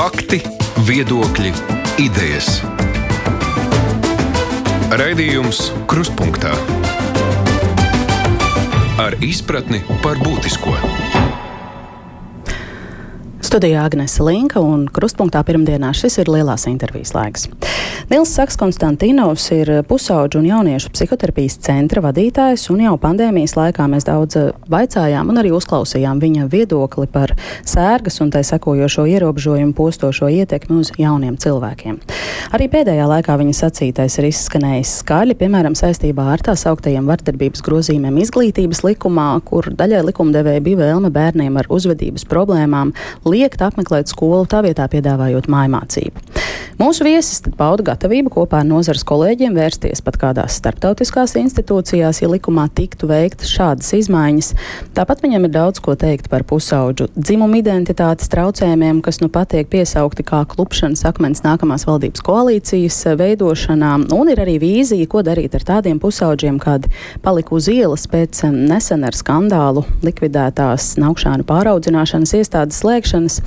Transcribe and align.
Fakti, 0.00 0.38
viedokļi, 0.88 1.50
idejas. 2.00 2.46
Raidījums 4.96 5.58
Krustpunktā 5.90 6.54
ar 9.04 9.18
izpratni 9.20 9.82
par 10.00 10.16
būtisko. 10.24 10.72
Studijā 13.44 13.84
Agnese 13.84 14.24
Linka 14.24 14.64
un 14.64 14.88
Krustpunktā 14.88 15.44
pirmdienā 15.44 15.92
šis 15.92 16.16
ir 16.24 16.32
lielās 16.32 16.64
intervijas 16.72 17.12
laiks. 17.12 17.50
Nils 18.10 18.32
Saks 18.34 18.56
Konstantinovs 18.58 19.44
ir 19.54 19.68
pusauģu 19.86 20.40
un 20.40 20.46
jauniešu 20.48 20.88
psihoterapijas 20.90 21.54
centra 21.62 22.00
vadītājs, 22.02 22.64
un 22.72 22.80
jau 22.82 22.96
pandēmijas 22.98 23.52
laikā 23.54 23.84
mēs 23.86 24.08
daudz 24.08 24.34
vaicājām 24.66 25.30
un 25.30 25.38
arī 25.38 25.52
uzklausījām 25.54 26.18
viņa 26.18 26.48
viedokli 26.50 27.06
par 27.06 27.30
sērgas 27.62 28.18
un 28.24 28.32
tai 28.34 28.42
sekojošo 28.48 29.04
ierobežojumu 29.12 29.76
postošo 29.78 30.26
ietekmi 30.26 30.80
uz 30.82 30.90
jauniem 30.98 31.36
cilvēkiem. 31.38 32.00
Arī 32.50 32.66
pēdējā 32.72 33.06
laikā 33.12 33.36
viņa 33.38 33.54
sacītais 33.60 34.18
ir 34.18 34.26
izskanējis 34.32 34.96
skaļi, 35.04 35.38
piemēram, 35.38 35.78
saistībā 35.78 36.26
ar 36.32 36.42
tā 36.50 36.56
sauktajiem 36.58 37.06
vardarbības 37.06 37.62
grozījumiem 37.62 38.18
izglītības 38.24 38.82
likumā, 38.88 39.28
kur 39.46 39.70
daļai 39.70 40.02
likumdevēja 40.08 40.66
bija 40.66 40.82
vēlme 40.82 41.14
bērniem 41.14 41.62
ar 41.62 41.70
uzvedības 41.70 42.26
problēmām 42.26 42.90
liekt 43.30 43.62
apmeklēt 43.62 44.10
skolu, 44.10 44.50
tā 44.50 44.64
vietā 44.66 44.90
piedāvājot 44.90 45.46
mājmācību. 45.46 46.26
Mūsu 46.80 47.04
viesis 47.04 47.42
pauda 47.58 47.84
gatavību 48.00 48.30
kopā 48.32 48.62
ar 48.62 48.64
nozares 48.64 49.02
kolēģiem 49.04 49.52
vērsties 49.52 50.00
pat 50.00 50.16
kādās 50.16 50.54
starptautiskās 50.56 51.34
institūcijās, 51.36 52.22
ja 52.22 52.30
likumā 52.32 52.64
tiktu 52.72 53.04
veiktas 53.10 53.50
šādas 53.52 53.90
izmaiņas. 53.98 54.54
Tāpat 54.96 55.20
viņam 55.20 55.44
ir 55.44 55.52
daudz 55.52 55.82
ko 55.84 55.92
teikt 56.00 56.30
par 56.32 56.46
pusauģu 56.48 57.10
dzimumu 57.12 57.58
identitātes 57.60 58.30
traucējumiem, 58.32 59.02
kas 59.04 59.20
nu 59.20 59.28
patiek 59.28 59.68
piesaukti 59.68 60.24
kā 60.24 60.46
klupšanas 60.48 61.04
akmens 61.10 61.44
nākamās 61.44 61.84
valdības 61.84 62.24
koalīcijas 62.24 63.02
veidošanā, 63.20 63.92
un 64.16 64.32
ir 64.32 64.40
arī 64.46 64.56
vīzija, 64.62 65.10
ko 65.10 65.20
darīt 65.26 65.58
ar 65.60 65.68
tādiem 65.74 66.00
pusauģiem, 66.00 66.56
kad 66.62 66.88
palika 67.20 67.52
uz 67.58 67.68
ielas 67.68 68.08
pēc 68.08 68.46
nesen 68.48 69.04
ar 69.04 69.18
skandālu 69.18 69.84
likvidētās 70.06 70.94
naukšānu 71.04 71.44
pāraudzināšanas 71.52 72.32
iestādes 72.40 72.80
slēgšanas. 72.80 73.42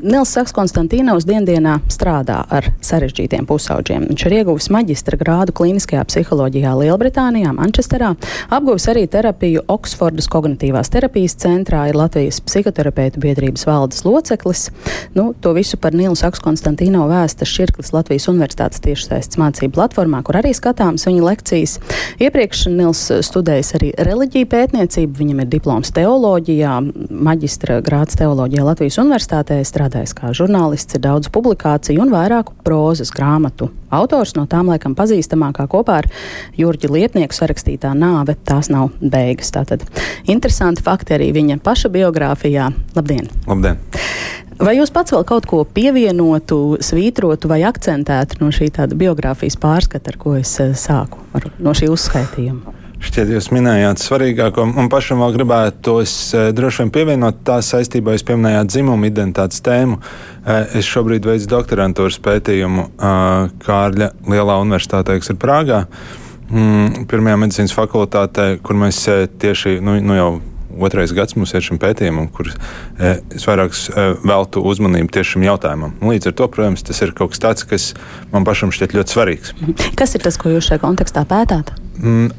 Nils 0.00 0.32
Saks 0.32 0.56
Konstantīnaus 0.56 1.28
diendienā 1.28 1.80
strādā 1.92 2.40
ar 2.48 2.72
sarežģītiem 2.80 3.44
pusauģiem. 3.48 3.97
Viņš 4.06 4.24
ir 4.28 4.36
ieguvis 4.40 4.68
maģistra 4.72 5.18
grādu 5.20 5.54
klīniskajā 5.56 6.04
psiholoģijā 6.08 6.74
Lielbritānijā, 6.78 7.52
Manchesterā, 7.56 8.12
apguvis 8.54 8.86
arī 8.90 9.06
terapiju 9.10 9.64
Oksfordas 9.70 10.28
kognitīvās 10.30 10.90
terapijas 10.92 11.36
centrā, 11.42 11.84
ir 11.90 11.98
Latvijas 11.98 12.40
psihoterapeitu 12.44 13.22
biedrības 13.22 13.66
valdes 13.68 14.04
loceklis. 14.06 14.68
Nu, 15.16 15.32
to 15.34 15.54
visu 15.56 15.78
par 15.80 15.96
Nilu 15.96 16.16
Saks 16.18 16.42
Konstantīno 16.44 17.06
vēsta 17.10 17.48
Širklis 17.48 17.92
Latvijas 17.94 18.28
Universitātes 18.30 18.82
tiešsaistes 18.84 19.40
mācību 19.40 19.74
platformā, 19.78 20.22
kur 20.26 20.38
arī 20.40 20.54
skatāms 20.56 21.06
viņa 21.08 21.24
lekcijas. 21.26 21.78
Iepriekš 22.22 22.66
Nils 22.72 23.02
studējis 23.26 23.74
arī 23.78 23.92
reliģiju 24.08 24.50
pētniecību, 24.52 25.18
viņam 25.22 25.42
ir 25.44 25.50
diploms 25.52 25.92
teoloģijā, 25.96 26.76
maģistra 27.28 27.80
grāds 27.86 28.18
teoloģijā 28.20 28.66
Latvijas 28.66 29.00
Universitātē, 29.02 29.60
strādājis 29.66 30.14
kā 30.18 30.32
žurnālists, 30.36 30.98
ir 30.98 31.04
daudz 31.06 31.32
publikāciju 31.34 32.04
un 32.04 32.14
vairāku 32.14 32.56
prozas 32.66 33.12
grāmatu 33.14 33.70
autors, 33.94 34.34
no 34.38 34.46
tām 34.50 34.70
laikam 34.72 34.96
pazīstamākā 34.98 35.68
kopā 35.70 36.00
ar 36.02 36.10
Jurģi 36.58 36.90
Liepnieku 36.92 37.36
sarakstītā 37.36 37.94
nāve. 37.98 38.36
Tās 38.48 38.70
nav 38.72 38.90
beigas. 39.00 39.52
Tātad 39.54 39.84
interesanti 40.28 40.84
fakti 40.84 41.16
arī 41.18 41.30
viņa 41.36 41.60
paša 41.64 41.92
biogrāfijā. 41.94 42.70
Labdien! 42.98 43.30
Labdien! 43.48 43.80
Vai 44.58 44.74
jūs 44.74 44.90
pats 44.90 45.14
vēl 45.14 45.22
kaut 45.22 45.46
ko 45.46 45.60
pievienotu, 45.62 46.80
svītrotu 46.82 47.50
vai 47.50 47.60
akcentētu 47.68 48.40
no 48.42 48.50
šī 48.54 48.72
tāda 48.74 48.98
biogrāfijas 48.98 49.54
pārskata, 49.62 50.10
ar 50.10 50.18
ko 50.18 50.34
es 50.40 50.56
eh, 50.64 50.74
sāku, 50.74 51.22
ar, 51.38 51.46
no 51.62 51.74
šī 51.78 51.92
uzskaitījuma? 51.94 52.74
Šķiet, 52.98 53.28
jūs 53.30 53.46
minējāt 53.54 54.00
svarīgāko. 54.02 54.64
Man 54.72 54.88
pašam 54.90 55.20
vēl 55.22 55.36
gribētos 55.36 56.12
eh, 56.34 56.48
droši 56.54 56.82
vien 56.82 56.88
pievienot 56.96 57.44
tā 57.46 57.60
saistībā, 57.62 58.16
jūs 58.16 58.24
pieminējāt 58.26 58.72
dzimumu 58.72 59.06
identitātes 59.06 59.62
tēmu. 59.62 60.00
Eh, 60.42 60.74
es 60.80 60.88
šobrīd 60.90 61.28
veicu 61.28 61.46
doktorantūras 61.52 62.18
pētījumu 62.24 62.88
eh, 62.88 63.52
Kārļa 63.62 64.08
Lielā 64.26 64.56
universitātē, 64.64 65.20
kas 65.22 65.30
ir 65.30 65.38
Prāgā. 65.38 65.84
Mm, 66.50 67.04
pirmajā 67.10 67.38
medicīnas 67.38 67.76
fakultātē, 67.76 68.48
kur 68.66 68.80
mēs 68.82 68.98
tieši 69.38 69.76
nu, 69.84 69.94
nu 70.02 70.18
jau 70.18 70.28
otrais 70.82 71.14
gads 71.14 71.38
mums 71.38 71.54
ir 71.54 71.62
šim 71.62 71.78
pētījumam, 71.82 72.26
kur 72.34 72.50
es 72.98 73.46
vairāk 73.48 73.74
veltu 74.26 74.62
uzmanību 74.70 75.10
tieši 75.14 75.34
šim 75.34 75.46
jautājumam. 75.46 75.94
Līdz 76.06 76.30
ar 76.30 76.36
to, 76.38 76.50
protams, 76.54 76.86
tas 76.86 77.02
ir 77.02 77.14
kaut 77.18 77.34
kas 77.34 77.42
tāds, 77.42 77.66
kas 77.68 77.88
man 78.32 78.46
pašam 78.46 78.72
šķiet 78.74 78.94
ļoti 78.94 79.16
svarīgs. 79.16 79.54
Kas 79.98 80.14
ir 80.14 80.24
tas, 80.24 80.38
ko 80.40 80.54
jūs 80.54 80.70
šajā 80.70 80.82
kontekstā 80.84 81.26
pētāt? 81.28 81.74
Mm, 81.98 82.30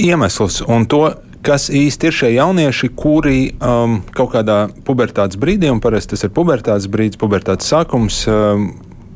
iemeslus 0.00 0.60
un 0.68 0.86
to, 0.90 1.04
kas 1.42 1.68
īsti 1.74 2.08
ir 2.08 2.16
šie 2.16 2.30
jaunieši, 2.36 2.92
kuri 2.96 3.38
um, 3.58 3.98
kaut 4.14 4.32
kādā 4.36 4.58
pubertātes 4.86 5.40
brīdī, 5.40 5.70
un 5.72 5.82
parasti 5.82 6.14
tas 6.14 6.22
ir 6.28 6.34
pubertātes 6.34 6.86
brīdis, 6.90 7.18
pubertātes 7.18 7.70
sākums, 7.72 8.22
um, 8.30 8.70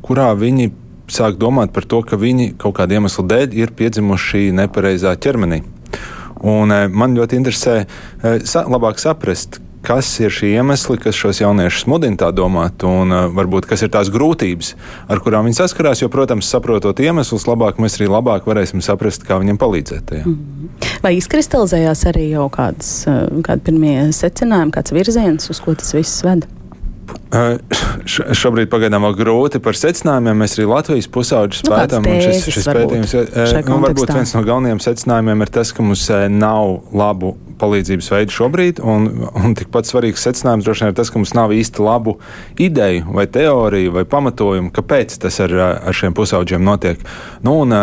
kurā 0.06 0.32
viņi 0.38 0.72
sāk 1.12 1.38
domāt 1.38 1.72
par 1.74 1.86
to, 1.86 2.02
ka 2.02 2.18
viņi 2.18 2.52
kaut 2.60 2.76
kāda 2.80 2.98
iemesla 2.98 3.24
dēļ 3.30 3.54
ir 3.56 3.72
piedzimuši 3.78 4.50
nepareizā 4.56 5.14
ķermenī. 5.22 5.62
Un, 6.46 6.72
e, 6.72 6.88
man 6.92 7.14
ļoti 7.16 7.38
interesē 7.38 7.76
e, 7.82 7.86
sa 8.44 8.66
labāk 8.68 9.00
saprast, 9.00 9.60
kas 9.86 10.08
ir 10.20 10.34
šie 10.34 10.50
iemesli, 10.56 10.98
kas 11.00 11.16
šos 11.18 11.40
jauniešus 11.42 11.86
mudina 11.90 12.18
tā 12.24 12.32
domāt, 12.34 12.82
un 12.86 13.14
uh, 13.14 13.26
varbūt 13.34 13.68
kas 13.70 13.84
ir 13.86 13.92
tās 13.94 14.10
grūtības, 14.12 14.72
ar 15.12 15.22
kurām 15.22 15.46
viņi 15.46 15.60
saskarās. 15.60 16.02
Jo, 16.02 16.10
protams, 16.12 16.50
saprotot 16.50 17.00
iemeslus, 17.02 17.46
labāk 17.48 17.80
mēs 17.82 18.00
arī 18.00 18.10
labāk 18.10 18.48
varēsim 18.48 18.82
saprast, 18.84 19.26
kā 19.28 19.38
viņiem 19.42 19.60
palīdzēt. 19.62 20.04
Tajā. 20.10 20.26
Mm. 20.26 20.74
Vai 21.04 21.16
izkristalizējās 21.20 22.04
arī 22.10 22.28
jau 22.32 22.48
kādas, 22.52 22.92
uh, 23.10 23.24
kādi 23.46 23.66
pirmie 23.70 23.96
secinājumi, 24.16 24.74
kāds 24.74 24.94
virziens, 24.96 25.50
uz 25.52 25.62
ko 25.62 25.76
tas 25.78 25.94
viss 25.96 26.24
ved? 26.26 26.48
Uh, 27.30 27.56
šobrīd 28.06 28.70
pagaidām 28.70 29.06
vēl 29.06 29.16
grūti 29.18 29.60
par 29.62 29.78
secinājumiem. 29.78 30.42
Mēs 30.42 30.56
arī 30.58 30.66
Latvijas 30.70 31.10
pusauģus 31.14 31.62
nu, 31.66 31.74
pētām. 31.74 32.06
Šis, 32.26 32.46
šis 32.50 32.70
pētījums 32.70 33.14
uh, 33.22 33.58
nu, 33.66 33.80
varbūt 33.86 34.14
viens 34.14 34.34
no 34.34 34.42
galvenajiem 34.46 34.82
secinājumiem 34.82 35.46
ir 35.46 35.52
tas, 35.54 35.74
ka 35.74 35.86
mums 35.86 36.08
nav 36.34 36.80
labu 36.94 37.36
palīdzības 37.60 38.10
veidu 38.12 38.36
šobrīd. 38.36 38.82
Un, 38.84 39.08
un 39.36 39.56
tikpat 39.58 39.88
svarīgs 39.88 40.26
secinājums 40.26 40.66
droši 40.66 40.84
vien 40.84 40.94
ir 40.94 40.98
tas, 40.98 41.10
ka 41.12 41.20
mums 41.20 41.34
nav 41.36 41.54
īsti 41.56 41.84
labu 41.84 42.18
ideju, 42.62 43.06
vai 43.16 43.26
teoriju, 43.30 43.94
vai 43.96 44.06
pamatojumu, 44.08 44.72
kāpēc 44.76 45.18
tas 45.22 45.40
ar, 45.44 45.56
ar 45.76 45.96
šiem 45.96 46.16
pusauģiem 46.16 46.64
notiek. 46.66 47.02
Nu, 47.46 47.60
un, 47.64 47.76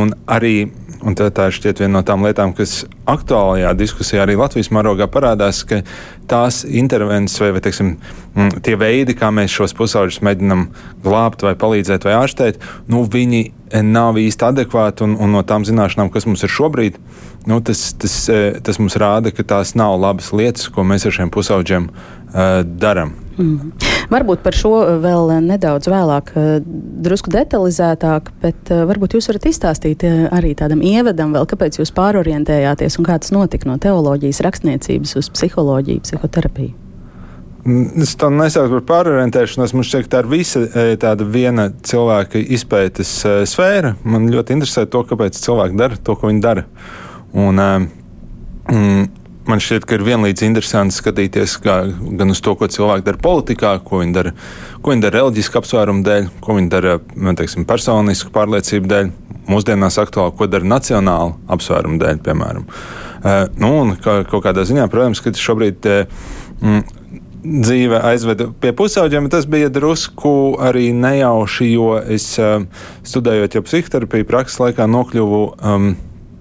un 0.00 0.14
arī 0.26 0.68
Un 1.06 1.14
tā, 1.14 1.28
tā 1.30 1.46
ir 1.46 1.54
šķiet 1.54 1.78
viena 1.84 1.98
no 1.98 2.02
tām 2.02 2.24
lietām, 2.26 2.50
kas 2.58 2.80
aktuālajā 3.06 3.70
diskusijā 3.78 4.24
arī 4.24 4.34
Latvijas 4.38 4.72
mērogā 4.74 5.06
parādās, 5.10 5.60
ka 5.68 5.84
tās 6.30 6.64
intervences 6.66 7.38
vai, 7.38 7.52
vai 7.54 7.62
teiksim, 7.62 7.92
mm, 8.34 8.58
tie 8.66 8.74
veidi, 8.80 9.14
kā 9.18 9.30
mēs 9.34 9.54
šos 9.54 9.76
pusauģus 9.78 10.18
mēģinam 10.26 10.66
glābt 11.04 11.46
vai 11.46 11.54
palīdzēt 11.60 12.08
vai 12.08 12.16
ārstēt, 12.18 12.58
nu, 12.90 13.04
viņi 13.06 13.44
nav 13.86 14.18
īsti 14.18 14.48
adekvāti 14.48 15.06
un, 15.06 15.14
un 15.22 15.36
no 15.36 15.44
tām 15.46 15.66
zināšanām, 15.68 16.10
kas 16.10 16.26
mums 16.26 16.42
ir 16.42 16.50
šobrīd, 16.50 16.98
nu, 17.46 17.60
tas, 17.62 17.92
tas, 18.00 18.18
eh, 18.32 18.58
tas 18.64 18.82
mums 18.82 18.98
rāda, 18.98 19.30
ka 19.30 19.46
tās 19.46 19.76
nav 19.78 20.00
labas 20.02 20.32
lietas, 20.34 20.66
ko 20.72 20.82
mēs 20.88 21.06
ar 21.06 21.14
šiem 21.14 21.30
pusauģiem 21.30 21.90
uh, 21.92 22.17
darām. 22.32 23.14
Mm. 23.38 23.70
Varbūt 24.10 24.40
par 24.42 24.56
šo 24.56 24.72
vēl 25.02 25.30
nedaudz 25.44 25.86
vēlāk, 25.90 26.32
eh, 26.34 26.64
drusku 27.04 27.30
detalizētāk, 27.30 28.32
bet 28.42 28.72
eh, 28.72 28.82
varbūt 28.88 29.14
jūs 29.14 29.28
varat 29.30 29.46
izstāstīt 29.50 30.02
eh, 30.08 30.24
arī 30.34 30.54
tādam 30.58 30.82
ievadam, 30.82 31.34
vēl, 31.36 31.46
kāpēc 31.46 31.78
jūs 31.78 31.94
pārorientējāties 31.94 32.98
un 32.98 33.06
kā 33.06 33.18
tas 33.22 33.34
notika 33.36 33.70
no 33.70 33.76
teoloģijas 33.78 34.42
rakstniecības 34.46 35.14
uz 35.20 35.30
psiholoģiju, 35.36 36.02
psihoterapiju. 36.08 36.72
Mm, 37.68 38.02
es 38.02 38.16
to 38.18 38.32
nesaucu 38.32 38.78
par 38.78 38.86
pārorientēšanos. 38.90 39.76
Man 39.76 39.86
šķiet, 39.86 40.08
ka 40.08 40.16
tā 40.16 40.24
ir 40.24 40.32
visa 40.32 40.64
tāda 40.98 41.26
viena 41.28 41.68
cilvēka 41.70 42.40
izpētes 42.56 43.12
sfēra. 43.50 43.92
Man 44.08 44.30
ļoti 44.32 44.56
interesē 44.56 44.86
to, 44.90 45.04
kāpēc 45.06 45.38
cilvēki 45.38 45.78
dara 45.78 46.00
to, 46.00 46.16
ko 46.18 46.32
viņi 46.32 46.42
dara. 46.42 46.64
Un, 47.36 47.60
mm, 47.60 49.08
man 49.48 49.62
šķiet, 49.62 49.86
ka 49.88 49.96
ir 49.96 50.04
vienlīdz 50.06 50.44
interesanti 50.46 50.96
skatīties 50.96 51.58
gan 51.64 52.34
uz 52.34 52.42
to, 52.44 52.54
ko 52.58 52.68
cilvēki 52.70 53.06
dara 53.06 53.20
politikā, 53.22 53.72
ko 53.84 54.02
viņi 54.02 54.16
dara, 54.16 54.34
ko 54.82 54.92
viņi 54.92 55.04
dara 55.04 55.22
reliģisku 55.22 55.60
apsvērumu 55.60 56.04
dēļ, 56.06 56.28
ko 56.44 56.58
viņi 56.58 56.72
dara 56.72 56.98
teiksim, 57.38 57.66
personisku 57.68 58.32
pārliecību 58.34 58.92
dēļ, 58.92 59.10
mūsdienās 59.48 59.98
aktuāli, 60.02 60.36
ko 60.38 60.48
dara 60.50 60.68
nacionāla 60.76 61.34
apsvērumu 61.56 62.00
dēļ, 62.02 62.22
piemēram. 62.26 62.68
Uh, 63.18 63.44
nu, 63.58 63.72
un 63.82 63.96
kā, 63.98 64.20
kaut 64.30 64.44
kādā 64.44 64.66
ziņā, 64.68 64.86
protams, 64.92 65.24
ka 65.24 65.34
šobrīd. 65.34 65.88
Uh, 65.88 66.94
dzīve 67.38 68.00
aizveda 68.02 68.48
pie 68.60 68.72
pusauģiem. 68.76 69.28
Tas 69.32 69.46
bija 69.48 69.70
drusku 69.72 70.58
arī 70.60 70.90
nejauši, 70.96 71.68
jo 71.70 71.92
es 72.02 72.32
uh, 72.42 72.66
studējot 73.06 73.56
jau 73.56 73.62
psihoterapiju, 73.64 74.26
prakses 74.28 74.58
laikā 74.62 74.88
nokļuvu 74.90 75.42
um, 75.54 75.92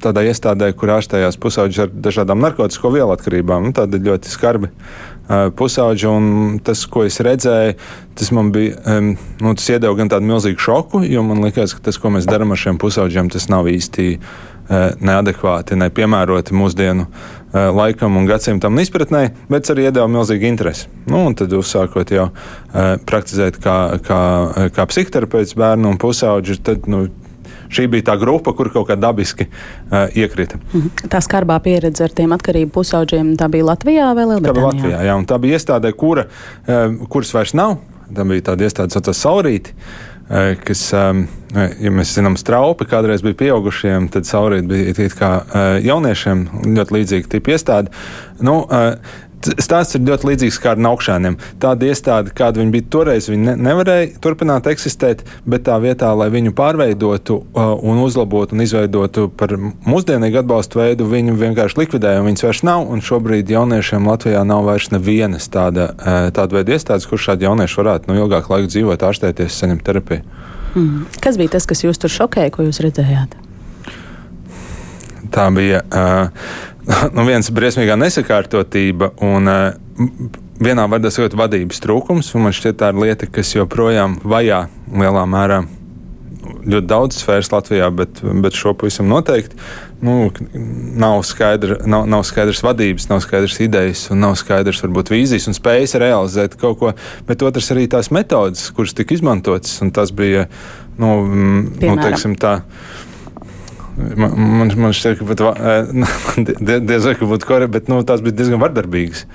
tādā 0.04 0.24
iestādē, 0.30 0.72
kur 0.78 0.96
ārstējās 0.98 1.40
pusauģis 1.42 1.84
ar 1.86 1.94
dažādām 2.08 2.42
narkotiku 2.44 2.92
vielu 2.94 3.14
atkarībām. 3.16 3.70
Nu, 3.70 3.76
tāda 3.76 4.00
ļoti 4.02 4.32
skarbi 4.32 4.72
pusauģi. 5.28 6.60
Tas, 6.64 6.84
ko 6.92 7.06
es 7.08 7.20
redzēju, 7.24 7.78
tas 8.18 8.32
man 8.36 8.52
bija, 8.56 8.78
um, 8.98 9.16
nu, 9.42 9.56
tas 9.58 9.70
iedeva 9.70 9.96
gan 9.98 10.12
tādu 10.12 10.30
milzīgu 10.30 10.62
šoku, 10.64 11.04
jo 11.08 11.24
man 11.28 11.44
liekas, 11.44 11.76
ka 11.76 11.84
tas, 11.90 12.00
ko 12.00 12.12
mēs 12.14 12.30
darām 12.30 12.54
ar 12.54 12.62
šiem 12.62 12.80
pusauģiem, 12.82 13.32
tas 13.34 13.50
nav 13.52 13.68
īsti 13.70 14.08
uh, 14.16 14.96
neadekvāti, 15.04 15.78
nepiemēroti 15.84 16.56
mūsdienu 16.58 17.08
uh, 17.08 17.60
laikam 17.76 18.18
un 18.20 18.28
gadsimtam 18.30 18.78
un 18.78 18.86
izpratnē, 18.86 19.24
bet 19.52 19.70
arī 19.74 19.90
iedeva 19.90 20.08
milzīgu 20.12 20.48
interesi. 20.48 20.88
Nu, 21.10 21.26
un 21.28 21.38
tad 21.38 21.54
uzsākot 21.56 22.16
jau 22.16 22.30
uh, 22.32 22.96
praktizēt 23.08 23.60
kā, 23.64 23.78
kā, 24.08 24.22
kā 24.76 24.88
psihoterapeits 24.90 25.58
bērnu 25.60 25.92
un 25.92 26.02
pusauģi, 26.02 26.62
tad 26.64 26.88
nu, 26.92 27.08
šī 27.70 27.88
bija 27.92 28.10
tā 28.12 28.18
grupa, 28.22 28.54
kur 28.58 28.72
kaut 28.74 28.90
kā 28.90 28.98
dabiski 29.00 29.48
uh, 29.50 30.08
iekrita. 30.16 30.60
Mhm. 30.72 31.08
Tā 31.12 31.22
skarbā 31.24 31.60
pieredze 31.64 32.08
ar 32.08 32.16
tiem 32.16 32.36
atkarību 32.36 32.74
pusauģiem, 32.80 33.36
tā 33.40 33.50
bija 33.54 33.70
Latvijā 33.72 34.12
vai 34.18 34.28
Lielbritānijā? 34.28 34.52
Tā 34.52 34.60
bija 34.60 34.72
Latvijā, 34.72 35.06
jā, 35.10 35.18
un 35.22 35.30
tā 35.30 35.40
bija 35.44 35.60
iestādē, 35.60 35.94
kura, 35.98 36.28
uh, 36.28 37.08
kuras 37.12 37.34
vairs 37.38 37.56
nav. 37.58 37.80
Tā 38.08 38.24
bija 38.24 38.52
tāda 38.52 38.64
iestāde, 38.64 38.88
kas 38.88 39.02
saucās 39.02 39.26
Saurīti. 39.26 39.74
Uh, 39.74 40.16
kas, 40.64 40.82
um, 40.96 41.24
ja 41.56 41.92
mēs 41.94 42.12
zinām, 42.18 42.36
straupi 42.40 42.88
kādreiz 42.90 43.24
bija 43.24 43.38
pieaugušiem, 43.40 44.10
tad 44.12 44.28
saurīt 44.28 44.68
bija 44.68 44.92
it 44.92 45.16
kā 45.16 45.32
jauniešiem 45.84 46.44
ļoti 46.66 46.98
līdzīga 46.98 47.32
tipa 47.32 47.56
iestāde. 47.56 47.94
Nu, 48.44 48.60
Stāsts 49.38 49.96
ir 49.96 50.02
ļoti 50.08 50.32
līdzīgs 50.32 50.58
kā 50.62 50.72
ar 50.74 50.82
augšāniem. 50.90 51.36
Tāda 51.62 51.92
iestāde, 51.92 52.32
kāda 52.36 52.62
viņa 52.62 52.74
bija 52.74 52.86
toreiz, 52.94 53.28
viņa 53.30 53.52
ne, 53.52 53.54
nevarēja 53.68 54.08
turpināt 54.24 54.66
eksistēt, 54.72 55.22
bet 55.46 55.68
tā 55.68 55.76
vietā, 55.84 56.10
lai 56.18 56.30
viņu 56.34 56.56
pārveidotu 56.58 57.38
uh, 57.38 57.76
un 57.78 58.02
uzlabotu 58.02 58.58
un 58.58 58.66
izveidotu 58.66 59.28
par 59.30 59.54
mūsdienīgu 59.60 60.42
atbalstu 60.42 60.82
veidu, 60.82 61.10
viņu 61.12 61.38
vienkārši 61.38 61.82
likvidēja. 61.84 62.26
Viņas 62.26 62.48
vairs 62.48 62.64
nav, 62.66 62.86
un 62.90 63.04
šobrīd 63.06 63.54
jauniešiem 63.54 64.10
Latvijā 64.10 64.42
nav 64.48 64.66
vairs 64.68 64.90
nevienas 64.96 65.50
tāda, 65.54 65.92
uh, 65.94 66.30
tāda 66.34 66.58
veida 66.58 66.74
iestādes, 66.74 67.06
kur 67.10 67.22
šādi 67.22 67.46
jaunieši 67.46 67.82
varētu 67.84 68.10
nu, 68.10 68.18
ilgāku 68.24 68.56
laiku 68.56 68.72
dzīvot, 68.74 69.06
ārstēties, 69.06 69.60
saņemt 69.62 69.86
terapiju. 69.86 70.26
Mm. 70.74 71.06
Kas 71.22 71.38
bija 71.38 71.54
tas, 71.58 71.70
kas 71.70 71.86
jūs 71.86 72.02
tur 72.02 72.12
šokēja, 72.14 72.54
ko 72.54 72.66
jūs 72.66 72.82
redzējāt? 72.86 73.38
Tā 75.34 75.48
bija. 75.54 75.84
Uh, 75.92 76.74
nu, 77.16 77.26
viens 77.28 77.50
briesmīgā 77.54 77.98
nesakārtotība 78.00 79.12
un 79.26 79.52
uh, 79.52 79.72
vienā 80.64 80.88
vārdā 80.90 81.12
sakot, 81.14 81.38
vadības 81.38 81.82
trūkums. 81.84 82.34
Man 82.40 82.56
šķiet, 82.56 82.80
tā 82.82 82.94
ir 82.94 83.02
lieta, 83.04 83.30
kas 83.32 83.56
joprojām 83.56 84.20
vajā 84.24 84.68
lielā 84.94 85.26
mērā 85.30 85.66
ļoti 86.68 86.88
daudz 86.88 87.20
sfēras 87.22 87.50
Latvijā, 87.52 87.90
bet, 87.96 88.22
bet 88.44 88.56
šo 88.56 88.74
pavisam 88.78 89.10
noteikti. 89.12 89.58
Nu, 90.04 90.30
nav, 91.00 91.22
skaidra, 91.26 91.80
nav, 91.90 92.06
nav 92.10 92.24
skaidrs 92.28 92.62
vadības, 92.64 93.08
nav 93.10 93.24
skaidrs 93.26 93.58
idejas, 93.66 94.06
un 94.14 94.22
nav 94.22 94.36
skaidrs 94.40 94.84
varbūt 94.86 95.12
vīzijas 95.14 95.50
un 95.50 95.58
spējas 95.58 95.98
realizēt 96.02 96.58
kaut 96.62 96.80
ko. 96.82 96.94
Bet 97.28 97.44
otrs 97.46 97.72
arī 97.74 97.88
tās 97.92 98.12
metodas, 98.14 98.68
kuras 98.76 98.96
tika 98.98 99.18
izmantotas, 99.18 99.74
un 99.84 99.92
tas 99.96 100.14
bija, 100.16 100.46
nu, 101.02 101.12
nu 101.82 101.98
teiksim 102.04 102.38
tā 102.40 102.60
Man, 102.60 102.70
man, 103.98 104.72
man 104.78 104.96
šķiet, 104.96 105.20
ka 105.20 105.28
pat 105.30 105.42
diez 106.90 107.08
vai 107.08 107.16
būtu 107.22 107.50
korekti, 107.50 107.74
bet 107.78 107.92
nu, 107.92 108.02
tās 108.08 108.24
bija 108.26 108.38
diezgan 108.38 108.62
vardarbīgas. 108.64 109.26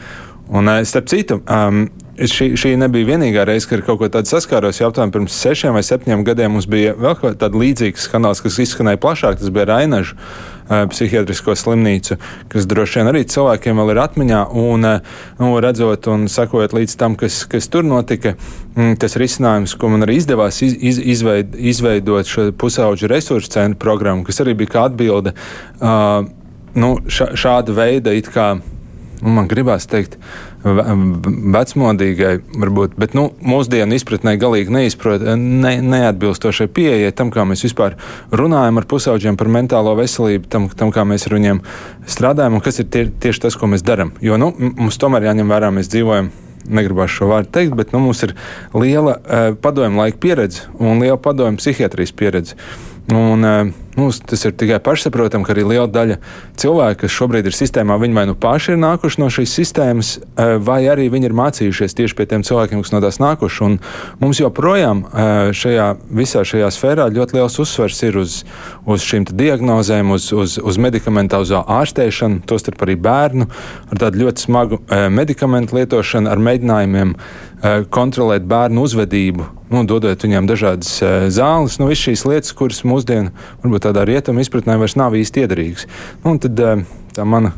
Un, 0.53 0.69
starp 0.89 1.09
citu, 1.11 1.41
um, 1.49 1.87
šī, 2.17 2.53
šī 2.59 2.75
nebija 2.81 3.09
vienīgā 3.13 3.45
reize, 3.49 3.67
kad 3.69 3.81
ar 3.81 3.87
kaut 3.87 4.01
ko 4.03 4.09
tādu 4.13 4.31
saskāros. 4.31 4.81
Jau 4.81 4.91
aptuveni 4.91 5.15
pirms 5.15 5.37
sešiem 5.43 5.77
vai 5.77 5.85
septiņiem 5.87 6.25
gadiem 6.27 6.57
mums 6.57 6.69
bija 6.71 6.95
vēl 6.99 7.17
kāds 7.21 7.59
līdzīgs 7.59 8.09
kanāls, 8.13 8.43
kas 8.45 8.59
izskanēja 8.63 9.01
plašāk. 9.03 9.39
Tas 9.41 9.53
bija 9.55 9.69
Rainažs 9.71 10.13
uh, 10.13 10.85
psihiatrisko 10.93 11.55
slimnīcu, 11.59 12.19
kas 12.53 12.69
droši 12.69 13.01
vien 13.01 13.13
arī 13.13 13.23
cilvēkiem 13.33 13.81
vēl 13.81 13.95
ir 13.95 14.03
atmiņā. 14.05 14.43
Un, 14.63 14.89
uh, 14.89 15.23
nu, 15.41 15.55
redzot 15.65 16.11
un 16.13 16.29
sakojot 16.33 16.77
līdz 16.77 16.99
tam, 17.01 17.17
kas, 17.21 17.43
kas 17.51 17.71
tur 17.73 17.87
notika, 17.89 18.35
mm, 18.77 18.99
tas 19.01 19.17
risinājums, 19.21 19.77
ko 19.81 19.93
man 19.95 20.05
arī 20.07 20.19
izdevās 20.21 20.61
iz, 20.67 20.77
iz, 20.77 21.01
izveid, 21.17 21.57
izveidot 21.57 22.29
šo 22.29 22.51
pusauģu 22.53 23.11
resursu 23.13 23.57
centru 23.57 23.81
programmu, 23.87 24.27
kas 24.29 24.45
arī 24.45 24.57
bija 24.61 24.77
kā 24.77 24.87
atbilde 24.91 25.33
uh, 25.81 26.29
nu, 26.75 26.95
ša, 27.09 27.33
šāda 27.39 27.75
veida 27.77 28.15
kā 28.33 28.53
nu, 29.23 29.33
man 29.37 29.49
gribās 29.51 29.87
teikt, 29.91 30.19
vecmodīgai, 30.63 32.37
varbūt, 32.55 32.95
bet 33.01 33.17
nu, 33.19 33.29
mūsdienu 33.43 33.97
izpratnē 33.99 34.37
galīgi 34.41 34.75
neizprot, 34.75 35.25
ne, 35.39 35.73
neatbilstošai 35.83 36.69
pieejai 36.75 37.11
tam, 37.19 37.33
kā 37.35 37.45
mēs 37.49 37.65
vispār 37.67 37.97
runājam 38.31 38.79
ar 38.79 38.87
pusauģiem 38.91 39.39
par 39.41 39.51
mentālo 39.53 39.97
veselību, 39.99 40.47
tam, 40.53 40.69
tam 40.71 40.95
kā 40.95 41.05
mēs 41.09 41.27
ar 41.27 41.37
viņiem 41.39 41.63
strādājam 42.07 42.59
un 42.59 42.65
kas 42.65 42.79
ir 42.83 42.89
tie, 42.95 43.09
tieši 43.11 43.47
tas, 43.49 43.59
ko 43.59 43.71
mēs 43.73 43.83
darām. 43.87 44.15
Jo 44.23 44.39
nu, 44.39 44.53
mums 44.55 45.01
tomēr 45.03 45.31
jāņem 45.31 45.51
vērā, 45.51 45.73
mēs 45.75 45.91
dzīvojam 45.93 46.31
negribās 46.71 47.11
šo 47.11 47.33
vārdu 47.33 47.51
teikt, 47.59 47.75
bet 47.79 47.95
nu, 47.95 48.05
mums 48.07 48.23
ir 48.23 48.37
liela 48.77 49.19
uh, 49.19 49.53
padomju 49.59 49.99
laika 49.99 50.23
pieredze 50.23 50.69
un 50.79 51.03
liela 51.03 51.19
padomju 51.19 51.59
psihiatrijas 51.59 52.15
pieredze. 52.15 52.59
Un, 53.11 53.43
uh, 53.43 53.82
Nu, 53.97 54.09
tas 54.09 54.41
ir 54.49 54.55
tikai 54.57 54.79
pašsaprotami, 54.81 55.45
ka 55.45 55.53
arī 55.53 55.67
liela 55.69 55.85
daļa 55.93 56.15
cilvēku, 56.57 57.03
kas 57.03 57.13
šobrīd 57.13 57.49
ir 57.51 57.53
sistēmā, 57.53 57.99
viņi 58.01 58.17
vai 58.17 58.25
nu 58.31 58.35
paši 58.41 58.73
ir 58.73 58.79
nākuši 58.81 59.21
no 59.21 59.29
šīs 59.29 59.53
sistēmas, 59.59 60.13
eh, 60.17 60.55
vai 60.57 60.79
arī 60.89 61.11
viņi 61.13 61.29
ir 61.29 61.35
mācījušies 61.37 61.97
tieši 61.99 62.17
pie 62.17 62.27
tiem 62.31 62.41
cilvēkiem, 62.41 62.81
kas 62.81 62.93
no 62.95 63.03
tās 63.05 63.21
nākuši. 63.21 63.61
Un 63.67 63.79
mums 64.23 64.41
joprojām 64.41 65.05
eh, 65.05 65.53
šajā 65.53 65.91
visā 66.09 66.41
šajā 66.41 66.73
sfērā 66.73 67.11
ļoti 67.13 67.37
liels 67.37 67.59
uzsvers 67.61 68.03
ir 68.09 68.17
uz, 68.17 68.39
uz 68.89 69.05
šīm 69.05 69.29
diagnozēm, 69.29 70.17
uz, 70.17 70.33
uz, 70.33 70.57
uz 70.57 70.81
medikamentāzo 70.81 71.61
ārstēšanu, 71.61 72.47
tostarp 72.49 72.81
arī 72.89 72.97
bērnu 72.97 73.51
ar 73.93 74.05
tādu 74.07 74.25
ļoti 74.25 74.49
smagu 74.49 74.81
eh, 74.89 75.11
medikamentu 75.13 75.77
lietošanu, 75.77 76.33
ar 76.33 76.41
mēģinājumiem 76.41 77.17
kontrolēt 77.95 78.43
bērnu 78.51 78.83
uzvedību, 78.83 79.45
nu, 79.71 79.85
dodot 79.87 80.25
viņiem 80.25 80.49
dažādas 80.51 80.97
zāles. 81.31 81.77
Nu, 81.79 81.87
Visas 81.87 82.09
šīs 82.09 82.25
lietas, 82.27 82.55
kuras 82.59 82.81
mūsdienu 82.83 83.31
varbūt 83.63 83.82
tādā 83.83 84.07
rietumu 84.09 84.43
izpratnē 84.43 84.79
vairs 84.81 84.97
nav 84.99 85.17
īsti 85.19 85.45
iederīgs. 85.45 85.87
Nu, 86.25 86.37
tad 86.43 86.61
eh, 86.61 86.85
tā 87.17 87.27
mana 87.29 87.55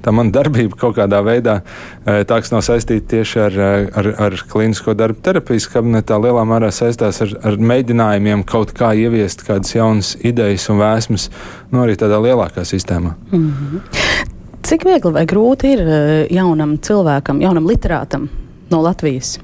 tā 0.00 0.14
mana 0.16 0.32
darbība 0.36 0.78
kaut 0.80 0.96
kādā 0.96 1.20
veidā 1.24 1.60
eh, 1.60 2.22
tā, 2.24 2.40
kas 2.40 2.52
nav 2.54 2.64
saistīta 2.66 3.16
tieši 3.16 3.42
ar, 3.44 3.58
eh, 3.66 3.88
ar, 4.00 4.10
ar 4.28 4.38
klīnisko 4.52 4.94
darbu 4.98 5.20
terapijas 5.24 5.68
kabinetā, 5.72 6.18
lielā 6.22 6.44
mērā 6.48 6.72
saistās 6.74 7.20
ar, 7.24 7.36
ar 7.44 7.60
mēģinājumiem 7.72 8.44
kaut 8.48 8.74
kā 8.76 8.92
ieviest 8.96 9.44
kādas 9.46 9.74
jaunas 9.76 10.14
idejas 10.24 10.68
un 10.72 10.80
vēsmas, 10.80 11.28
nu, 11.72 11.84
arī 11.84 11.98
tādā 12.00 12.20
lielākā 12.24 12.64
sistēmā. 12.64 13.14
Mm 13.30 13.52
-hmm. 13.52 14.26
Cik 14.62 14.84
viegli 14.84 15.12
vai 15.12 15.26
grūti 15.26 15.72
ir 15.72 15.80
jaunam 16.30 16.78
cilvēkam, 16.78 17.40
jaunam 17.40 17.66
literātam 17.66 18.28
no 18.70 18.82
Latvijas? 18.82 19.38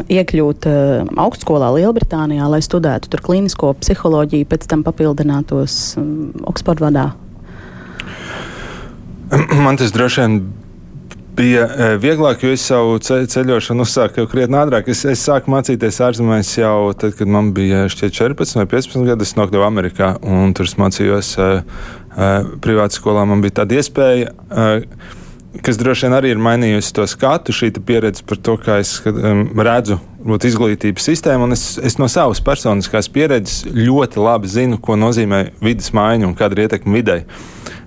Iekļūt 0.00 0.68
uh, 0.68 1.10
augstskolā 1.20 1.68
Lielbritānijā, 1.76 2.46
lai 2.50 2.62
studētu 2.64 3.12
tur 3.12 3.22
klīnisko 3.24 3.74
psiholoģiju, 3.80 4.48
pēc 4.48 4.66
tam 4.70 4.84
papildinātos 4.86 5.76
um, 6.00 6.32
Oksfordā? 6.48 7.10
Man 9.64 9.80
tas 9.80 9.92
droši 9.94 10.24
vien 10.24 10.38
bija 11.36 11.64
uh, 11.66 11.94
vieglāk, 12.00 12.44
jo 12.44 12.52
es 12.56 12.64
savu 12.68 12.98
ceļošanu 13.02 13.86
uzsāku 13.86 14.22
jau 14.22 14.28
krietni 14.32 14.58
ātrāk. 14.60 14.90
Es, 14.92 15.04
es 15.08 15.24
sāku 15.24 15.52
mācīties 15.52 16.00
ārzemēs 16.04 16.52
jau 16.58 16.92
tad, 16.98 17.16
kad 17.18 17.30
man 17.30 17.52
bija 17.56 17.86
šķiet 17.92 18.16
14 18.18 18.60
vai 18.60 18.68
15 18.74 19.08
gadi. 19.08 19.28
Es 19.28 19.36
nokļuvu 19.38 19.66
Amerikā 19.66 20.14
un 20.24 20.52
tur 20.56 20.68
mācījos 20.80 21.34
uh, 21.40 21.58
uh, 22.16 22.54
privātā 22.64 23.00
skolā. 23.00 23.26
Man 23.28 23.44
bija 23.44 23.62
tāda 23.62 23.80
iespēja. 23.80 24.32
Uh, 24.48 25.20
kas 25.60 25.78
droši 25.78 26.06
vien 26.06 26.16
arī 26.16 26.32
ir 26.32 26.40
mainījusi 26.42 26.94
to 26.96 27.04
skatu, 27.10 27.52
šī 27.54 27.72
pieredze 27.84 28.24
par 28.26 28.40
to, 28.40 28.56
kā 28.60 28.78
es 28.80 28.94
um, 29.08 29.44
redzu 29.60 29.98
būt, 30.24 30.46
izglītības 30.48 31.08
sistēmu. 31.10 31.50
Es, 31.52 31.76
es 31.82 31.98
no 32.00 32.08
savas 32.12 32.40
personiskās 32.44 33.10
pieredzes 33.12 33.66
ļoti 33.68 34.22
labi 34.22 34.50
zinu, 34.50 34.80
ko 34.80 34.96
nozīmē 35.00 35.44
vidas 35.62 35.92
maiņa 35.96 36.30
un 36.30 36.38
kāda 36.38 36.56
ir 36.56 36.64
ietekme 36.66 36.96
videi. 36.96 37.26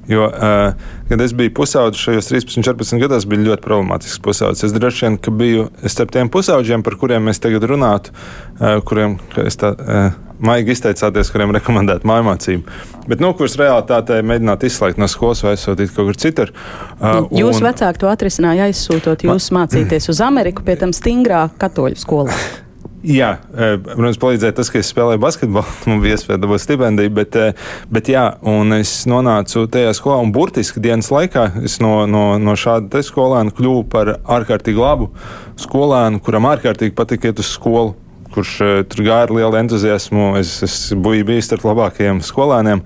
Jo, 0.05 0.27
uh, 0.29 0.91
kad 1.09 1.21
es 1.25 1.33
biju 1.33 1.55
pusaudzis 1.57 2.03
šajos 2.05 2.29
13, 2.29 2.61
14 2.61 3.01
gados, 3.01 3.25
bija 3.25 3.47
ļoti 3.47 3.65
problemātisks 3.65 4.21
pusaudzis. 4.21 4.67
Es 4.67 4.75
droši 4.75 5.07
vien 5.07 5.17
biju 5.39 5.65
starp 5.89 6.13
tiem 6.13 6.29
pusauģiem, 6.29 6.85
par 6.85 6.99
kuriem 7.01 7.25
mēs 7.25 7.41
tagad 7.41 7.65
runātu, 7.71 8.13
uh, 8.59 8.77
kuriem 8.85 9.17
tā, 9.33 9.73
uh, 9.73 10.24
maigi 10.43 10.75
izteicāties, 10.75 11.31
kuriem 11.33 11.53
rekomendētu 11.55 12.07
mājmācību. 12.09 12.81
Bet, 13.05 13.21
nu, 13.21 13.31
kurus 13.37 13.57
realitātē 13.61 14.19
mēģināt 14.25 14.65
izslēgt 14.67 14.99
no 15.01 15.09
skolas 15.11 15.43
vai 15.45 15.55
aizsūtīt 15.55 15.93
kaut 15.95 16.09
kur 16.09 16.19
citur. 16.19 16.53
Uh, 16.97 17.23
Jūsu 17.29 17.61
un... 17.61 17.69
vecāki 17.69 18.01
to 18.03 18.11
atrisināja, 18.11 18.69
aizsūtot 18.71 19.27
jūs 19.27 19.51
Ma... 19.51 19.63
mācīties 19.63 20.11
uz 20.13 20.21
Ameriku, 20.25 20.65
pie 20.65 20.77
tam 20.81 20.95
stingrā 20.95 21.47
katoļu 21.61 22.01
skolā. 22.01 22.37
Jā, 23.05 23.35
e, 23.53 23.75
protams, 23.83 24.17
palīdzēja 24.17 24.55
tas, 24.57 24.69
ka 24.73 24.79
es 24.81 24.87
spēlēju 24.89 25.21
basketbolu. 25.21 25.73
Man 25.89 25.99
bija 26.01 26.17
iespēja 26.17 26.39
dabūt 26.41 26.63
stipendiju, 26.63 27.11
bet, 27.13 27.35
e, 27.37 27.51
bet 27.93 28.09
jā, 28.09 28.23
un 28.49 28.73
es 28.79 28.93
nonācu 29.09 29.67
tajā 29.71 29.91
skolā, 29.97 30.17
un 30.25 30.31
burtiski 30.33 30.81
dienas 30.81 31.11
laikā 31.13 31.45
es 31.67 31.77
no, 31.83 32.07
no, 32.09 32.23
no 32.41 32.55
šāda 32.57 33.03
skolēna 33.05 33.53
kļuvu 33.53 33.83
par 33.91 34.15
ārkārtīgi 34.23 34.81
labu 34.81 35.11
skolēnu, 35.61 36.23
kuram 36.25 36.49
ārkārtīgi 36.49 36.97
patika 36.97 37.29
iet 37.29 37.43
uz 37.43 37.53
skolu. 37.53 37.93
Kurš 38.35 38.55
uh, 38.61 38.73
tur 38.91 39.05
gāja 39.05 39.29
ar 39.29 39.35
lielu 39.35 39.61
entuziasmu. 39.63 40.33
Es, 40.41 40.57
es 40.65 40.75
biju 40.91 41.27
bijis 41.31 41.49
starp 41.49 41.67
labākajiem 41.71 42.21
skolēniem. 42.25 42.83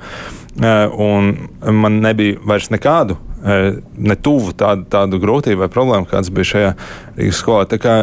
Uh, 0.59 0.99
un 0.99 1.33
man 1.81 2.01
nebija 2.03 2.39
vairs 2.47 2.71
nekādu 2.73 3.17
ne 3.39 4.15
tuvu 4.19 4.51
tādu, 4.57 4.83
tādu 4.91 5.19
grūtību 5.21 5.63
vai 5.63 5.69
problēmu, 5.71 6.07
kāds 6.09 6.31
bija 6.33 6.49
šajā 6.49 6.71
Rīgas 7.19 7.39
skolā. 7.39 7.67
Tā 7.71 7.79
kā 7.81 7.93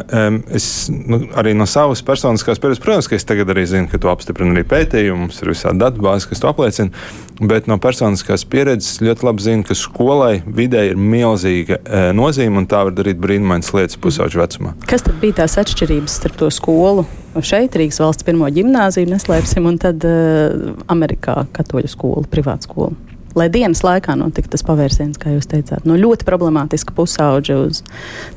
es 0.57 0.89
nu, 0.91 1.21
arī 1.37 1.53
no 1.57 1.67
savas 1.69 2.03
personiskās 2.07 2.61
pieredzes, 2.63 2.83
protams, 2.83 3.09
ka 3.11 3.19
es 3.19 3.29
tagad 3.29 3.53
arī 3.53 3.67
zinu, 3.69 3.91
ka 3.93 4.01
to 4.01 4.11
apstiprina 4.13 4.55
arī 4.57 4.65
pētījumi, 4.69 5.27
mums 5.27 5.43
ir 5.43 5.53
visādi 5.53 5.83
datubāzi, 5.83 6.31
kas 6.31 6.43
to 6.43 6.51
apliecina, 6.51 7.05
bet 7.41 7.69
no 7.69 7.77
personiskās 7.83 8.47
pieredzes 8.49 9.03
ļoti 9.05 9.29
labi 9.29 9.47
zinu, 9.49 9.69
ka 9.69 9.77
skolai 9.77 10.41
vidē 10.47 10.87
ir 10.93 10.97
milzīga 11.01 11.83
nozīme 12.17 12.63
un 12.63 12.71
tā 12.71 12.87
var 12.89 12.97
darīt 12.97 13.21
brīnumainas 13.21 13.75
lietas 13.77 14.01
pusauģu 14.01 14.41
vecumā. 14.41 14.75
Kas 14.89 15.05
tad 15.05 15.21
bija 15.21 15.43
tās 15.43 15.61
atšķirības 15.61 16.21
starp 16.23 16.41
to 16.41 16.53
skolu? 16.55 17.07
Šeit 17.45 17.77
Rīgas 17.77 18.01
valsts 18.01 18.25
pirmo 18.27 18.49
gimnāziju 18.53 19.11
neslēpsim, 19.11 19.67
un 19.69 19.77
tad 19.83 20.05
uh, 20.07 20.73
Amerikā 20.93 21.43
katoļu 21.57 21.93
skolu, 21.93 22.25
privātu 22.33 22.71
skolu 22.71 22.97
lai 23.37 23.49
dienas 23.53 23.83
laikā 23.85 24.17
notiktu 24.19 24.55
tas 24.55 24.65
pavērsiens, 24.67 25.19
kā 25.21 25.35
jūs 25.35 25.49
teicāt, 25.51 25.85
no 25.89 25.97
ļoti 26.01 26.27
problemātiska 26.29 26.95
pusauģa 26.97 27.59
uz 27.67 27.83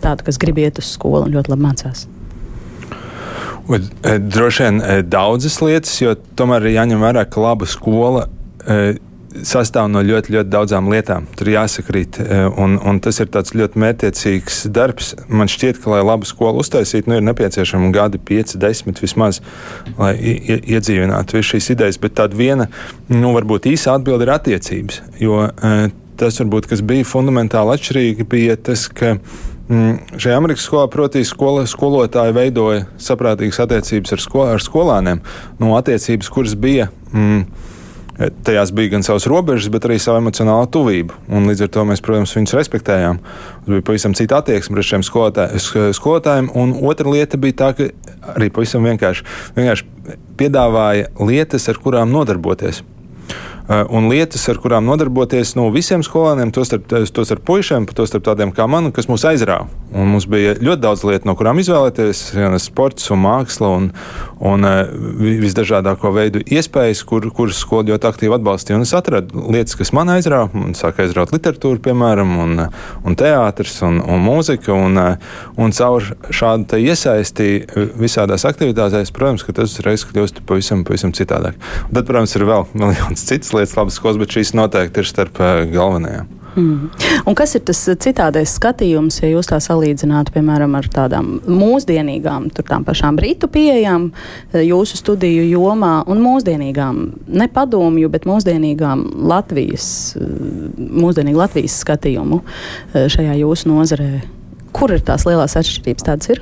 tādu, 0.04 0.26
kas 0.28 0.40
grib 0.42 0.60
iet 0.60 0.82
uz 0.82 0.92
skolu 0.98 1.24
un 1.28 1.36
ļoti 1.38 1.54
labi 1.54 1.66
mācās. 1.66 2.08
E, 3.70 4.18
droši 4.18 4.66
vien 4.66 4.82
e, 4.82 4.98
daudzas 5.06 5.60
lietas, 5.64 5.94
jo 6.02 6.16
tomēr 6.40 6.68
ir 6.68 6.80
jāņem 6.80 7.06
vērā, 7.06 7.24
ka 7.30 7.44
laba 7.44 7.70
skola 7.70 8.26
sastāv 9.48 9.90
no 9.92 10.02
ļoti, 10.06 10.34
ļoti 10.36 10.52
daudzām 10.52 10.90
lietām. 10.92 11.28
Tur 11.38 11.52
jāsakrīt, 11.54 12.20
e, 12.24 12.40
un, 12.62 12.78
un 12.78 13.00
tas 13.04 13.20
ir 13.22 13.30
ļoti 13.30 13.82
mērķiecīgs 13.84 14.62
darbs. 14.76 15.14
Man 15.28 15.52
šķiet, 15.52 15.82
ka, 15.84 15.94
lai 15.94 16.02
labu 16.06 16.28
skolu 16.30 16.64
uztaisītu, 16.64 17.10
nu, 17.12 17.20
ir 17.20 17.28
nepieciešami 17.28 17.92
gadi, 17.96 18.22
5, 18.32 18.58
10 18.62 19.04
vismaz, 19.04 19.42
lai 19.98 20.14
iedzīvinātu 20.18 21.40
visas 21.40 21.54
šīs 21.54 21.72
idejas. 21.76 22.02
Bet 22.02 22.18
tāda 22.20 22.38
viena, 22.40 22.70
nu, 23.12 23.34
varbūt 23.38 23.70
īsa 23.72 23.96
atbilde 23.98 24.28
ir 24.28 24.34
attiecības. 24.36 25.02
Jo 25.22 25.46
e, 25.50 25.76
tas, 26.20 26.40
varbūt, 26.42 26.70
kas 26.72 26.84
bija 26.86 27.08
fundamentāli 27.08 27.76
atšķirīgi, 27.76 28.28
bija 28.30 28.58
tas, 28.70 28.88
ka 28.92 29.16
mm, 29.16 30.20
šajā 30.20 30.38
Amerikas 30.40 30.68
skolā, 30.68 30.90
protams, 30.92 31.32
skola, 31.32 31.66
skolotāji 31.70 32.36
veidoja 32.36 32.86
saprātīgas 33.02 33.64
attiecības 33.66 34.16
ar, 34.16 34.24
sko, 34.26 34.46
ar 34.56 34.64
skolāniem. 34.64 35.24
Nu, 35.62 35.74
attiecības, 35.80 36.32
kuras 36.34 36.56
bija. 36.60 36.90
Mm, 37.14 37.59
Tajās 38.20 38.74
bija 38.76 38.92
gan 38.92 39.04
savas 39.06 39.24
robežas, 39.32 39.70
bet 39.72 39.86
arī 39.88 39.96
sava 40.02 40.20
emocionāla 40.20 40.68
tuvība. 40.72 41.16
Un 41.32 41.48
līdz 41.48 41.64
ar 41.64 41.72
to 41.72 41.86
mēs, 41.88 42.02
protams, 42.04 42.34
viņus 42.36 42.56
respektējām. 42.58 43.22
Mums 43.22 43.70
bija 43.72 43.86
pavisam 43.88 44.16
cita 44.18 44.42
attieksme 44.44 44.76
pret 44.76 44.90
šiem 44.90 45.06
skolotājiem. 45.08 46.50
Un 46.60 46.76
otra 46.92 47.08
lieta 47.14 47.40
bija 47.40 47.60
tā, 47.62 47.70
ka 47.78 47.88
arī 48.36 48.50
pavisam 48.52 48.84
vienkārši, 48.90 49.24
vienkārši 49.56 50.18
piedāvāja 50.40 51.08
lietas, 51.24 51.70
ar 51.72 51.80
kurām 51.80 52.12
nodarboties. 52.12 52.84
Eh, 53.70 53.84
un 53.94 54.08
lietas, 54.10 54.48
ar 54.50 54.58
kurām 54.58 54.88
nodarboties 54.90 55.52
nu, 55.54 55.68
visiem 55.70 56.02
skolēniem, 56.02 56.50
tostarp, 56.50 56.88
tostarp 56.90 57.44
puišiem, 57.46 57.86
tostarp 57.94 58.24
tādiem 58.26 58.50
kā 58.56 58.66
man, 58.66 58.90
kas 58.90 59.06
mūs 59.06 59.28
aizrāva. 59.30 59.68
Un 59.94 60.10
mums 60.10 60.26
bija 60.30 60.56
ļoti 60.58 60.82
daudz 60.82 61.04
lietu, 61.06 61.28
no 61.30 61.36
kurām 61.38 61.62
izvēlēties. 61.62 62.22
Gan 62.34 62.58
sports, 62.62 63.06
un 63.14 63.22
māksla, 63.22 63.70
un, 63.78 63.92
un 64.42 64.66
eh, 64.66 64.90
visdažādāko 65.44 66.10
veidu 66.16 66.42
iespējas, 66.50 67.04
kur, 67.06 67.28
kuras 67.36 67.62
skola 67.62 67.92
ļoti 67.92 68.10
aktīvi 68.10 68.40
atbalstīja. 68.40 68.80
Un 68.80 68.88
es 68.88 68.96
atradu 68.98 69.46
lietas, 69.54 69.78
kas 69.78 69.94
man 69.94 70.10
aizrāva. 70.16 70.50
Man 70.58 70.74
sāka 70.78 71.06
aizraut 71.06 71.36
literatūra, 71.36 71.82
piemēram, 71.92 72.34
un, 72.42 72.66
un 73.06 73.20
teātris, 73.22 73.78
un, 73.86 74.02
un 74.02 74.26
mūzika. 74.26 74.74
Un, 74.74 74.98
eh, 74.98 75.38
un 75.62 75.78
caur 75.78 76.10
šādu 76.34 76.82
iesaisti 76.90 77.52
visādās 78.02 78.50
aktivitātēs, 78.50 79.14
protams, 79.14 79.46
tas 79.46 79.78
uzreiz 79.78 80.10
kļūst 80.10 80.42
pavisam, 80.50 80.82
pavisam 80.90 81.14
citādāk. 81.14 81.62
Un 81.86 81.94
tad, 81.94 82.10
protams, 82.10 82.34
ir 82.34 82.50
vēl 82.50 82.66
miljons 82.82 83.30
citas 83.30 83.54
lietas, 83.54 83.59
labas 83.78 83.98
skolas, 84.00 84.20
bet 84.22 84.36
šīs 84.36 84.54
noteikti 84.58 85.02
ir 85.02 85.08
starp 85.10 85.40
eh, 85.44 85.64
galvenajām. 85.74 86.36
Mm. 86.56 86.90
Un 87.30 87.36
kas 87.38 87.54
ir 87.56 87.62
tas 87.68 87.80
citādais 88.02 88.56
skatījums, 88.58 89.20
ja 89.22 89.30
jūs 89.30 89.52
tā 89.52 89.60
salīdzinātu, 89.62 90.34
piemēram, 90.34 90.74
ar 90.80 90.88
tādām 90.92 91.36
mūsdienīgām, 91.46 92.50
tām 92.58 92.86
pašām 92.88 93.20
brītu 93.20 93.52
pieejām, 93.54 94.10
eh, 94.54 94.66
jūsu 94.68 95.00
studiju 95.00 95.46
jomā 95.52 95.94
un 96.10 96.24
mūsdienīgām, 96.26 97.02
ne 97.28 97.50
padomju, 97.54 98.10
bet 98.10 98.28
mūsdienīgām 98.30 99.06
Latvijas, 99.30 99.90
eh, 100.18 100.26
mūsdienīgu 100.78 101.44
Latvijas 101.44 101.80
skatījumu 101.84 102.42
šajā 102.94 103.38
jūsu 103.44 103.70
nozarē? 103.70 104.12
Kur 104.74 104.92
ir 104.94 105.02
tās 105.06 105.26
lielās 105.26 105.58
atšķirības? 105.58 106.06
Tādas 106.06 106.34
ir? 106.36 106.42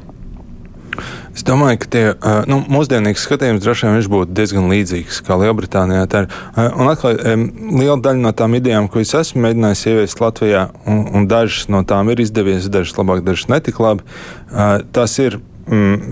Es 1.35 1.45
domāju, 1.47 1.81
ka 1.83 1.91
tie 1.93 2.03
nu, 2.49 2.59
mūsdienīgs 2.71 3.25
skatījums 3.27 3.63
droši 3.63 3.89
vien 3.89 4.09
būtu 4.13 4.37
diezgan 4.37 4.69
līdzīgs 4.71 5.21
kā 5.27 5.37
Lielbritānijā. 5.41 6.05
Ir, 6.07 6.29
un 6.67 6.91
atkal, 6.91 7.19
liela 7.77 7.99
daļa 8.03 8.23
no 8.23 8.33
tām 8.37 8.57
idejām, 8.57 8.89
ko 8.91 9.03
es 9.03 9.13
esmu 9.17 9.45
mēģinājis 9.45 9.85
ieviest 9.91 10.23
Latvijā, 10.23 10.67
un, 10.89 11.03
un 11.13 11.29
dažas 11.29 11.69
no 11.73 11.83
tām 11.87 12.09
ir 12.13 12.23
izdevies, 12.23 12.71
dažas 12.73 12.97
labāk, 12.97 13.23
dažas 13.27 13.49
netik 13.51 13.81
labi, 13.83 14.05
tas 14.95 15.19
ir 15.23 15.39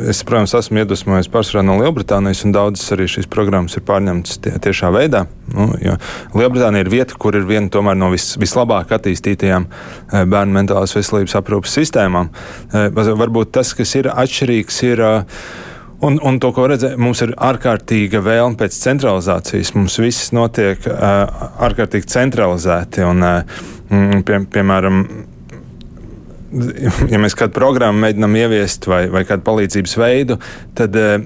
es, 0.10 0.20
protams, 0.28 0.54
esmu 0.58 0.82
iedvesmojies 0.82 1.30
pārsvarā 1.32 1.62
no 1.64 1.78
Lielbritānijas, 1.80 2.44
un 2.48 2.54
daudzas 2.56 2.92
arī 2.96 3.08
šīs 3.12 3.30
programmas 3.32 3.78
ir 3.78 3.86
pārņemtas 3.88 4.42
tie, 4.44 4.56
tiešā 4.66 4.90
veidā. 4.92 5.26
Nu, 5.54 5.70
Lielbritānija 6.36 6.84
ir 6.84 6.92
vieta, 6.92 7.16
kur 7.20 7.38
ir 7.40 7.48
viena 7.48 7.94
no 7.96 8.10
vis, 8.12 8.34
vislabāk 8.42 8.92
attīstītajām 8.98 9.68
eh, 9.70 10.26
bērnu 10.28 10.58
mentālās 10.58 10.96
veselības 10.98 11.38
aprūpas 11.40 11.78
sistēmām. 11.80 12.34
Eh, 12.74 12.90
varbūt 12.92 13.54
tas, 13.56 13.72
kas 13.78 13.96
ir 13.96 14.12
atšķirīgs, 14.12 14.82
ir. 14.90 15.06
Eh, 15.06 15.40
un, 16.06 16.20
un 16.20 16.40
to, 16.44 16.52
ko 16.56 16.68
redzam, 16.70 16.98
mums 17.00 17.24
ir 17.24 17.32
ārkārtīga 17.40 18.20
vēlme 18.26 18.60
pēc 18.60 18.76
centralizācijas. 18.76 19.72
Mums 19.78 19.96
viss 20.04 20.34
notiek 20.36 20.84
uh, 20.92 21.48
ārkārtīgi 21.66 22.12
centralizēti. 22.12 23.06
Un, 23.08 23.24
uh, 23.24 23.64
pie, 24.26 24.40
piemēram, 24.52 25.02
ja 27.14 27.20
mēs 27.22 27.36
kādu 27.38 27.56
programmu 27.56 28.06
mēģinām 28.06 28.40
ieviest 28.44 28.88
vai, 28.90 29.06
vai 29.12 29.26
kādu 29.28 29.46
palīdzības 29.48 29.96
veidu, 30.00 30.38
tad, 30.78 30.96
eh, 31.00 31.26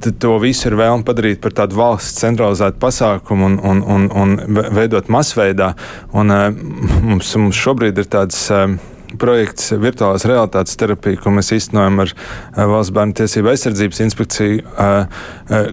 tad 0.00 0.18
to 0.22 0.36
visu 0.42 0.70
ir 0.70 0.78
vēlme 0.80 1.06
padarīt 1.06 1.42
par 1.42 1.54
tādu 1.56 1.78
valsts 1.80 2.22
centralizētu 2.22 2.80
pasākumu 2.82 3.50
un, 3.50 3.58
un, 3.72 3.82
un, 3.96 4.08
un 4.22 4.62
veidot 4.76 5.10
masveidā. 5.12 5.74
Un, 6.16 6.34
eh, 6.34 6.48
mums, 7.10 7.34
mums 7.36 7.60
šobrīd 7.60 8.00
ir 8.00 8.10
tāds 8.12 8.46
eh, 8.54 8.78
projekts 9.18 9.72
virtuālās 9.80 10.26
realitātes 10.28 10.78
terapija, 10.80 11.18
ko 11.20 11.32
mēs 11.34 11.50
īstenojam 11.56 12.02
ar 12.04 12.12
Valsts 12.56 12.94
bērnu 12.94 13.16
tiesību 13.18 13.50
aizsardzības 13.52 14.02
inspekciju 14.04 14.62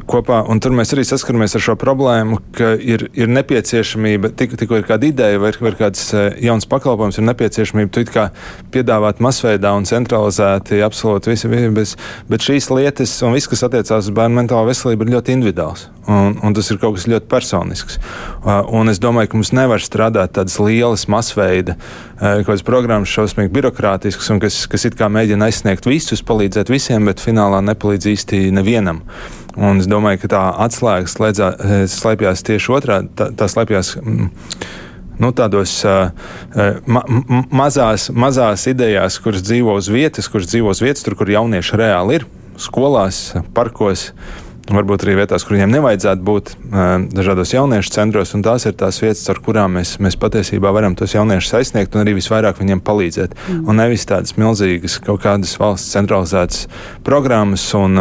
kopā. 0.10 0.42
Un 0.50 0.62
tur 0.64 0.76
mēs 0.78 0.94
arī 0.96 1.06
saskaramies 1.08 1.58
ar 1.58 1.66
šo 1.68 1.78
problēmu, 1.80 2.40
ka 2.58 2.74
ir, 2.80 3.08
ir 3.18 3.32
nepieciešamība, 3.32 4.32
tik, 4.38 4.58
tikko 4.60 4.82
ir 4.82 4.88
kāda 4.90 5.10
ideja 5.10 5.42
vai, 5.42 5.52
vai 5.62 5.74
kāds 5.78 6.10
jauns 6.44 6.70
pakalpojums, 6.70 7.20
ir 7.20 7.28
nepieciešamība 7.30 8.30
piedāvāt 8.74 9.22
masveidā 9.24 9.74
un 9.78 9.88
centralizēti 9.90 10.82
absolūti 10.86 11.34
visi, 11.34 11.52
bet, 11.52 11.96
bet 12.32 12.48
šīs 12.48 12.72
lietas 12.74 13.14
un 13.26 13.38
viss, 13.38 13.50
kas 13.50 13.66
attiecās 13.68 14.08
uz 14.08 14.16
bērnu 14.16 14.42
mentālo 14.42 14.68
veselību, 14.70 15.08
ir 15.08 15.18
ļoti 15.18 15.38
individuāls. 15.38 15.88
Un, 16.08 16.38
un 16.40 16.54
tas 16.56 16.70
ir 16.72 16.78
kaut 16.80 16.96
kas 16.96 17.08
ļoti 17.12 17.28
personisks. 17.28 17.98
Un 18.72 18.88
es 18.88 19.02
domāju, 19.04 19.34
ka 19.34 19.40
mums 19.42 19.52
nevar 19.52 19.84
strādāt 19.84 20.38
tādas 20.38 20.56
lielas 20.62 21.04
masveida 21.12 21.76
kaut 22.18 22.48
kādas 22.48 22.64
programmas, 22.66 23.12
šausmīgi 23.28 23.52
birokrātiskas, 23.52 24.30
un 24.32 24.40
kas, 24.40 24.62
kas 24.72 24.88
it 24.88 24.96
kā 24.98 25.10
mēģina 25.12 25.50
aizsniegt 25.50 25.88
visus, 25.88 26.24
palīdzēt 26.24 26.72
visiem, 26.72 27.08
bet 27.10 27.20
finālā 27.24 27.60
nepalīdz 27.66 28.08
īsti 28.14 28.40
nevienam. 28.56 29.04
Un 29.58 29.82
es 29.82 29.90
domāju, 29.90 30.22
ka 30.24 30.32
tā 30.32 30.44
atslēga 30.64 31.12
slēdzā, 31.12 31.52
slēpjas 31.92 32.46
tieši 32.48 32.74
otrādi. 32.78 33.12
Tā, 33.18 33.30
tā 33.36 33.50
slēpjas 33.52 33.96
mm, 34.00 34.32
nu, 35.20 35.32
tādos 35.36 35.76
uh, 35.90 36.12
ma 36.88 37.04
mazās, 37.52 38.10
mazās 38.14 38.68
idejās, 38.70 39.20
kuras 39.24 39.44
dzīvo 39.44 39.76
uz 39.82 39.92
vietas, 39.92 40.30
kuras 40.32 40.50
dzīvo 40.54 40.72
uz 40.72 40.84
vietas, 40.86 41.04
tur, 41.04 41.18
kur 41.20 41.34
jaunieši 41.34 41.82
reāli 41.82 42.22
ir, 42.22 42.28
skolās, 42.62 43.32
parkos. 43.58 44.12
Uh, 44.12 44.47
varbūt 44.74 45.06
arī 45.06 45.18
vietās, 45.22 45.46
kur 45.46 45.56
viņiem 45.56 45.72
nevajadzētu 45.76 46.26
būt 46.28 46.52
dažādos 47.16 47.54
jauniešu 47.54 47.94
centros, 47.94 48.34
un 48.38 48.44
tās 48.46 48.68
ir 48.68 48.76
tās 48.80 49.00
vietas, 49.04 49.24
ar 49.32 49.40
kurām 49.44 49.78
mēs, 49.80 49.96
mēs 50.04 50.20
patiesībā 50.20 50.72
varam 50.76 50.98
tos 50.98 51.16
jauniešus 51.16 51.56
aizsniegt 51.62 51.96
un 51.96 52.04
arī 52.04 52.18
visvairāk 52.18 52.60
viņiem 52.62 52.84
palīdzēt. 52.88 53.38
Mm. 53.38 53.64
Un 53.68 53.82
nevis 53.82 54.08
tādas 54.10 54.36
milzīgas 54.40 55.00
kaut 55.06 55.24
kādas 55.26 55.56
valsts 55.62 55.96
centralizētas 55.96 56.68
programmas 57.08 57.70
un, 57.78 58.00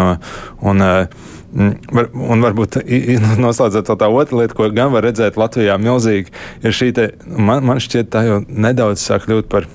un 0.67 0.87
Var, 1.57 2.09
un 2.13 2.43
varbūt 2.45 2.75
noslēdzot 3.41 3.89
tā 3.89 4.09
otra 4.13 4.43
lieta, 4.43 4.53
ko 4.59 4.67
gan 4.75 4.91
var 4.93 5.07
redzēt 5.07 5.39
Latvijā, 5.41 5.79
milzīgi, 5.81 6.35
ir 6.61 6.75
šī 6.75 6.91
te, 6.93 7.07
man, 7.25 7.63
man 7.65 7.81
šķiet, 7.81 8.11
tā 8.13 8.25
jau 8.27 8.41
nedaudz 8.45 9.01
sāk 9.01 9.25
kļūt 9.25 9.49
par 9.49 9.69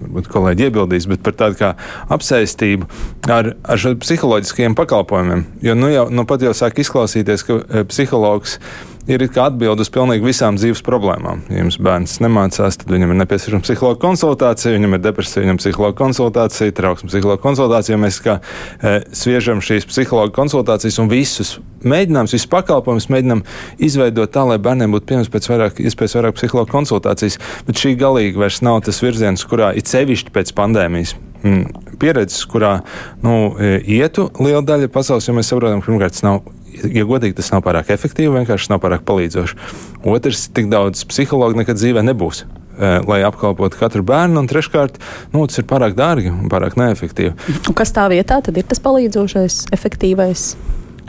varbūt 0.00 0.30
kolēģi 0.32 0.68
iebildīs, 0.68 1.08
bet 1.10 1.22
par 1.26 1.36
tādu 1.38 1.60
kā 1.60 1.72
apsēstību 2.14 2.88
ar, 3.32 3.52
ar 3.64 3.82
šo 3.82 3.94
psiholoģiskajiem 4.02 4.76
pakalpojumiem. 4.78 5.46
Jo 5.64 5.76
nu 5.78 5.90
jau 5.92 6.08
nu 6.12 6.26
pat 6.28 6.44
jau 6.46 6.54
sāk 6.56 6.80
izklausīties, 6.82 7.46
ka 7.46 7.60
eh, 7.62 7.86
psihologs 7.88 8.58
ir 8.58 8.95
kā 9.06 9.46
atbilde 9.46 9.84
uz 9.84 9.90
pilnīgi 9.92 10.26
visām 10.26 10.56
dzīves 10.58 10.82
problēmām. 10.86 11.44
Ja 11.52 11.62
jums 11.62 11.78
bērns 11.82 12.18
nemācās, 12.24 12.78
tad 12.80 12.90
viņam 12.90 13.12
ir 13.12 13.20
nepieciešama 13.22 13.62
psihologa 13.62 14.00
konsultācija, 14.02 14.74
viņam 14.74 14.96
ir 14.96 15.02
depresija, 15.04 15.44
viņam 15.44 15.58
ir 15.58 15.62
psihologa 15.62 15.96
konsultācija, 16.00 16.74
trauksmes 16.74 17.12
psihologa 17.12 17.42
konsultācija. 17.44 17.94
Ja 17.94 18.02
mēs 18.02 18.18
kā 18.24 18.38
e, 18.40 18.96
sviežam 19.14 19.62
šīs 19.62 19.86
psihologa 19.86 20.34
konsultācijas 20.34 20.98
un 21.02 21.10
visus 21.12 21.56
mēģinām, 21.86 22.26
visus 22.26 22.50
pakalpojumus 22.50 23.08
mēģinām 23.14 23.44
izveidot 23.86 24.34
tā, 24.34 24.42
lai 24.48 24.58
bērniem 24.62 24.96
būtu 24.96 25.08
pieejams 25.12 25.30
pēc 25.30 25.48
vairāk, 25.52 25.80
iespējas 25.86 26.18
vairāk 26.18 26.40
psihologa 26.40 26.72
konsultācijas, 26.72 27.38
bet 27.68 27.78
šī 27.78 27.94
galīgi 28.00 28.42
vairs 28.42 28.62
nav 28.66 28.82
tas 28.88 28.98
virziens, 29.04 29.46
kurā 29.46 29.70
it 29.78 29.86
sevišķi 29.92 30.34
pēc 30.34 30.52
pandēmijas 30.58 31.14
mm, 31.46 31.96
pieredzes, 32.02 32.42
kurā 32.50 32.80
nu, 33.22 33.54
e, 33.54 33.78
ietu 34.00 34.28
liela 34.42 34.64
daļa 34.66 34.90
pasaules, 34.92 35.28
jo 35.28 35.36
mēs 35.36 35.52
saprotam, 35.52 35.82
ka 35.82 35.92
pirmkārt 35.92 36.18
tas 36.18 36.26
nav 36.26 36.42
ja 36.84 37.06
godīgi, 37.08 37.38
tas 37.38 37.50
nav 37.54 37.64
pārāk 37.66 37.90
efektīvi, 37.94 38.34
vienkārši 38.40 38.72
nav 38.72 38.82
pārāk 38.84 39.06
palīdzoši. 39.08 39.58
Otrs, 40.06 40.46
tik 40.54 40.70
daudz 40.72 41.04
psihologu 41.08 41.58
nekad 41.62 41.80
dzīvē 41.80 42.04
nebūs. 42.06 42.44
Eh, 42.76 42.98
lai 43.08 43.22
apkalpotu 43.24 43.78
katru 43.80 44.02
bērnu, 44.04 44.36
un 44.42 44.48
treškārt, 44.50 44.98
nu, 45.32 45.46
tas 45.48 45.62
ir 45.62 45.64
pārāk 45.68 45.94
dārgi 45.96 46.28
un 46.28 46.50
pārāk 46.52 46.76
neefektīvi. 46.76 47.32
Un 47.70 47.76
kas 47.76 47.94
tā 47.96 48.04
vietā 48.12 48.42
tad 48.44 48.58
ir 48.60 48.66
tas 48.68 48.82
palīdzošais, 48.84 49.62
efektīvais? 49.72 50.50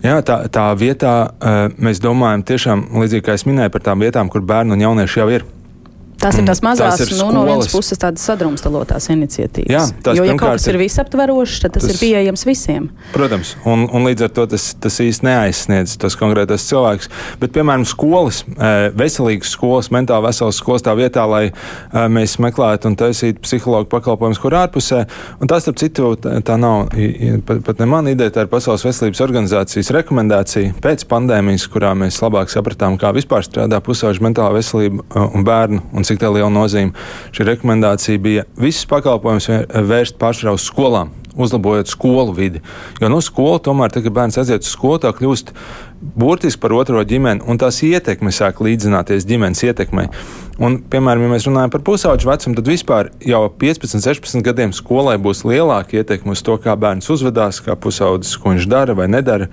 Jā, 0.06 0.22
tā, 0.24 0.38
tā 0.54 0.70
vietā 0.80 1.16
eh, 1.28 1.76
mēs 1.76 2.00
domājam 2.00 2.46
tiešām 2.48 2.86
līdzīgi 3.02 3.26
kā 3.28 3.36
es 3.36 3.44
minēju 3.50 3.74
par 3.74 3.84
tām 3.84 4.06
vietām, 4.06 4.32
kur 4.32 4.46
bērni 4.48 4.78
un 4.78 4.86
jaunieši 4.86 5.20
jau 5.20 5.28
ir. 5.34 5.48
Tās 6.28 6.42
ir 6.42 6.48
tās 6.48 6.62
mazās, 6.66 7.00
tās 7.00 7.08
ir 7.08 7.16
nu, 7.22 7.30
no 7.32 7.46
vienas 7.48 7.70
puses 7.72 8.00
tādas 8.02 8.26
sadrumstalotās 8.28 9.08
iniciatīvas. 9.14 9.72
Jā, 9.72 9.84
tās, 10.04 10.20
jo, 10.20 10.26
ja 10.28 10.36
kaut 10.36 10.58
kas 10.58 10.68
ir 10.68 10.80
visaptverošs, 10.82 11.62
tad 11.64 11.76
tas, 11.78 11.86
tas 11.86 11.94
ir 11.94 12.02
pieejams 12.02 12.44
visiem. 12.48 12.90
Protams, 13.14 13.54
un, 13.68 13.86
un 13.88 14.08
līdz 14.10 14.28
ar 14.28 14.34
to 14.36 14.48
tas, 14.52 14.66
tas 14.84 15.00
īsti 15.04 15.28
neaizsniedz 15.28 15.96
tos 16.02 16.18
konkrētos 16.20 16.68
cilvēkus. 16.68 17.08
Bet, 17.40 17.54
piemēram, 17.56 17.86
skolas, 17.88 18.42
eh, 18.58 18.90
veselīgas 18.98 19.54
skolas, 19.56 19.88
mentāli 19.96 20.28
veselas 20.28 20.60
skolas 20.60 20.84
tā 20.84 20.98
vietā, 21.00 21.24
lai 21.30 21.46
eh, 21.48 22.08
mēs 22.12 22.36
meklētu 22.44 22.92
un 22.92 23.00
taisītu 23.00 23.46
psihologu 23.46 23.88
pakalpojumus, 23.94 24.42
kur 24.44 24.58
ārpusē. 24.60 25.06
Un 25.40 25.48
tas, 25.48 25.64
starp 25.64 25.80
citu, 25.80 26.12
tā 26.20 26.60
nav 26.60 26.92
pat, 27.48 27.64
pat 27.70 27.80
ne 27.80 27.88
mana 27.90 28.12
ideja, 28.12 28.36
tā 28.36 28.46
ir 28.46 28.52
Pasaules 28.52 28.84
veselības 28.84 29.24
organizācijas 29.24 29.94
rekomendācija 29.96 30.76
pēc 30.84 31.08
pandēmijas, 31.10 31.68
kurā 31.72 31.94
mēs 31.98 32.20
labāk 32.24 32.52
sapratām, 32.52 33.00
kā 33.00 33.14
vispār 33.16 33.46
strādā 33.48 33.80
pusauģu 33.84 34.28
mentālā 34.28 34.58
veselība 34.60 35.04
eh, 35.08 35.24
un 35.24 35.48
bērnu. 35.48 35.84
Un 35.98 36.08
cik 36.08 36.17
tā 36.22 36.32
liela 36.34 36.50
nozīme. 36.54 36.96
Šī 37.36 37.48
rekomendācija 37.52 38.22
bija 38.22 38.48
visus 38.60 38.88
pakalpojumus 38.90 39.50
vērst 39.90 40.18
pārsvarā 40.22 40.56
uz 40.58 40.66
skolām, 40.68 41.14
uzlabojot 41.38 41.88
skolu 41.88 42.34
vidi. 42.38 42.62
Jo 43.02 43.10
no 43.10 43.18
nu, 43.18 43.26
skola 43.26 43.60
tomēr, 43.64 43.94
tad, 43.94 44.06
kad 44.06 44.16
bērns 44.16 44.40
aiziet 44.42 44.66
uz 44.66 44.74
skolu, 44.74 45.00
tā 45.04 45.14
kļūst 45.16 45.54
burtiski 46.18 46.62
par 46.62 46.74
otro 46.78 47.02
ģimeni, 47.06 47.44
un 47.48 47.58
tās 47.62 47.80
ietekme 47.86 48.34
sāk 48.34 48.62
līdzināties 48.66 49.26
ģimenes 49.30 49.64
ietekmei. 49.66 50.08
Un, 50.58 50.80
piemēram, 50.90 51.26
ja 51.26 51.34
mēs 51.36 51.46
runājam 51.46 51.74
par 51.74 51.84
pusauģu 51.86 52.30
vecumu, 52.30 52.58
tad 52.58 52.70
vispār 52.70 53.12
jau 53.26 53.44
15, 53.62 54.02
16 54.02 54.46
gadiem 54.46 54.74
skolai 54.74 55.18
būs 55.22 55.44
lielāka 55.46 56.00
ietekme 56.00 56.34
uz 56.34 56.42
to, 56.46 56.58
kā 56.62 56.74
bērns 56.80 57.10
uzvedās, 57.14 57.62
kā 57.66 57.78
pusaudzis, 57.78 58.38
ko 58.42 58.56
viņš 58.56 58.70
dara 58.72 58.98
vai 58.98 59.10
nedara. 59.12 59.52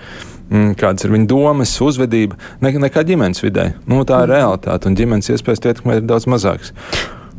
Mm, 0.53 0.75
kādas 0.79 1.07
ir 1.07 1.13
viņa 1.15 1.29
domas, 1.31 1.73
uzvedība, 1.81 2.37
ne, 2.63 2.73
nekā 2.85 3.05
ģimenes 3.09 3.41
vidē. 3.43 3.71
Nu, 3.91 4.03
tā 4.09 4.25
ir 4.25 4.35
realitāte, 4.35 4.91
un 4.91 4.99
ģimenes 4.99 5.31
iespējas 5.33 5.65
ietekmēt 5.65 6.03
ir 6.03 6.09
daudz 6.09 6.29
mazākas. 6.31 6.75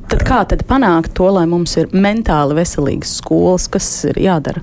Tad 0.10 0.24
kā 0.26 0.42
tad 0.50 0.66
panākt 0.70 1.16
to, 1.18 1.28
lai 1.34 1.46
mums 1.50 1.76
ir 1.82 1.94
mentāli 1.94 2.58
veselīgas 2.60 3.18
skolas, 3.22 3.70
kas 3.72 3.88
ir 4.10 4.20
jādara? 4.22 4.62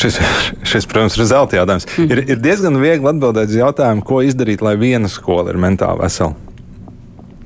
Šis, 0.00 0.16
šis, 0.64 0.86
protams, 0.88 1.16
ir 1.18 1.26
zelta 1.28 1.58
jautājums. 1.58 1.88
Mm. 1.98 2.12
Ir, 2.12 2.22
ir 2.32 2.40
diezgan 2.40 2.78
viegli 2.80 3.10
atbildēt 3.10 3.50
uz 3.52 3.58
jautājumu, 3.58 4.04
ko 4.06 4.22
izdarīt, 4.24 4.62
lai 4.64 4.76
viena 4.80 5.10
skola 5.12 5.52
ir 5.52 5.60
mentāli 5.60 6.00
vesela. 6.00 6.49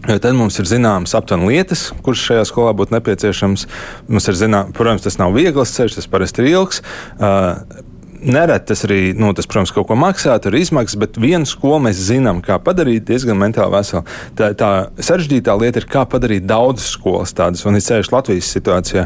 Tad 0.05 0.35
mums 0.37 0.59
ir 0.61 0.69
zināmas 0.69 1.15
aptuveni 1.17 1.55
lietas, 1.55 1.87
kuras 2.05 2.21
šajā 2.27 2.45
skolā 2.51 2.75
būtu 2.77 2.93
nepieciešamas. 2.99 3.65
Mums 4.11 4.29
ir 4.29 4.37
zināms, 4.37 4.77
protams, 4.77 5.07
tas 5.07 5.17
nav 5.21 5.33
viegls 5.37 5.73
ceļš, 5.77 5.99
tas 5.99 6.09
parasti 6.13 6.45
ir 6.45 6.53
ilgs. 6.53 6.83
Uh, 7.17 7.93
Nereti 8.25 8.71
tas 8.71 8.81
arī, 8.87 9.13
nu, 9.21 9.35
tas, 9.37 9.45
protams, 9.45 9.69
kaut 9.75 9.85
ko 9.91 9.97
maksā, 10.01 10.39
tur 10.41 10.55
ir 10.57 10.63
izmaksas, 10.65 10.97
bet 10.97 11.19
vienu 11.21 11.45
skolu 11.45 11.83
mēs 11.85 11.99
zinām, 12.07 12.41
kā 12.45 12.57
padarīt 12.57 13.05
diezgan 13.11 13.37
mentāli 13.37 13.75
veselu. 13.75 14.01
Tā, 14.39 14.49
tā 14.57 14.71
sarežģītā 14.97 15.53
lieta 15.61 15.83
ir, 15.83 15.89
kā 15.93 16.07
padarīt 16.09 16.47
daudzas 16.49 16.95
skolas 16.97 17.37
tādas, 17.37 17.67
un 17.69 17.77
ir 17.77 17.85
ceļš 17.85 18.13
Latvijas 18.15 18.49
situācijā. 18.57 19.05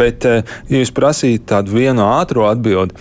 Bet, 0.00 0.24
ja 0.24 0.80
jūs 0.80 0.94
prasītu 0.96 1.50
tādu 1.52 1.76
vienu 1.76 2.06
ātru 2.06 2.48
atbildi, 2.48 2.96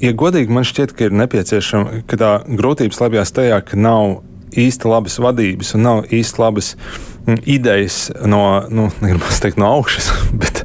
ja 0.00 0.16
godīgi 0.16 0.56
man 0.56 0.64
šķiet, 0.64 0.96
ka 0.96 1.10
ir 1.10 1.20
nepieciešama, 1.20 2.04
ka 2.08 2.20
tā 2.24 2.34
grūtības 2.48 3.02
slēpjas 3.02 3.36
tajā, 3.36 3.60
ka 3.68 3.76
nav 3.76 4.22
īsti 4.58 4.90
labas 4.90 5.18
vadības 5.22 5.74
un 5.76 5.86
nav 5.86 6.02
īsti 6.12 6.42
labas 6.42 6.72
mm, 7.26 7.38
idejas 7.54 8.00
no, 8.26 8.42
nu, 8.70 8.88
teikt, 9.02 9.60
no 9.60 9.70
augšas, 9.78 10.10
bet, 10.42 10.64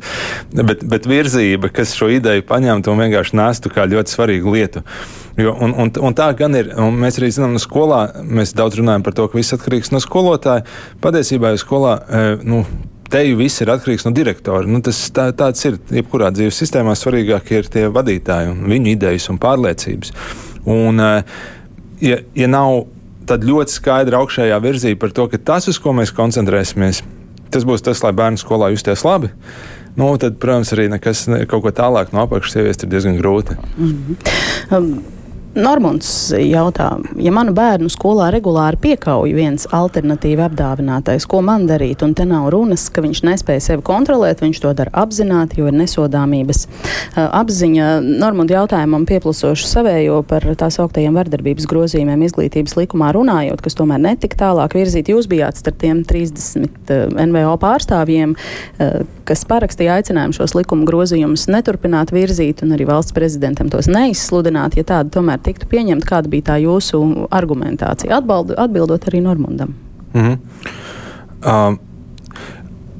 bet, 0.57 0.83
bet 0.83 1.07
virzība, 1.09 1.71
kas 1.73 1.95
šo 1.97 2.09
ideju 2.13 2.45
paņemtu 2.47 2.91
un 2.91 3.05
vienkārši 3.05 3.39
nestu 3.39 3.73
kā 3.73 3.87
ļoti 3.89 4.15
svarīgu 4.17 4.57
lietu. 4.57 4.83
Jo, 5.37 5.53
un, 5.61 5.73
un, 5.77 5.91
un 6.01 6.15
tā 6.17 6.31
gan 6.37 6.57
ir. 6.57 6.71
Mēs 6.73 7.19
arī 7.19 7.29
zinām, 7.29 7.53
no 7.53 7.61
skolā 7.61 8.07
mēs 8.25 8.55
daudz 8.57 8.79
runājam 8.79 9.03
par 9.05 9.13
to, 9.13 9.27
ka 9.29 9.37
viss 9.37 9.53
atkarīgs 9.53 9.91
no 9.93 10.01
skolotāja. 10.01 10.65
Patiesībā 11.03 11.53
jau 11.53 11.59
skolā. 11.61 11.97
E, 12.01 12.29
nu, 12.47 12.63
Te 13.07 13.21
jau 13.23 13.37
viss 13.39 13.61
ir 13.63 13.69
atkarīgs 13.71 14.03
no 14.03 14.11
direktora. 14.11 14.65
Nu, 14.67 14.81
tas 14.83 14.97
tā, 15.15 15.29
tāds 15.37 15.63
ir. 15.63 15.77
Jebkurā 15.95 16.27
dzīves 16.35 16.57
sistēmā 16.59 16.91
svarīgākie 16.99 17.61
ir 17.61 17.69
tie 17.71 17.85
vadītāji 17.93 18.49
un 18.51 18.65
viņu 18.67 18.91
idejas 18.97 19.29
un 19.31 19.39
pārliecības. 19.39 20.11
Un, 20.67 20.99
e, 20.99 21.13
ja, 22.03 22.17
ja 22.35 22.49
nav 22.51 22.81
tad 23.27 23.45
ļoti 23.47 23.75
skaidra 23.79 24.21
augšējā 24.21 24.59
virzība 24.63 25.01
par 25.05 25.15
to, 25.15 25.27
ka 25.31 25.41
tas, 25.51 25.67
uz 25.71 25.79
ko 25.81 25.93
mēs 25.97 26.13
koncentrēsimies, 26.15 27.03
tas 27.53 27.67
būs 27.67 27.85
tas, 27.85 28.03
lai 28.05 28.13
bērnu 28.17 28.41
skolā 28.41 28.71
justies 28.73 29.05
labi. 29.07 29.31
Nu, 29.97 30.11
tad, 30.21 30.37
protams, 30.41 30.71
arī 30.75 30.87
nekas, 30.93 31.25
kaut 31.49 31.63
ko 31.65 31.73
tālāk 31.73 32.13
no 32.13 32.21
apakšas 32.27 32.59
ieviest 32.61 32.85
ir 32.85 32.91
diezgan 32.91 33.17
grūti. 33.21 33.57
Mm 33.77 33.93
-hmm. 33.93 34.77
um. 34.77 35.16
Normons 35.57 36.07
jautā, 36.37 36.91
ja 37.17 37.31
manu 37.33 37.49
bērnu 37.57 37.89
skolā 37.89 38.27
regulāri 38.29 38.77
piekauj 38.77 39.31
viens 39.33 39.63
alternatīvi 39.73 40.43
apdāvinātais, 40.45 41.25
ko 41.25 41.39
man 41.41 41.65
darīt? 41.65 42.03
Un 42.05 42.13
te 42.13 42.27
nav 42.29 42.51
runas, 42.53 42.83
ka 42.93 43.01
viņš 43.01 43.23
nespēja 43.25 43.63
sevi 43.65 43.81
kontrolēt, 43.87 44.43
viņš 44.45 44.61
to 44.61 44.73
dara 44.77 44.93
apzināti, 45.01 45.57
jo 45.57 45.71
ir 45.71 45.73
nesodāmības 45.79 46.67
apziņa. 47.17 47.87
Normons 48.21 48.53
jautājumam 48.53 49.07
pieplusošu 49.09 49.65
savējo 49.71 50.19
par 50.29 50.45
tā 50.61 50.69
sauktajiem 50.73 51.17
vardarbības 51.17 51.65
grozījumiem 51.71 52.27
izglītības 52.27 52.77
likumā 52.77 53.09
runājot, 53.17 53.65
kas 53.65 53.79
tomēr 53.81 54.03
netika 54.03 54.37
tālāk 54.43 54.77
virzīt. 54.77 55.09
Jūs 55.09 55.25
bijāt 55.31 55.57
starp 55.57 55.81
tiem 55.81 56.05
30 56.05 56.69
uh, 56.69 57.17
NVO 57.17 57.57
pārstāvjiem, 57.65 58.37
kas 59.27 59.43
parakstīja 59.49 59.97
aicinājumu 59.97 60.37
šos 60.37 60.53
likuma 60.55 60.85
grozījumus 60.87 61.47
neturpināt 61.51 62.13
virzīt 62.15 62.61
un 62.63 62.77
arī 62.77 62.85
valsts 62.87 63.15
prezidentam 63.15 63.71
tos 63.73 63.89
neizsludināt, 63.91 64.77
ja 64.77 64.85
tāda 64.87 65.11
tomēr 65.17 65.41
tiktu 65.47 65.69
pieņemta, 65.71 66.07
kāda 66.09 66.31
bija 66.31 66.51
tā 66.51 66.61
jūsu 66.63 67.01
argumentācija, 67.33 68.21
atbaldu, 68.21 68.57
atbildot 68.59 69.09
arī 69.09 69.23
Normundam? 69.25 69.75
Mm 70.13 70.21
-hmm. 70.21 70.37
um. 71.43 71.79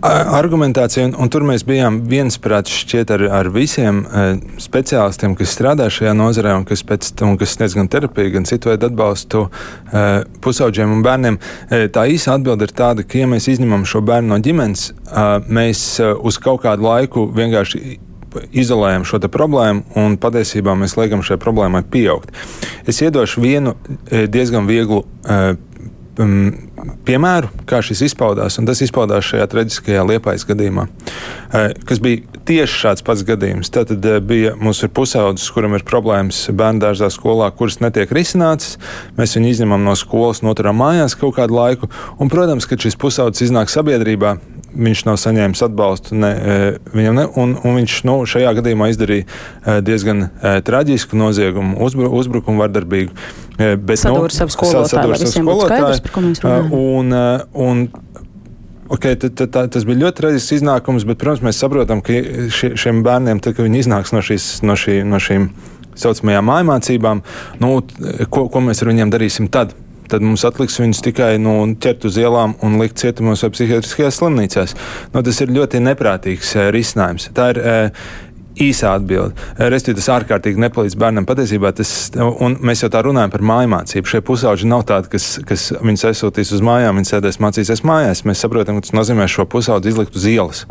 Argumentācija, 0.08 1.08
un, 1.08 1.16
un 1.18 1.30
tur 1.34 1.42
mēs 1.48 1.64
bijām 1.66 2.04
viensprāts 2.06 2.86
ar, 3.10 3.24
ar 3.34 3.50
visiem 3.50 4.04
e, 4.06 4.26
speciālistiem, 4.62 5.34
kas 5.36 5.56
strādā 5.56 5.88
šajā 5.90 6.14
nozarē 6.14 6.54
un 6.60 6.66
kas, 6.70 6.84
pēc, 6.86 7.10
un 7.26 7.34
kas 7.38 7.56
sniedz 7.58 7.74
gan 7.74 7.90
terapiju, 7.90 8.32
gan 8.36 8.46
citu 8.46 8.70
veidu 8.70 8.92
atbalstu 8.92 9.48
e, 9.48 10.04
pusauģiem 10.44 10.94
un 10.94 11.02
bērniem. 11.02 11.40
E, 11.70 11.88
tā 11.90 12.06
īsa 12.14 12.38
atbilde 12.38 12.70
ir 12.70 12.76
tāda, 12.78 13.04
ka, 13.04 13.18
ja 13.18 13.28
mēs 13.32 13.50
izņemam 13.50 13.88
šo 13.90 14.04
bērnu 14.06 14.36
no 14.36 14.38
ģimenes, 14.38 14.92
e, 14.94 15.26
mēs 15.50 15.86
e, 16.00 16.14
uz 16.14 16.38
kaut 16.38 16.62
kādu 16.68 16.86
laiku 16.86 17.26
vienkārši 17.34 17.98
izolējam 18.52 19.06
šo 19.08 19.20
problēmu, 19.32 19.86
un 20.00 20.18
patiesībā 20.22 20.76
mēs 20.78 20.98
liekam 21.00 21.24
šai 21.26 21.40
problēmai 21.42 21.84
pieaugt. 21.92 22.34
Es 22.88 23.02
iedošu 23.02 23.44
vienu 23.44 23.76
e, 24.10 24.26
diezgan 24.32 24.68
vieglu 24.70 25.04
e, 25.28 25.56
piemēru, 27.08 27.50
kā 27.70 27.82
šis 27.86 28.02
izpaudās, 28.10 28.58
un 28.58 28.66
tas 28.70 28.82
izpaudās 28.82 29.28
šajā 29.28 29.46
traģiskajā 29.52 30.06
liepais 30.08 30.46
gadījumā, 30.50 30.88
e, 30.88 31.62
kas 31.88 32.02
bija 32.04 32.42
tieši 32.48 32.80
šāds 32.82 33.06
pats 33.06 33.24
gadījums. 33.28 33.72
Tad 33.74 33.92
bija 34.28 34.56
ir 34.56 34.92
pusaudzis, 34.96 35.50
kuram 35.54 35.76
ir 35.78 35.86
problēmas 35.88 36.46
bērnu 36.50 36.84
dārzā 36.84 37.10
skolā, 37.14 37.50
kuras 37.56 37.82
netiek 37.84 38.12
risinātas. 38.16 38.78
Mēs 39.20 39.36
viņu 39.38 39.52
izņemam 39.54 39.84
no 39.86 39.96
skolas, 40.00 40.44
noturam 40.46 40.80
mājās 40.82 41.18
kaut 41.20 41.38
kādu 41.38 41.58
laiku, 41.60 41.92
un, 42.18 42.32
protams, 42.32 42.70
kad 42.70 42.82
šis 42.82 42.98
pusaudzis 43.00 43.50
iznāk 43.50 43.72
sabiedrībā, 43.74 44.38
viņš 44.74 45.04
nav 45.08 45.18
saņēmis 45.22 45.64
atbalstu. 45.68 46.18
Ne, 46.20 46.32
e, 46.32 46.58
viņam 46.94 47.20
ne, 47.20 47.26
un, 47.40 47.56
un 47.62 47.78
viņš 47.80 48.00
nu, 48.08 48.18
šajā 48.30 48.54
gadījumā 48.60 48.90
izdarīja 48.94 49.28
e, 49.28 49.78
diezgan 49.86 50.28
e, 50.28 50.58
traģisku 50.68 51.20
noziegumu, 51.20 51.78
uzbru, 51.84 52.10
uzbrukumu 52.20 52.64
vardarbīgu. 52.66 53.16
Bet, 53.58 53.98
sadūr 54.04 54.30
nu, 54.30 54.36
savu 54.36 54.54
skolotāju, 54.54 55.10
lai 55.10 55.22
visiem 55.24 55.48
būtu 55.48 55.70
skaidrs. 55.70 56.44
Un, 56.76 57.16
un, 57.54 57.88
Okay, 58.88 59.18
tad, 59.20 59.34
tad, 59.36 59.50
tad, 59.52 59.72
tas 59.76 59.84
bija 59.84 60.00
ļoti 60.06 60.22
traģisks 60.22 60.62
iznākums, 60.62 61.04
bet, 61.04 61.18
protams, 61.20 61.42
mēs 61.44 61.58
saprotam, 61.60 62.00
ka 62.00 62.14
šie, 62.56 62.70
šiem 62.80 63.02
bērniem, 63.04 63.42
tad, 63.44 63.58
kad 63.58 63.68
viņi 63.68 63.82
iznāks 63.84 64.14
no, 64.16 64.22
šīs, 64.24 64.46
no, 64.64 64.78
šī, 64.80 65.02
no 65.04 65.20
šīm 65.20 65.50
saucamajām 66.00 66.48
mājmācībām, 66.48 67.24
nu, 67.60 67.74
ko, 68.32 68.46
ko 68.54 68.64
mēs 68.64 68.84
ar 68.84 68.94
viņiem 68.94 69.12
darīsim 69.12 69.52
tad? 69.52 69.76
Tad 70.12 70.26
mums 70.26 70.46
atliks 70.48 70.80
viņus 70.82 71.04
tikai 71.10 71.34
nu, 71.42 71.58
ķert 71.84 72.08
uz 72.10 72.20
ielām 72.22 72.56
un 72.66 72.80
likt 72.82 73.02
cietumos 73.02 73.44
vai 73.46 73.52
psihiatriskajās 73.56 74.22
slimnīcās. 74.22 74.78
Nu, 75.14 75.24
tas 75.26 75.42
ir 75.44 75.54
ļoti 75.56 75.84
neprātīgs 75.86 76.56
uh, 76.58 76.70
risinājums. 76.76 77.30
Tā 77.38 77.52
ir 77.54 77.62
uh, 77.64 78.08
īsā 78.64 78.94
atbilde. 78.98 79.36
Respektīvi, 79.58 80.00
tas 80.00 80.10
ārkārtīgi 80.16 80.62
nepalīdz 80.66 80.98
bērnam. 81.00 81.28
Patiesībā 81.30 81.72
tas, 81.78 81.94
un 82.18 82.58
mēs 82.66 82.84
jau 82.84 82.92
tā 82.94 83.04
runājam 83.06 83.34
par 83.34 83.46
mājmācību. 83.52 84.12
Šie 84.12 84.24
pusauģi 84.26 84.70
nav 84.72 84.86
tādi, 84.90 85.12
kas, 85.14 85.30
kas 85.48 85.70
viņus 85.78 86.08
aizsūtīs 86.12 86.54
uz 86.58 86.66
mājām, 86.66 87.00
viņi 87.00 87.12
sēdēs 87.14 87.42
mācīsies 87.44 87.86
mājās. 87.88 88.26
Mēs 88.28 88.44
saprotam, 88.44 88.80
ka 88.80 88.88
tas 88.88 88.98
nozīmē 88.98 89.30
šo 89.32 89.48
pusaudzi 89.50 89.94
izlikt 89.94 90.18
uz 90.18 90.30
ielas. 90.30 90.66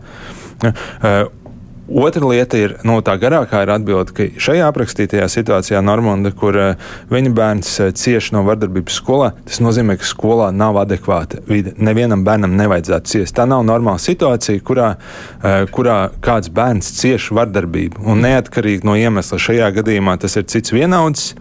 Otra 1.87 2.27
lieta 2.27 2.59
ir 2.59 2.73
nu, 2.83 2.97
tā 3.07 3.15
garākā 3.23 3.61
ir 3.63 3.71
atbilde, 3.71 4.11
ka 4.17 4.25
šajā 4.43 4.67
aprakstītajā 4.73 5.29
situācijā 5.31 5.83
Normanda, 5.87 6.33
kur 6.35 6.57
uh, 6.59 6.89
viņa 7.13 7.31
bērns 7.37 7.71
uh, 7.79 7.93
cieš 7.95 8.33
no 8.35 8.43
vardarbības 8.49 8.97
skolā, 8.99 9.29
tas 9.47 9.61
nozīmē, 9.63 9.95
ka 10.01 10.09
skolā 10.09 10.49
nav 10.51 10.81
adekvāta 10.83 11.45
vide. 11.47 11.77
Nevienam 11.79 12.25
bērnam 12.27 12.57
nevajadzētu 12.59 13.13
ciest. 13.13 13.37
Tā 13.39 13.47
nav 13.47 13.63
normāla 13.69 14.03
situācija, 14.03 14.65
kurā, 14.67 14.89
uh, 14.97 15.63
kurā 15.71 16.01
kāds 16.25 16.51
bērns 16.51 16.91
cieš 16.99 17.31
vardarbību. 17.39 18.03
Un 18.03 18.25
neatkarīgi 18.27 18.87
no 18.87 18.99
iemesla 18.99 19.39
šajā 19.47 19.71
gadījumā 19.79 20.19
tas 20.23 20.35
ir 20.41 20.51
cits 20.51 20.75
vienaudzis 20.75 21.37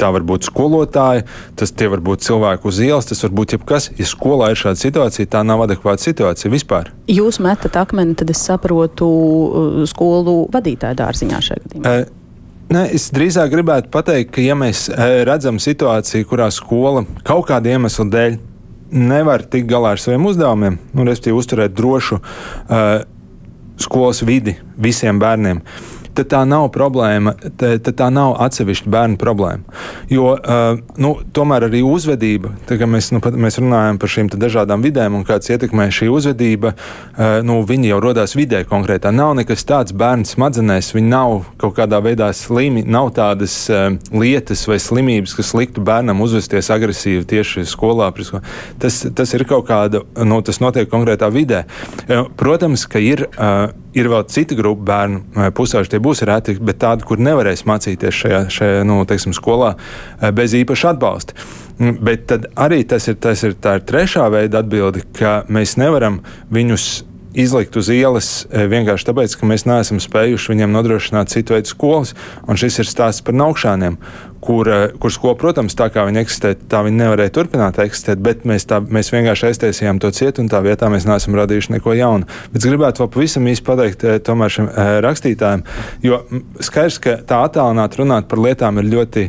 tā 0.00 0.10
var 0.14 0.24
būt 0.26 0.48
skolotāji, 0.48 1.26
tas 1.60 1.74
var 1.92 2.04
būt 2.04 2.24
cilvēki 2.26 2.70
uz 2.70 2.80
ielas, 2.84 3.08
tas 3.10 3.24
var 3.26 3.34
būt 3.40 3.56
jebkas. 3.56 3.90
Ja 3.98 4.06
skolā 4.08 4.52
ir 4.52 4.60
šāda 4.60 4.80
situācija, 4.80 5.30
tā 5.30 5.42
nav 5.46 5.64
adekvāta 5.66 6.04
situācija 6.04 6.52
vispār. 6.52 6.92
Jūs 7.10 7.40
metat 7.44 7.76
akmeni, 7.80 8.16
tad 8.18 8.32
es 8.32 8.42
saprotu 8.46 9.10
uh, 9.10 9.82
skolu 9.90 10.42
vadītāju 10.54 10.98
dārziņā 11.02 11.44
šajā 11.48 11.66
gadījumā. 11.66 11.98
E 12.00 12.08
Ne, 12.70 12.84
es 12.94 13.08
drīzāk 13.10 13.48
gribētu 13.50 13.88
pateikt, 13.90 14.28
ka, 14.36 14.42
ja 14.46 14.54
mēs 14.54 14.84
redzam 15.26 15.56
situāciju, 15.58 16.28
kurā 16.30 16.46
skola 16.54 17.02
kaut 17.26 17.48
kāda 17.48 17.72
iemesla 17.72 18.04
dēļ 18.12 18.36
nevar 18.94 19.42
tikt 19.50 19.66
galā 19.72 19.96
ar 19.96 20.02
saviem 20.02 20.28
uzdevumiem, 20.30 20.76
nu, 20.94 21.06
respektīvi, 21.08 21.40
uzturēt 21.42 21.74
drošu 21.74 22.20
uh, 22.20 22.84
skolas 23.82 24.22
vidi 24.22 24.54
visiem 24.78 25.18
bērniem, 25.18 25.64
uh, 25.64 25.99
tad 26.20 26.30
tā 26.34 26.40
nav 26.48 26.68
problēma, 26.74 27.34
tad 27.60 27.88
tā 27.96 28.08
nav 28.12 28.36
atsevišķa 28.44 28.90
bērnu 28.92 29.18
problēma. 29.20 29.80
Jo 30.12 30.34
uh, 30.36 30.80
nu, 31.00 31.14
tomēr 31.34 31.68
arī 31.68 31.82
uzvedība, 31.86 32.52
kad 32.68 32.84
mēs, 32.90 33.10
nu, 33.14 33.20
mēs 33.20 33.60
runājam 33.60 34.00
par 34.00 34.12
šīm 34.12 34.30
dažādām 34.34 34.84
vidēm 34.84 35.16
un 35.18 35.26
kāds 35.28 35.50
ietekmē 35.52 35.88
šī 35.94 36.10
uzvedība, 36.12 36.74
uh, 36.74 37.40
nu, 37.46 37.60
viņi 37.66 37.92
jau 37.92 38.00
radās 38.04 38.36
vidē 38.38 38.62
konkrētā. 38.68 39.12
Nav 39.14 39.34
nekas 39.40 39.64
tāds 39.68 39.96
bērns 39.96 40.34
smadzenēs, 40.36 40.92
viņi 40.96 41.12
nav 41.12 41.36
kaut 41.60 41.76
kādā 41.78 42.02
veidā 42.04 42.30
slimi, 42.36 42.84
nav 42.84 43.12
tādas 43.16 43.56
uh, 43.72 43.88
lietas 44.12 44.66
vai 44.70 44.80
slimības, 44.82 45.36
kas 45.38 45.54
liktu 45.56 45.84
bērnam 45.84 46.22
uzvesties 46.24 46.72
agresīvi 46.74 47.26
tieši 47.34 47.66
skolā. 47.68 48.10
Tas, 48.80 49.02
tas 49.16 49.36
ir 49.36 49.44
kaut 49.48 49.68
kāda, 49.68 50.02
nu, 50.26 50.40
tas 50.44 50.58
notiek 50.62 50.88
konkrētā 50.90 51.30
vidē. 51.32 51.64
Protams, 52.40 52.88
ka 52.90 53.02
ir. 53.02 53.28
Uh, 53.36 53.70
ir 53.96 54.08
vēl 54.10 54.26
cita 54.30 54.56
grupa 54.58 54.86
bērnu, 54.90 55.50
pusauģi 55.56 55.94
tie 55.94 56.00
būs 56.02 56.22
reti, 56.28 56.56
bet 56.62 56.80
tādi, 56.82 57.06
kur 57.06 57.20
nevarēs 57.22 57.64
mācīties 57.68 58.22
šajā, 58.22 58.40
šajā 58.54 58.84
nu, 58.88 59.00
teiksim, 59.08 59.34
skolā 59.36 59.74
eh, 59.74 60.30
bez 60.36 60.54
īpaša 60.58 60.94
atbalsta. 60.94 61.36
Mm, 61.80 61.98
bet 62.06 62.26
tad 62.30 62.48
arī 62.60 62.82
tas 62.88 63.08
ir, 63.10 63.18
tas 63.22 63.42
ir 63.46 63.56
tā 63.62 63.78
ir 63.78 63.86
trešā 63.88 64.28
veida 64.32 64.60
atbilde, 64.62 65.04
ka 65.16 65.40
mēs 65.50 65.78
nevaram 65.80 66.20
viņus 66.52 66.88
izlikt 67.34 67.76
uz 67.76 67.90
ielas 67.92 68.46
eh, 68.50 68.66
vienkārši 68.70 69.06
tāpēc, 69.10 69.36
ka 69.38 69.48
mēs 69.48 69.66
neesam 69.68 70.00
spējuši 70.02 70.52
viņiem 70.54 70.74
nodrošināt 70.74 71.32
citu 71.32 71.54
veidu 71.54 71.70
skolas. 71.70 72.14
Un 72.48 72.58
šis 72.60 72.80
ir 72.82 72.88
stāsts 72.90 73.24
par 73.26 73.36
naukšaniem, 73.38 73.98
kur, 74.42 74.68
eh, 74.68 74.96
kur 75.00 75.14
skola, 75.14 75.36
protams, 75.38 75.76
tā 75.78 75.90
kā 75.94 76.04
viņa 76.08 76.24
eksistē, 76.24 76.54
tā 76.70 76.82
viņa 76.86 77.02
nevarēja 77.04 77.34
turpināt 77.36 77.78
eksistēt, 77.82 78.22
bet 78.24 78.44
mēs, 78.48 78.66
tā, 78.70 78.80
mēs 78.82 79.12
vienkārši 79.14 79.50
aiztaisījām 79.50 80.00
to 80.02 80.10
cietu, 80.16 80.42
un 80.42 80.50
tā 80.50 80.62
vietā 80.64 80.90
mēs 80.92 81.06
neesam 81.08 81.38
radījuši 81.38 81.76
neko 81.76 81.94
jaunu. 81.98 82.28
Bet 82.52 82.64
es 82.64 82.70
gribētu 82.70 83.04
vēl 83.04 83.12
pavisam 83.14 83.48
īsi 83.50 83.66
pateikt 83.66 84.04
eh, 84.04 84.18
tomēr 84.18 84.56
šim 84.56 84.70
rakstītājam, 85.04 85.64
jo 86.02 86.22
skaidrs, 86.60 87.00
ka 87.02 87.18
tā 87.26 87.44
attālināt 87.46 87.98
runāt 88.00 88.28
par 88.30 88.42
lietām 88.42 88.80
ir 88.80 88.90
ļoti 88.90 89.28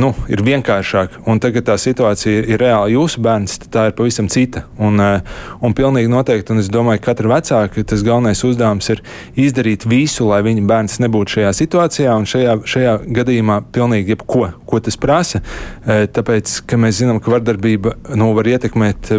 nu, 0.00 0.12
ir 0.32 0.40
vienkāršāk. 0.46 1.18
Un 1.28 1.40
tagad 1.42 1.66
tā 1.68 1.76
situācija 1.80 2.44
ir 2.48 2.60
reāli 2.62 2.94
jūsu 2.94 3.20
bērns, 3.24 3.58
tā 3.72 3.88
ir 3.90 3.96
pavisam 3.98 4.28
cita. 4.32 4.64
Un, 4.80 5.00
un 5.00 5.76
pilnīgi 5.76 6.10
noteikti, 6.12 6.54
un 6.54 6.62
es 6.62 6.70
domāju, 6.72 7.02
ka 7.02 7.12
katra 7.12 7.34
vecāka 7.34 7.84
tas 7.84 8.04
galvenais 8.06 8.44
uzdevums 8.46 8.88
ir 8.94 9.02
izdarīt 9.46 9.84
visu, 9.88 10.28
lai 10.30 10.40
viņa 10.46 10.64
bērns 10.70 11.00
nebūtu 11.04 11.38
šajā 11.38 11.52
situācijā, 11.60 12.14
un 12.16 12.28
šajā, 12.28 12.56
šajā 12.64 12.94
gadījumā 13.18 13.60
pilnīgi 13.74 14.16
jebko, 14.16 14.48
ko 14.66 14.80
tas 14.80 14.96
prasa. 15.00 15.42
Tāpēc, 15.84 16.62
ka 16.68 16.80
mēs 16.80 17.02
zinām, 17.02 17.20
ka 17.20 17.36
vardarbība 17.36 17.98
nu, 18.16 18.32
var 18.36 18.48
ietekmēt 18.56 19.12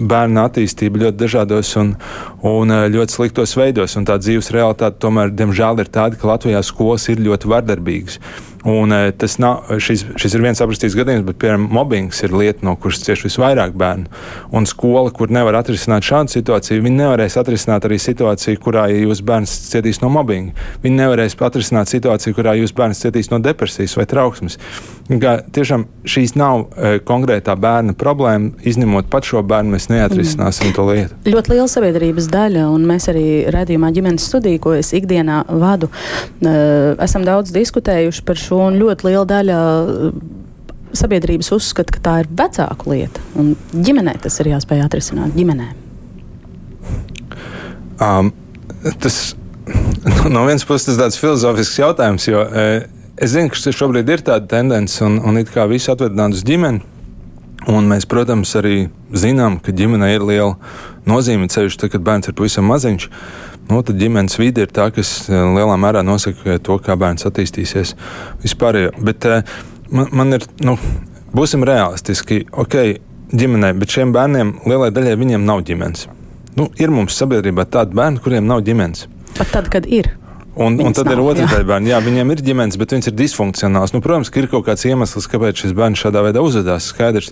bērnu 0.00 0.40
attīstību 0.46 1.02
ļoti 1.02 1.20
dažādos 1.20 1.74
un, 1.80 1.94
un 2.46 2.72
ļoti 2.92 3.16
sliktos 3.16 3.56
veidos. 3.58 3.96
Un 4.00 4.06
tā 4.08 4.16
dzīves 4.20 4.52
realitāte 4.54 5.00
tomēr, 5.02 5.32
diemžēl, 5.36 5.82
ir 5.82 5.92
tāda, 5.92 6.16
ka 6.16 6.30
Latvijā 6.32 6.62
skolas 6.64 7.08
ir 7.12 7.22
ļoti 7.26 7.50
vardarbīgas. 7.52 8.20
Un, 8.64 8.92
e, 8.92 9.12
tas 9.16 9.38
nav, 9.40 9.70
šis, 9.80 10.02
šis 10.20 10.34
ir 10.36 10.42
viens 10.44 10.60
aprakstīts 10.60 10.96
gadījums, 10.98 11.24
bet, 11.24 11.38
piemēram, 11.40 11.62
mobbings 11.72 12.18
ir 12.26 12.34
lieta, 12.36 12.60
no 12.66 12.74
kuras 12.76 13.00
cieši 13.06 13.24
visvairāk 13.30 13.72
bērnu. 13.80 14.10
Un 14.56 14.68
skola, 14.68 15.08
kur 15.16 15.32
nevar 15.32 15.56
atrisināt 15.62 16.04
šādu 16.04 16.34
situāciju, 16.34 16.84
viņi 16.84 17.00
nevarēs 17.00 17.38
atrisināt 17.40 17.86
arī 17.88 17.96
situāciju, 18.02 18.60
kurā 18.60 18.84
ja 18.92 18.98
jūsu 19.00 19.24
bērns 19.30 19.54
cietīs 19.70 20.02
no 20.02 20.10
mobbinga. 20.12 20.52
Viņi 20.84 20.98
nevarēs 20.98 21.38
atrisināt 21.40 21.88
situāciju, 21.88 22.36
kurā 22.36 22.52
jūsu 22.58 22.76
bērns 22.76 23.00
cietīs 23.00 23.32
no 23.32 23.40
depresijas 23.40 23.96
vai 23.96 24.04
trauksmes. 24.10 24.58
Kā, 25.10 25.38
tiešām 25.56 25.86
šīs 26.06 26.36
nav 26.38 26.66
e, 26.76 26.92
konkrētā 27.06 27.56
bērna 27.58 27.96
problēma. 27.98 28.52
Izņemot 28.60 29.08
pat 29.10 29.24
šo 29.26 29.40
bērnu, 29.42 29.72
mēs 29.72 29.88
neatrisināsim 29.90 30.68
mm. 30.68 30.76
to 30.76 30.84
lietu. 30.90 31.16
Ļoti 31.32 31.54
liela 31.54 31.66
sabiedrības 31.72 32.28
daļa, 32.30 32.68
un 32.76 32.84
mēs 32.86 33.08
arī 33.10 33.24
redzījumā 33.50 33.90
ģimenes 33.96 34.28
studiju, 34.28 34.60
ko 34.62 34.76
es 34.76 34.92
ikdienā 34.94 35.42
vadu, 35.48 35.88
e, 36.44 36.54
esam 37.02 37.24
daudz 37.26 37.56
diskutējuši 37.56 38.24
par 38.28 38.38
šo 38.38 38.49
šo, 38.50 38.60
un 38.66 38.78
ļoti 38.80 39.06
liela 39.06 39.26
daļa 39.30 39.58
uh, 39.62 40.14
sabiedrības 40.96 41.52
uzskata, 41.54 41.94
ka 41.94 42.02
tā 42.02 42.14
ir 42.24 42.30
vecāku 42.34 42.90
lieta. 42.90 43.22
Un 43.38 43.54
ģimenē 43.70 44.16
tas 44.22 44.40
ir 44.42 44.50
jāspēj 44.50 44.82
atrisināt. 44.84 45.34
Ģimenē. 45.36 45.68
Um, 48.00 48.32
tas 49.02 49.20
no 50.32 50.46
vienas 50.48 50.66
puses 50.66 50.94
ir 50.94 51.02
tāds 51.02 51.18
filozofisks 51.20 51.78
jautājums, 51.78 52.24
jo 52.26 52.40
e, 52.42 52.64
es 53.20 53.34
zinu, 53.34 53.52
ka 53.52 53.74
šobrīd 53.76 54.08
ir 54.08 54.24
tāda 54.24 54.48
tendence, 54.50 54.96
un, 55.04 55.20
un 55.20 55.38
it 55.38 55.52
kā 55.52 55.68
visu 55.70 55.92
atvedināt 55.92 56.38
uz 56.38 56.42
ģimeni. 56.48 56.82
Un 57.68 57.84
mēs, 57.86 58.06
protams, 58.08 58.54
arī 58.56 58.88
zinām, 59.12 59.58
ka 59.60 59.74
ģimenei 59.76 60.14
ir 60.16 60.24
liela 60.24 60.54
nozīme 61.06 61.50
ceļš, 61.52 61.76
tad, 61.76 61.92
kad 61.92 62.02
bērns 62.06 62.30
ir 62.30 62.34
pavisam 62.38 62.66
maziņš. 62.72 63.06
Uh, 63.06 63.49
nu, 63.72 63.82
tad 63.86 64.00
ģimenes 64.00 64.38
vide 64.40 64.66
ir 64.66 64.72
tā, 64.74 64.88
kas 64.94 65.12
eh, 65.30 65.42
lielā 65.56 65.76
mērā 65.80 66.04
nosaka 66.06 66.58
to, 66.64 66.78
kā 66.84 66.96
bērns 67.00 67.26
attīstīsies 67.28 67.94
vispār. 68.44 68.82
Bet 68.98 69.26
eh, 69.28 69.44
man, 69.90 70.10
man 70.12 70.38
ir, 70.38 70.46
nu, 70.66 70.76
būsim 71.36 71.66
realistiski, 71.66 72.44
ok, 72.50 72.78
ģimenē, 73.30 73.74
bet 73.78 73.96
šiem 73.96 74.14
bērniem 74.16 74.56
lielai 74.68 74.90
daļai 74.94 75.18
viņiem 75.20 75.46
nav 75.46 75.64
ģimenes. 75.68 76.08
Nu, 76.58 76.66
ir 76.82 76.90
mums 76.92 77.16
sabiedrībā 77.18 77.66
tādi 77.70 77.94
bērni, 77.96 78.22
kuriem 78.22 78.48
nav 78.48 78.64
ģimenes. 78.66 79.06
Pat 79.38 79.52
tad, 79.54 79.70
kad 79.72 79.86
ir. 79.86 80.10
Un, 80.60 80.74
Viņas 80.76 80.88
un 80.88 80.96
tad 80.98 81.06
nav, 81.06 81.14
ir 81.14 81.22
otra 81.22 81.46
daļa 81.46 81.66
bērni. 81.68 81.92
Jā, 81.92 82.00
viņiem 82.02 82.32
ir 82.34 82.42
ģimenes, 82.44 82.78
bet 82.80 82.92
viņas 82.92 83.12
ir 83.12 83.14
disfunkcionāls. 83.16 83.94
Nu, 83.94 84.02
protams, 84.04 84.32
ka 84.32 84.42
ir 84.42 84.48
kaut 84.50 84.66
kāds 84.66 84.82
iemesls, 84.88 85.28
kāpēc 85.30 85.62
šis 85.62 85.76
bērns 85.78 86.02
šādā 86.02 86.24
veidā 86.26 86.42
uzvedās. 86.44 86.90
Skaidrs 86.90 87.30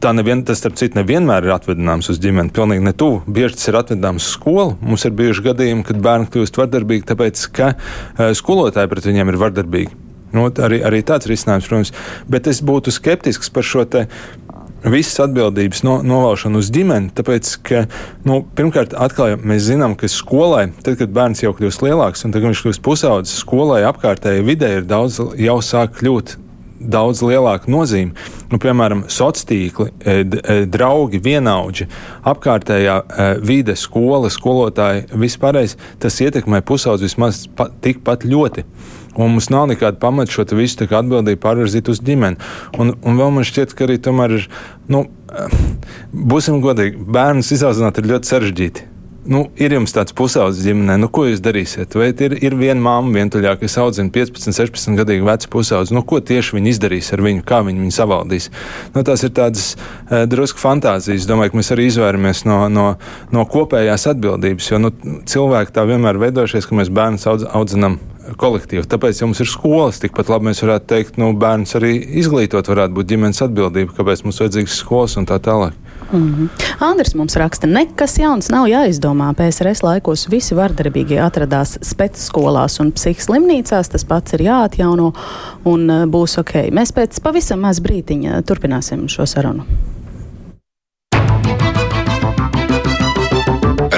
tā 0.00 0.12
nevien, 0.16 0.42
tas, 0.46 0.60
starp 0.60 0.78
citu, 0.80 0.98
nevienmēr 0.98 1.46
ir 1.46 1.54
atvedināms 1.54 2.10
uz 2.12 2.20
ģimeni. 2.22 2.52
Pilnīgi 2.56 2.84
ne 2.86 2.92
tuvu. 2.96 3.22
Bieži 3.28 3.58
tas 3.58 3.70
ir 3.70 3.80
atvedināms 3.80 4.26
uz 4.26 4.36
skolu. 4.36 4.76
Mums 4.82 5.06
ir 5.06 5.16
bijuši 5.16 5.46
gadījumi, 5.50 5.86
kad 5.88 6.00
bērni 6.04 6.30
kļūst 6.32 6.60
vardarbīgi, 6.60 7.08
tāpēc 7.10 7.46
ka 7.56 7.72
uh, 7.74 8.30
skolotāji 8.36 8.90
pret 8.92 9.10
viņiem 9.10 9.32
ir 9.32 9.40
vardarbīgi. 9.40 9.98
Nu, 10.36 10.46
arī, 10.62 10.78
arī 10.86 11.02
tāds 11.06 11.26
risinājums, 11.30 11.66
protams. 11.66 11.92
Bet 12.30 12.46
es 12.50 12.62
būtu 12.62 12.94
skeptisks 12.94 13.50
par 13.52 13.66
šo 13.66 13.84
te 13.90 14.06
visas 14.80 15.18
atbildības 15.26 15.82
no, 15.84 15.98
novalšanu 16.06 16.60
uz 16.62 16.70
ģimeni. 16.72 17.10
Tāpēc, 17.16 17.54
ka, 17.66 17.82
nu, 18.28 18.40
pirmkārt, 18.56 18.94
atkal 18.96 19.36
mēs 19.42 19.66
zinām, 19.68 19.96
ka 19.98 20.08
skolai, 20.10 20.70
tad, 20.84 20.96
kad 21.00 21.12
bērns 21.16 21.42
jau 21.44 21.52
kļūst 21.56 21.84
lielāks 21.84 22.24
un 22.24 22.36
viņš 22.36 22.62
kļūst 22.64 22.84
pusaudzis, 22.86 23.42
skolai 23.42 23.82
apkārtējai 23.90 24.46
vidē 24.46 24.76
ir 24.78 24.88
daudz 24.88 25.20
jau 25.20 25.58
sāk 25.64 25.98
kļūt 26.00 26.38
daudz 26.80 27.22
lielāka 27.24 27.70
nozīme. 27.70 28.16
Nu, 28.50 28.58
piemēram, 28.62 29.04
sociālā 29.06 29.28
tīkli, 29.50 29.88
e, 30.00 30.14
e, 30.24 30.56
draugi, 30.70 31.20
vienaudži, 31.22 31.86
apkārtējā 32.26 32.96
e, 33.00 33.28
vide, 33.46 33.76
skola, 33.78 34.30
skolotāji, 34.32 35.06
vispārējais 35.12 35.76
tas 36.02 36.18
ietekmē 36.24 36.62
pusaudzi 36.66 37.06
vismaz 37.06 37.44
pa, 37.56 37.68
tikpat 37.84 38.26
ļoti. 38.28 38.66
Un 39.20 39.34
mums 39.34 39.50
nav 39.52 39.66
nekāda 39.70 39.98
pamata 40.00 40.32
šo 40.32 40.46
visu 40.56 40.86
atbildību 40.86 41.40
pārvirzīt 41.42 41.90
uz 41.90 42.00
ģimeni. 42.04 42.38
Un, 42.78 42.94
un 43.02 43.18
vēl 43.18 43.34
man 43.34 43.46
šķiet, 43.46 43.74
ka 43.76 43.86
arī 43.86 43.98
tomēr 44.02 44.38
ir, 44.38 44.46
nu, 44.90 45.04
būsim 46.10 46.62
godīgi, 46.64 47.02
bērnus 47.10 47.52
izaudzināt 47.58 48.00
ir 48.00 48.14
ļoti 48.14 48.34
sarežģīti 48.34 48.89
nu, 49.30 49.44
ir 49.60 49.74
jums 49.76 49.94
tāds 49.94 50.14
pusaudzis 50.16 50.66
ģimenē, 50.66 50.96
nu, 51.00 51.08
ko 51.12 51.26
jūs 51.28 51.42
darīsiet? 51.44 51.94
Vai 51.98 52.10
ir, 52.12 52.36
ir 52.42 52.56
viena 52.58 52.80
mamma 52.82 53.14
vientuļā, 53.18 53.54
kas 53.60 53.78
audzina 53.82 54.12
15, 54.14 54.52
16 54.56 54.98
gadīgu 54.98 55.28
vecu 55.28 55.50
pusaudzi, 55.54 55.94
nu, 55.96 56.02
ko 56.06 56.20
tieši 56.20 56.56
viņi 56.58 56.74
izdarīs 56.74 57.12
ar 57.14 57.24
viņu, 57.24 57.44
kā 57.46 57.62
viņi 57.66 57.84
viņu 57.84 57.96
savaldīs? 57.96 58.50
Nu, 58.96 59.04
tās 59.06 59.24
ir 59.26 59.34
tādas 59.36 59.72
uh, 59.76 60.24
drusku 60.30 60.62
fantāzijas. 60.62 61.28
Domāju, 61.30 61.54
ka 61.54 61.62
mēs 61.62 61.72
arī 61.76 61.88
izvairamies 61.90 62.44
no, 62.48 62.62
no, 62.72 62.86
no 63.34 63.46
kopējās 63.50 64.08
atbildības, 64.14 64.70
jo 64.72 64.82
nu, 64.82 64.94
cilvēki 65.30 65.76
tā 65.76 65.86
vienmēr 65.88 66.20
veidojušies, 66.26 66.68
ka 66.68 66.80
mēs 66.82 66.92
bērnus 66.94 67.28
audz, 67.30 67.46
audzinām 67.50 68.00
kolektīvu. 68.38 68.84
Tāpēc 68.90 69.22
jums 69.22 69.40
ir 69.42 69.48
skolas. 69.50 70.00
Tikpat 70.02 70.30
labi 70.32 70.50
mēs 70.50 70.62
varētu 70.64 70.86
teikt, 70.92 71.18
nu, 71.20 71.32
bērns 71.38 71.76
arī 71.78 71.96
izglītot, 72.22 72.68
varētu 72.70 72.96
būt 72.96 73.10
ģimenes 73.12 73.42
atbildība, 73.46 73.94
kāpēc 73.96 74.24
mums 74.26 74.40
vajadzīgas 74.42 74.78
skolas 74.82 75.16
un 75.20 75.28
tā 75.30 75.38
tālāk. 75.42 75.76
Mm 76.12 76.34
-hmm. 76.34 76.48
Andris 76.84 77.14
mums 77.14 77.36
raksta, 77.36 77.66
nekas 77.66 78.18
jauns 78.18 78.48
nav 78.48 78.66
jāizdomā. 78.66 79.34
PSRS 79.34 79.82
laikos 79.82 80.28
visi 80.30 80.54
vardarbīgie 80.54 81.20
atradās 81.22 81.78
spēcskolās 81.80 82.80
un 82.80 82.92
psihslimnīcās. 82.92 83.88
Tas 83.88 84.04
pats 84.04 84.32
ir 84.32 84.40
jāatjauno 84.40 85.12
un 85.64 85.90
uh, 85.90 86.04
būs 86.06 86.38
ok. 86.40 86.54
Mēs 86.70 86.92
pēc 86.92 87.20
pavisam 87.22 87.60
maz 87.60 87.80
brītiņa 87.80 88.42
turpināsim 88.42 89.08
šo 89.08 89.26
sarunu. 89.26 89.64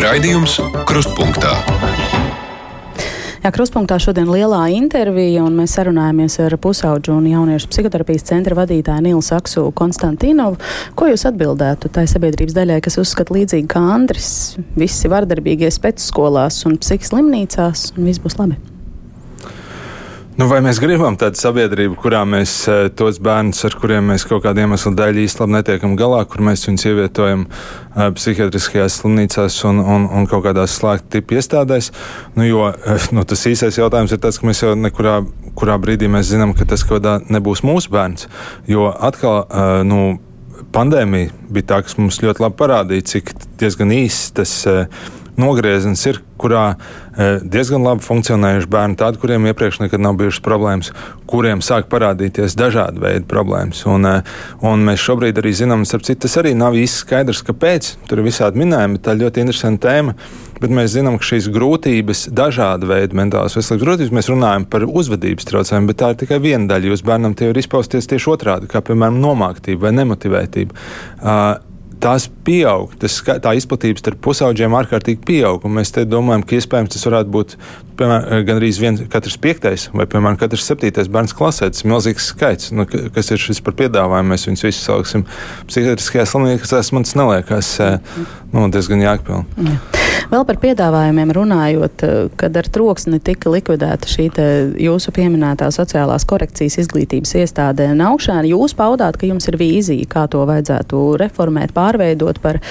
Raidījums 0.03 0.61
Krustpunktā. 0.85 1.72
Jā, 3.43 3.51
Kruspunktā 3.51 3.97
šodien 3.99 4.29
lielā 4.31 4.61
intervija, 4.71 5.43
un 5.43 5.57
mēs 5.59 5.73
sarunājamies 5.75 6.37
ar 6.45 6.55
pusauģu 6.63 7.17
un 7.17 7.27
jauniešu 7.27 7.73
psihoterapijas 7.73 8.29
centra 8.29 8.55
vadītāju 8.55 9.03
Nilu 9.03 9.25
Saksu 9.27 9.65
Konstantinovu. 9.75 10.61
Ko 10.95 11.11
jūs 11.11 11.27
atbildētu 11.27 11.91
tai 11.91 12.07
sabiedrības 12.07 12.55
daļai, 12.55 12.79
kas 12.87 13.01
uzskata 13.03 13.35
līdzīgi 13.35 13.67
kā 13.75 13.83
Andris? 13.97 14.29
Visi 14.79 15.11
vardarbīgie 15.11 15.75
spēcskolās 15.75 16.63
un 16.71 16.79
psihislimnīcās, 16.85 17.89
un 17.97 18.13
viss 18.13 18.23
būs 18.23 18.39
labi. 18.39 18.63
Nu, 20.33 20.47
vai 20.49 20.63
mēs 20.65 20.79
gribam 20.81 21.13
tādu 21.21 21.37
sabiedrību, 21.37 21.99
kurā 22.01 22.23
mēs 22.25 22.55
eh, 22.73 22.87
tos 22.97 23.19
bērnus, 23.21 23.59
ar 23.69 23.75
kuriem 23.77 24.07
mēs 24.09 24.25
kaut 24.25 24.41
kādiem 24.47 24.71
iemesliem 24.71 24.95
dēļ 24.97 25.19
īsti 25.27 25.43
labi 25.43 25.55
netiekam 25.59 25.93
galā, 26.01 26.23
kur 26.25 26.41
mēs 26.47 26.65
viņus 26.65 26.87
ievietojam 26.89 27.43
uh, 27.45 28.07
psihiatriskajās 28.17 28.97
slimnīcās 29.03 29.59
un, 29.69 29.83
un, 29.85 30.07
un 30.09 30.31
kaut 30.31 30.47
kādās 30.47 30.79
slēgta 30.79 31.19
tipu 31.19 31.37
iestādēs? 31.37 31.91
Nu, 32.39 32.47
jo 32.49 32.65
uh, 32.71 33.07
nu, 33.13 33.27
tas 33.29 33.45
īsais 33.51 33.77
jautājums 33.77 34.17
ir 34.17 34.23
tas, 34.25 34.41
ka 34.41 34.49
mēs 34.49 34.65
jau 34.65 34.73
nekurā 34.73 35.19
kurā 35.59 35.77
brīdī 35.83 36.09
mēs 36.09 36.33
zinām, 36.33 36.57
ka 36.57 36.65
tas 36.71 36.87
kaut 36.89 37.03
kādā 37.03 37.19
nebūs 37.29 37.61
mūsu 37.69 37.93
bērns. 37.93 38.25
Jo 38.73 38.89
atkal, 38.89 39.45
nu, 39.85 40.15
pandēmija 40.73 41.29
bija 41.53 41.75
tā, 41.75 41.83
kas 41.85 41.99
mums 42.01 42.23
ļoti 42.25 42.47
labi 42.47 42.57
parādīja, 42.63 43.11
cik 43.13 43.35
diezgan 43.61 43.93
īsts 44.01 44.33
tas 44.41 44.55
nogrieziens 45.41 46.03
ir, 46.07 46.21
kurā 46.41 46.75
e, 46.75 47.29
diezgan 47.41 47.85
labi 47.87 48.05
funkcionējuši 48.05 48.69
bērni, 48.73 48.99
tādi, 49.01 49.21
kuriem 49.23 49.47
iepriekš 49.49 49.81
nekad 49.85 50.03
nav 50.03 50.19
bijušas 50.21 50.43
problēmas, 50.45 50.93
kuriem 51.31 51.63
sāk 51.65 51.89
parādīties 51.93 52.57
dažādi 52.59 53.03
veidi 53.03 53.27
problēmas. 53.31 53.85
Un, 53.89 54.09
e, 54.09 54.15
un 54.69 54.85
mēs 54.89 55.03
šobrīd 55.05 55.41
arī 55.41 55.55
zinām, 55.57 55.87
starp 55.89 56.07
citu, 56.09 56.25
tas 56.27 56.39
arī 56.43 56.55
nav 56.59 56.77
īsti 56.79 57.05
skaidrs, 57.07 57.45
kāpēc. 57.49 57.93
Tur 58.11 58.21
ir 58.21 58.29
visādi 58.29 58.63
minējumi, 58.63 59.01
tā 59.03 59.17
ir 59.17 59.25
ļoti 59.25 59.47
interesanta 59.47 59.89
tēma. 59.89 60.17
Bet 60.63 60.71
mēs 60.71 60.93
zinām, 60.95 61.17
ka 61.19 61.27
šīs 61.27 61.49
grūtības, 61.51 62.29
dažāda 62.39 62.87
veida 62.87 63.17
mentālās 63.19 63.57
veselības 63.59 63.83
grūtības, 63.83 64.15
mēs 64.15 64.31
runājam 64.31 64.69
par 64.71 64.87
uzvedības 64.87 65.49
traucējumiem, 65.49 65.89
bet 65.91 65.99
tā 65.99 66.13
ir 66.13 66.21
tikai 66.21 66.39
viena 66.45 66.71
daļa. 66.71 66.93
Jūs 66.93 67.03
bērnam 67.09 67.35
tie 67.35 67.51
var 67.51 67.59
izpausties 67.59 68.07
tieši 68.13 68.31
otrādi, 68.31 68.71
kā 68.71 68.85
piemēram 68.87 69.19
nomāktība 69.25 69.89
vai 69.89 69.95
nemotivētība. 69.99 70.79
Uh, 71.19 71.72
tās 72.03 72.27
pieaug. 72.47 72.93
Tas, 73.01 73.19
tā 73.23 73.55
izplatība 73.59 74.03
starp 74.03 74.21
pusaudžiem 74.25 74.75
ārkārtīgi 74.79 75.23
pieaug. 75.27 75.65
Mēs 75.71 75.95
domājam, 76.11 76.45
ka 76.47 76.59
iespējams 76.59 76.95
tas 76.97 77.07
varētu 77.09 77.33
būt 77.37 77.57
piemēram, 78.01 78.45
gan 78.49 78.61
arī 78.61 78.71
viens, 78.83 79.03
katrs 79.13 79.39
piektais 79.43 79.89
vai 79.95 80.07
piemēram, 80.11 80.39
katrs 80.41 80.67
septītais 80.69 81.11
bērns 81.13 81.37
klasē. 81.39 81.71
Tas 81.73 81.85
ir 81.85 81.93
milzīgs 81.93 82.31
skaits. 82.35 82.73
Nu, 82.75 82.87
kas 82.87 83.33
ir 83.33 83.43
šis 83.43 83.63
par 83.65 83.77
piedāvājumu? 83.79 84.35
Mēs 84.35 84.49
viņus 84.51 84.67
visus 84.69 84.87
sauksim 84.89 85.27
psihiatriskajā 85.71 86.29
slimnīcā. 86.33 86.71
Tas 86.75 86.95
man 86.97 87.07
neliekas 87.09 87.75
nu, 88.53 88.69
diezgan 88.73 89.05
jākpilni. 89.07 89.69
Jā. 89.73 90.02
Vēl 90.33 90.47
par 90.49 90.57
piedāvājumiem 90.63 91.29
runājot, 91.37 92.03
kad 92.41 92.55
ar 92.57 92.69
troksni 92.73 93.19
tika 93.21 93.51
likvidēta 93.53 94.09
šī 94.09 94.31
jūsu 94.81 95.13
pieminētā 95.13 95.67
sociālās 95.75 96.25
korekcijas 96.25 96.79
izglītības 96.81 97.35
iestādē 97.43 97.91
Naukšēna, 97.99 98.49
jūs 98.49 98.73
paudāt, 98.79 99.19
ka 99.21 99.29
jums 99.29 99.45
ir 99.51 99.59
vīzija, 99.61 100.07
kā 100.09 100.23
to 100.33 100.47
vajadzētu 100.49 101.01
reformēt, 101.21 101.75
pārveidot 101.77 102.41
par 102.41 102.63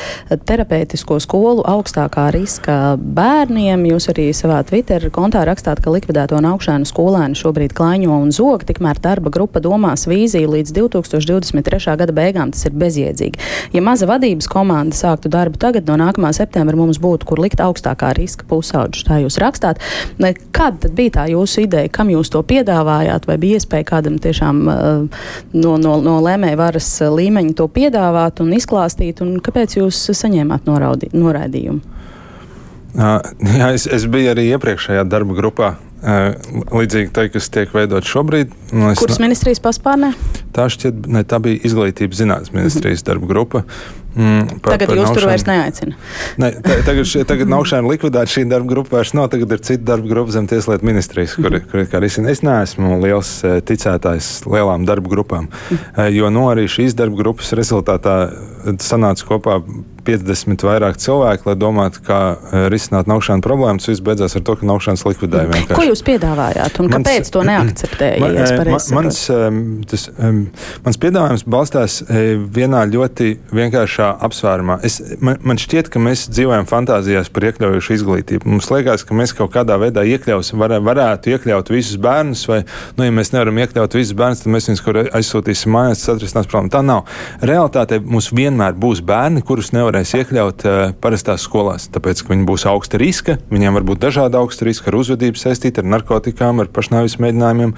terapeitisko 0.49 1.19
skolu 1.21 1.61
augstākā 1.69 2.31
riska 2.33 2.95
bērniem. 2.97 3.85
Jūs 3.91 4.09
arī 4.15 4.25
savā 4.33 4.63
Twitter 4.65 5.05
kontā 5.13 5.45
rakstāt, 5.45 5.83
ka 5.85 5.93
likvidēto 5.93 6.41
Naukšēnu 6.41 6.89
skolēnu 6.89 7.37
šobrīd 7.37 7.77
klaiņo 7.77 8.17
un 8.23 8.33
zog, 8.33 8.65
tikmēr 8.65 8.97
darba 9.05 9.29
grupa 9.29 9.61
domās 9.61 10.07
vīziju 10.09 10.55
līdz 10.55 10.73
2023. 10.79 11.93
gada 12.01 12.17
beigām. 12.23 12.57
Tas 12.57 12.65
ir 12.65 12.73
bezjēdzīgi. 12.87 13.53
Ja 13.77 13.85
maza 13.85 14.09
vadības 14.09 14.49
komanda 14.49 14.97
sāktu 14.97 15.29
darbu 15.29 15.61
tagad, 15.61 15.85
no 15.85 16.01
nākamā 16.01 16.33
septembra 16.33 16.81
mums 16.81 16.97
būtu 16.97 17.29
kur 17.29 17.45
likt 17.51 17.61
augstākā 17.61 18.13
riska 18.15 18.45
pusauģus. 18.47 19.03
Tā 19.05 19.19
jūs 19.21 19.37
rakstāt. 19.41 19.81
Kāda 20.51 20.89
bija 20.89 21.11
tā 21.11 21.27
jūsu 21.31 21.65
ideja, 21.65 21.89
kam 21.91 22.09
jūs 22.09 22.31
to 22.31 22.41
piedāvājāt, 22.43 23.27
vai 23.27 23.37
bija 23.37 23.59
iespēja 23.59 23.83
kādam 23.83 24.19
tiešām 24.19 24.67
uh, 24.67 25.23
no, 25.53 25.77
no, 25.77 25.99
no 26.01 26.19
lēmēja 26.21 26.57
varas 26.57 26.89
līmeņa 27.01 27.55
to 27.57 27.67
piedāvāt 27.67 28.41
un 28.41 28.53
izklāstīt, 28.53 29.21
un 29.21 29.39
kāpēc 29.43 29.77
jūs 29.77 30.11
saņēmāt 30.15 30.65
noraudi, 30.65 31.11
noraidījumu? 31.13 31.81
Uh, 32.91 33.21
jā, 33.39 33.71
es, 33.71 33.87
es 33.87 34.05
biju 34.11 34.33
arī 34.33 34.49
iepriekšējā 34.51 35.05
darba 35.07 35.35
grupā, 35.37 35.75
līdzīgi 36.01 37.11
tai, 37.13 37.27
kas 37.29 37.49
tiek 37.53 37.73
veidot 37.75 38.05
šobrīd. 38.07 38.53
Nu, 38.73 38.89
Kuras 38.97 39.19
no... 39.19 39.27
ministrijas 39.27 39.61
paspārnē? 39.61 40.13
Tā, 40.55 40.65
šķiet, 40.73 41.05
ne, 41.13 41.21
tā 41.27 41.37
bija 41.43 41.61
izglītības 41.67 42.23
zinātnes 42.23 42.53
ministrijas 42.55 43.01
mm 43.01 43.03
-hmm. 43.03 43.09
darba 43.11 43.27
grupa. 43.27 43.63
Mm, 44.15 44.59
par, 44.59 44.73
tagad 44.73 44.89
par 44.89 44.97
jūs 44.97 45.13
tur 45.15 45.25
vairs 45.29 45.45
neaicina. 45.47 45.95
Ne, 46.41 46.49
tagad 46.83 47.05
šie, 47.07 47.21
tagad 47.27 47.47
naukšana 47.47 47.87
likvidēta, 47.87 48.27
šī 48.33 48.43
darba 48.49 48.67
grupa 48.73 48.97
vairs 48.97 49.13
nav. 49.13 49.29
Tagad 49.31 49.51
ir 49.51 49.61
cita 49.63 49.83
darba 49.83 50.07
grupa 50.07 50.31
zem 50.31 50.47
tieslietu 50.51 50.85
ministrijas, 50.85 51.35
kur, 51.35 51.51
-hmm. 51.51 51.69
kur, 51.71 51.85
kur 51.91 52.03
risina. 52.03 52.29
Es 52.29 52.41
neesmu 52.41 52.99
liels 53.03 53.31
ticētājs 53.43 54.43
lielām 54.51 54.85
darba 54.85 55.09
grupām, 55.09 55.47
mm 55.47 55.77
-hmm. 55.77 56.09
jo 56.17 56.29
no 56.29 56.39
nu, 56.39 56.49
arī 56.51 56.67
šīs 56.67 56.95
darba 56.95 57.15
grupas 57.15 57.53
rezultātā 57.53 58.31
sanāca 58.79 59.25
kopā 59.25 59.61
50 60.07 60.65
vairāk 60.65 60.99
cilvēku, 61.01 61.49
lai 61.49 61.55
domātu, 61.59 62.01
kā 62.05 62.19
e, 62.33 62.63
risināt 62.71 63.09
naukšanas 63.11 63.45
problēmas. 63.45 63.87
Viss 63.89 64.03
beidzās 64.03 64.35
ar 64.37 64.43
to, 64.47 64.55
ka 64.59 64.67
naukšanas 64.69 65.05
likvidēja 65.07 65.49
vienkārši. 65.51 65.77
Ko 65.77 65.85
jūs 65.87 66.03
piedāvājāt 66.07 66.79
un 66.81 66.89
mans, 66.89 66.97
kāpēc 66.97 67.31
to 67.33 67.43
neakceptēja? 67.47 68.21
Man, 68.21 68.37
ja 68.37 68.47
man, 68.59 68.79
mans, 68.97 69.21
tas, 69.91 70.07
mans 70.85 71.01
piedāvājums 71.01 71.45
balstās 71.55 71.99
e, 72.05 72.23
vienā 72.57 72.83
ļoti 72.91 73.29
vienkāršā 73.55 74.09
apsvērumā. 74.27 74.79
Es, 74.87 74.99
man, 75.23 75.39
man 75.45 75.61
šķiet, 75.61 75.91
ka 75.93 76.01
mēs 76.01 76.27
dzīvojam 76.31 76.67
fantāzijās 76.69 77.31
par 77.33 77.49
iekļaujušu 77.51 77.97
izglītību. 77.97 78.49
Mums 78.55 78.71
liekas, 78.73 79.05
ka 79.07 79.17
mēs 79.17 79.35
kaut 79.37 79.53
kādā 79.55 79.77
veidā 79.81 80.05
iekļausim, 80.15 80.59
var, 80.61 80.75
varētu 80.83 81.35
iekļaut 81.35 81.71
visus 81.73 81.99
bērnus, 82.01 82.43
vai, 82.49 82.61
nu, 82.97 83.07
ja 83.07 83.15
mēs 83.15 83.33
nevaram 83.35 83.61
iekļaut 83.63 83.97
visus 83.99 84.17
bērnus, 84.17 84.43
tad 84.43 84.55
mēs 84.55 84.69
viņus 84.71 84.85
kur 84.85 85.01
aizsūtīsim 85.03 85.73
mājās, 85.75 86.03
tas 86.03 86.15
atrisinās 86.15 86.49
problēmu. 86.49 86.73
Tā 86.73 86.83
nav. 86.85 87.05
Realitātē 87.45 88.01
mums 88.03 88.31
vienmēr 88.35 88.75
būs 88.79 89.03
bērni, 89.05 89.43
kurus 89.45 89.71
nevar 89.75 89.90
nevarēs 89.91 90.13
iekļaut 90.15 90.63
uh, 90.65 90.93
parastās 91.03 91.43
skolās, 91.43 91.89
tāpēc, 91.91 92.23
ka 92.23 92.31
viņi 92.31 92.47
būs 92.47 92.65
augsta 92.69 92.99
riska. 93.01 93.37
Viņiem 93.51 93.75
var 93.75 93.87
būt 93.87 93.99
dažādi 94.05 94.39
augsta 94.39 94.65
riska, 94.65 94.87
ar 94.91 94.99
uzvedību 95.01 95.39
saistīti, 95.39 95.81
ar 95.81 95.89
narkotikām, 95.97 96.61
ar 96.63 96.71
pašnāvis 96.71 97.19
mēģinājumiem, 97.19 97.73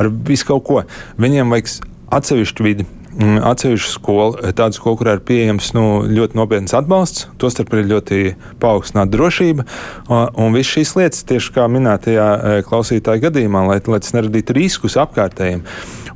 ar 0.00 0.08
visu 0.08 0.48
kaut 0.48 0.64
ko. 0.64 0.84
Viņiem 1.20 1.52
vajag 1.52 1.74
atsevišķu 2.18 2.64
vidi. 2.64 2.88
Mm, 3.18 3.40
atsevišķu 3.50 3.90
skolu, 3.90 4.52
tādu 4.54 4.78
skolu, 4.78 4.98
kurā 5.00 5.16
ir 5.16 5.22
pieejams 5.26 5.72
nu, 5.74 5.84
ļoti 6.06 6.38
nopietns 6.38 6.76
atbalsts, 6.78 7.26
tostarp 7.42 7.74
ir 7.74 7.88
ļoti 7.90 8.20
paaugstināta 8.62 9.10
drošība. 9.12 9.66
Un 10.08 10.54
viss 10.54 10.72
šīs 10.76 10.94
lietas, 10.96 11.24
tieši 11.28 11.52
kā 11.56 11.66
minētajā 11.72 12.62
klausītāja 12.68 13.26
gadījumā, 13.26 13.66
lai, 13.72 13.80
lai 13.90 14.00
tas 14.04 14.14
neradītu 14.14 14.56
riskus 14.60 14.96
apkārtējiem. 15.02 15.66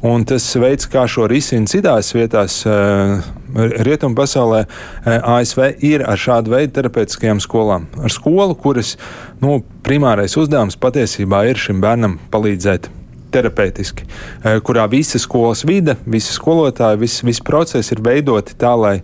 Un 0.06 0.24
tas 0.26 0.46
veids, 0.58 0.88
kā 0.90 1.04
šo 1.10 1.28
risina 1.30 1.68
citās 1.70 2.14
vietās, 2.14 2.62
eh, 2.66 3.32
rietumu 3.54 4.14
pasaulē, 4.14 4.64
eh, 5.04 5.20
ASV 5.24 5.74
ir 5.84 6.04
ar 6.08 6.16
šādu 6.16 6.54
veidu 6.54 6.72
terapeitiskajām 6.78 7.40
skolām. 7.40 7.86
Ar 8.02 8.10
skolu, 8.10 8.54
kuras 8.54 8.96
nu, 9.40 9.62
primārais 9.82 10.36
uzdevums 10.36 10.76
patiesībā 10.76 11.44
ir 11.50 11.60
šim 11.60 11.80
bērnam 11.80 12.18
palīdzēt 12.32 12.88
terapeitiski, 13.32 14.04
eh, 14.44 14.60
kurā 14.60 14.88
visa 14.90 15.18
skolas 15.18 15.64
vide, 15.64 15.96
visi 16.06 16.34
skolotāji, 16.36 16.98
viss 16.98 17.22
vis 17.22 17.40
process 17.40 17.92
ir 17.92 17.98
veidoti 17.98 18.54
tā, 18.54 18.76
lai 18.78 19.02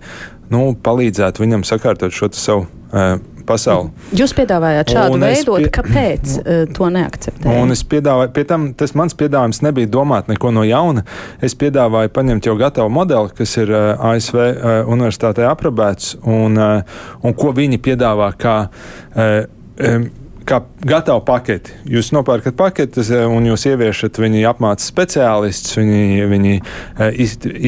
nu, 0.51 0.75
palīdzētu 0.75 1.45
viņam 1.45 1.65
sakārtot 1.65 2.13
šo 2.13 2.33
savu 2.33 2.67
pasauli. 3.49 3.91
Jūs 4.19 4.35
piedāvājāt 4.37 4.93
šādu 4.95 5.21
veidot, 5.23 5.65
pie... 5.65 5.73
kāpēc 5.79 6.35
uh, 6.39 6.63
to 6.77 6.91
neakceptējat? 6.95 7.63
Un 7.63 7.75
es 7.75 7.85
piedāvāju, 7.89 8.33
pie 8.37 8.45
tam 8.49 8.69
tas 8.79 8.95
mans 8.99 9.17
piedāvājums 9.19 9.63
nebija 9.67 9.91
domāt 9.99 10.31
neko 10.33 10.53
no 10.55 10.67
jauna. 10.69 11.05
Es 11.45 11.57
piedāvāju 11.59 12.13
paņemt 12.15 12.51
jau 12.51 12.57
gatavu 12.61 12.93
modeli, 12.93 13.35
kas 13.39 13.57
ir 13.61 13.73
uh, 13.73 13.91
ASV 14.13 14.39
uh, 14.39 14.69
universitātē 14.87 15.49
aprobēts, 15.49 16.17
un, 16.29 16.61
uh, 16.61 17.03
un 17.25 17.37
ko 17.39 17.55
viņi 17.57 17.81
piedāvā 17.89 18.33
kā. 18.39 18.57
Uh, 19.15 19.45
um, 19.83 20.09
kā 20.49 20.61
gatavu 20.89 21.23
paketi. 21.29 21.75
Jūs 21.89 22.11
nopērkat 22.17 22.57
paketes, 22.59 23.11
eh, 23.15 23.25
un 23.29 23.47
jūs 23.49 23.67
ieviešat, 23.71 24.21
viņi 24.23 24.45
apmāca 24.49 24.85
speciālistus, 24.85 25.77
viņi, 25.79 26.29
viņi 26.31 26.55
eh, 26.59 27.19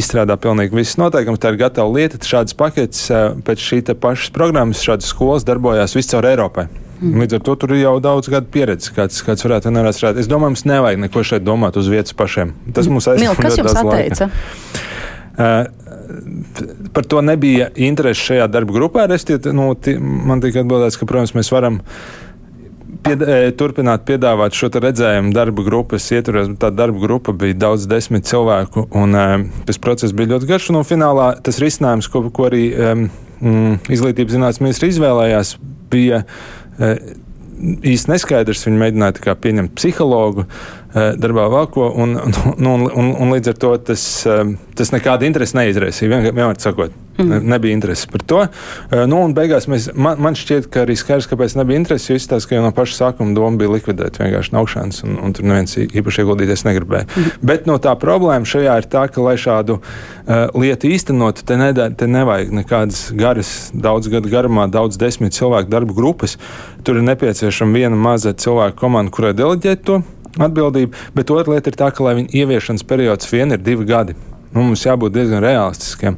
izstrādā 0.01 0.37
pilnīgi 0.41 0.79
visas 0.81 0.99
noteikumus. 1.01 1.43
Tā 1.43 1.53
ir 1.53 1.61
gatava 1.61 1.91
lieta. 1.93 2.21
Šādas 2.21 2.57
paketes 2.57 3.03
eh, 3.11 3.27
pēc 3.47 3.67
šī 3.67 3.83
pašas 4.01 4.33
programmas, 4.37 4.85
šādas 4.85 5.11
skolas 5.11 5.47
darbojās 5.49 5.97
viscaur 5.97 6.29
Eiropai. 6.31 6.69
Mm. 7.01 7.23
Līdz 7.23 7.39
ar 7.39 7.45
to 7.45 7.57
tur 7.57 7.73
ir 7.73 7.83
jau 7.85 7.95
daudz 8.05 8.29
gadu 8.29 8.51
pieredze, 8.53 8.93
kāds, 8.97 9.23
kāds 9.25 9.45
varētu 9.47 9.73
nevarētu 9.73 9.97
strādāt. 9.97 10.21
Es 10.21 10.29
domāju, 10.29 10.53
mums 10.53 10.67
nevajag 10.69 11.01
neko 11.07 11.25
šeit 11.25 11.47
domāt 11.47 11.79
uz 11.81 11.89
vietas 11.89 12.17
pašiem. 12.17 12.53
Tas 12.77 12.91
mums 12.93 13.09
aizsaka 13.09 13.47
ļoti 13.49 13.65
daudz 13.65 13.81
atteica? 13.81 14.29
laika. 14.29 15.71
Par 16.93 17.07
to 17.07 17.23
nebija 17.25 17.71
interesi 17.79 18.33
šajā 18.33 18.49
darba 18.53 18.75
grupā. 18.75 19.07
Restiet, 19.09 19.47
nu, 19.57 19.71
man 20.01 20.43
tika 20.45 20.65
atbildēts, 20.65 20.99
ka, 21.01 21.09
protams, 21.09 21.33
mēs 21.39 21.53
varam 21.55 21.81
pied, 23.05 23.23
e, 23.23 23.39
turpināt 23.59 24.05
piedāvāt 24.09 24.57
šo 24.57 24.71
redzējumu 24.75 25.33
darba 25.37 25.65
grupas 25.67 26.09
ietvaros. 26.15 26.51
Tā 26.61 26.73
darba 26.75 27.03
grupa 27.03 27.35
bija 27.37 27.59
daudz 27.67 27.87
desmit 27.91 28.29
cilvēku, 28.31 28.87
un 28.97 29.17
e, 29.17 29.27
tas 29.69 29.81
process 29.83 30.17
bija 30.17 30.35
ļoti 30.35 30.51
garš. 30.51 30.71
Un 30.73 30.87
finālā 30.87 31.33
tas 31.45 31.61
risinājums, 31.63 32.11
ko, 32.11 32.27
ko 32.35 32.49
arī 32.51 32.65
um, 32.75 33.09
izglītības 33.91 34.37
zinātnes 34.37 34.63
ministrs 34.65 34.97
izvēlējās, 34.97 35.55
bija 35.91 36.23
uh, 36.25 36.95
īsti 37.61 38.13
neskaidrs. 38.13 38.67
Viņi 38.69 38.81
mēģināja 38.81 39.37
pieņemt 39.41 39.75
psihologu 39.79 40.47
darbā 40.95 41.47
vēl 41.53 41.71
ko, 41.75 41.91
un, 42.03 42.17
un, 42.19 42.35
un, 42.57 42.89
un, 42.89 43.13
un 43.15 43.37
līdz 43.37 43.53
ar 43.55 43.61
to 43.63 43.77
tas, 43.91 44.07
uh, 44.29 44.43
tas 44.79 44.95
nekādu 44.95 45.29
interesi 45.29 45.59
neizraisīja. 45.59 46.11
Vien, 46.11 46.27
vienmēr 46.31 46.59
sakot, 46.63 46.97
Mm. 47.25 47.49
Nebija 47.49 47.73
interesi 47.73 48.09
par 48.09 48.21
to. 48.21 48.37
Uh, 48.37 49.05
nu, 49.07 49.19
un 49.25 49.35
beigās 49.37 49.67
mēs, 49.69 49.91
man, 49.95 50.21
man 50.23 50.37
šķiet, 50.39 50.69
ka 50.73 50.85
arī 50.85 50.97
skaidrs, 50.99 51.29
kāpēc 51.31 51.57
nebija 51.59 51.81
interesi. 51.81 52.11
Jo 52.13 52.21
izstāsta, 52.21 52.49
ka 52.49 52.57
jau 52.57 52.65
no 52.65 52.73
paša 52.77 52.97
sākuma 52.97 53.35
doma 53.37 53.61
bija 53.61 53.75
likvidēt 53.75 54.21
vienkārši 54.21 54.55
naukšanas, 54.57 55.03
un, 55.07 55.19
un 55.27 55.35
tur 55.37 55.49
neviens 55.49 55.77
īpaši 55.81 56.25
ieguldīties 56.25 56.65
negribēja. 56.69 57.09
Mm. 57.09 57.35
Bet 57.51 57.69
no 57.69 57.77
tā 57.83 57.95
problēma 58.01 58.49
šajā 58.49 58.79
ir 58.81 58.89
tā, 58.93 59.07
ka, 59.13 59.25
lai 59.25 59.37
šādu 59.41 59.81
uh, 59.81 60.47
lietu 60.57 60.91
īstenotu, 60.91 61.45
te, 61.47 61.59
nedē, 61.61 61.91
te 61.99 62.09
nevajag 62.11 62.55
nekādas 62.63 63.03
garas, 63.17 63.53
daudz 63.75 64.09
gadu 64.13 64.33
garumā, 64.33 64.69
daudz 64.71 65.01
desmit 65.01 65.37
cilvēku 65.37 65.73
darbu 65.73 65.97
grupas. 65.97 66.39
Tur 66.87 67.01
ir 67.01 67.05
nepieciešama 67.11 67.77
viena 67.77 67.99
maza 67.99 68.33
cilvēku 68.33 68.81
komanda, 68.81 69.13
kurai 69.13 69.35
deleģēt 69.37 69.85
to 69.85 70.01
atbildību, 70.39 71.09
bet 71.17 71.33
otra 71.35 71.57
lieta 71.57 71.73
ir 71.73 71.79
tā, 71.81 71.91
ka, 71.95 72.05
lai 72.07 72.19
viņa 72.21 72.35
ieviešanas 72.43 72.87
periods 72.87 73.31
vien 73.33 73.57
ir 73.57 73.63
divi 73.65 73.89
gadi. 73.89 74.17
Nu, 74.51 74.65
mums 74.67 74.83
jābūt 74.83 75.15
diezgan 75.15 75.45
realistiskiem. 75.45 76.17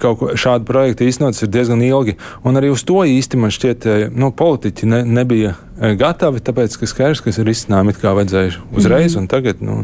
Kaut 0.00 0.18
ko 0.20 0.30
šādu 0.36 0.66
projektu 0.68 1.04
īstenots 1.04 1.44
ir 1.44 1.50
diezgan 1.52 1.80
ilgi, 1.84 2.16
un 2.48 2.56
arī 2.60 2.70
uz 2.72 2.84
to 2.88 3.02
īsti 3.08 3.40
man 3.40 3.52
šķiet, 3.52 3.86
nu, 4.16 4.32
politiķi 4.36 4.88
ne, 4.88 5.00
nebija 5.20 5.54
gatavi, 6.00 6.42
tāpēc, 6.44 6.76
ka 6.80 6.88
skaidrs, 6.88 7.22
ka 7.24 7.32
ir 7.32 7.52
izcinājumi, 7.52 7.96
kā 7.96 8.12
vajadzēja 8.16 8.60
uzreiz, 8.72 9.16
mm 9.16 9.22
un 9.22 9.28
tagad. 9.32 9.60
Nu, 9.64 9.82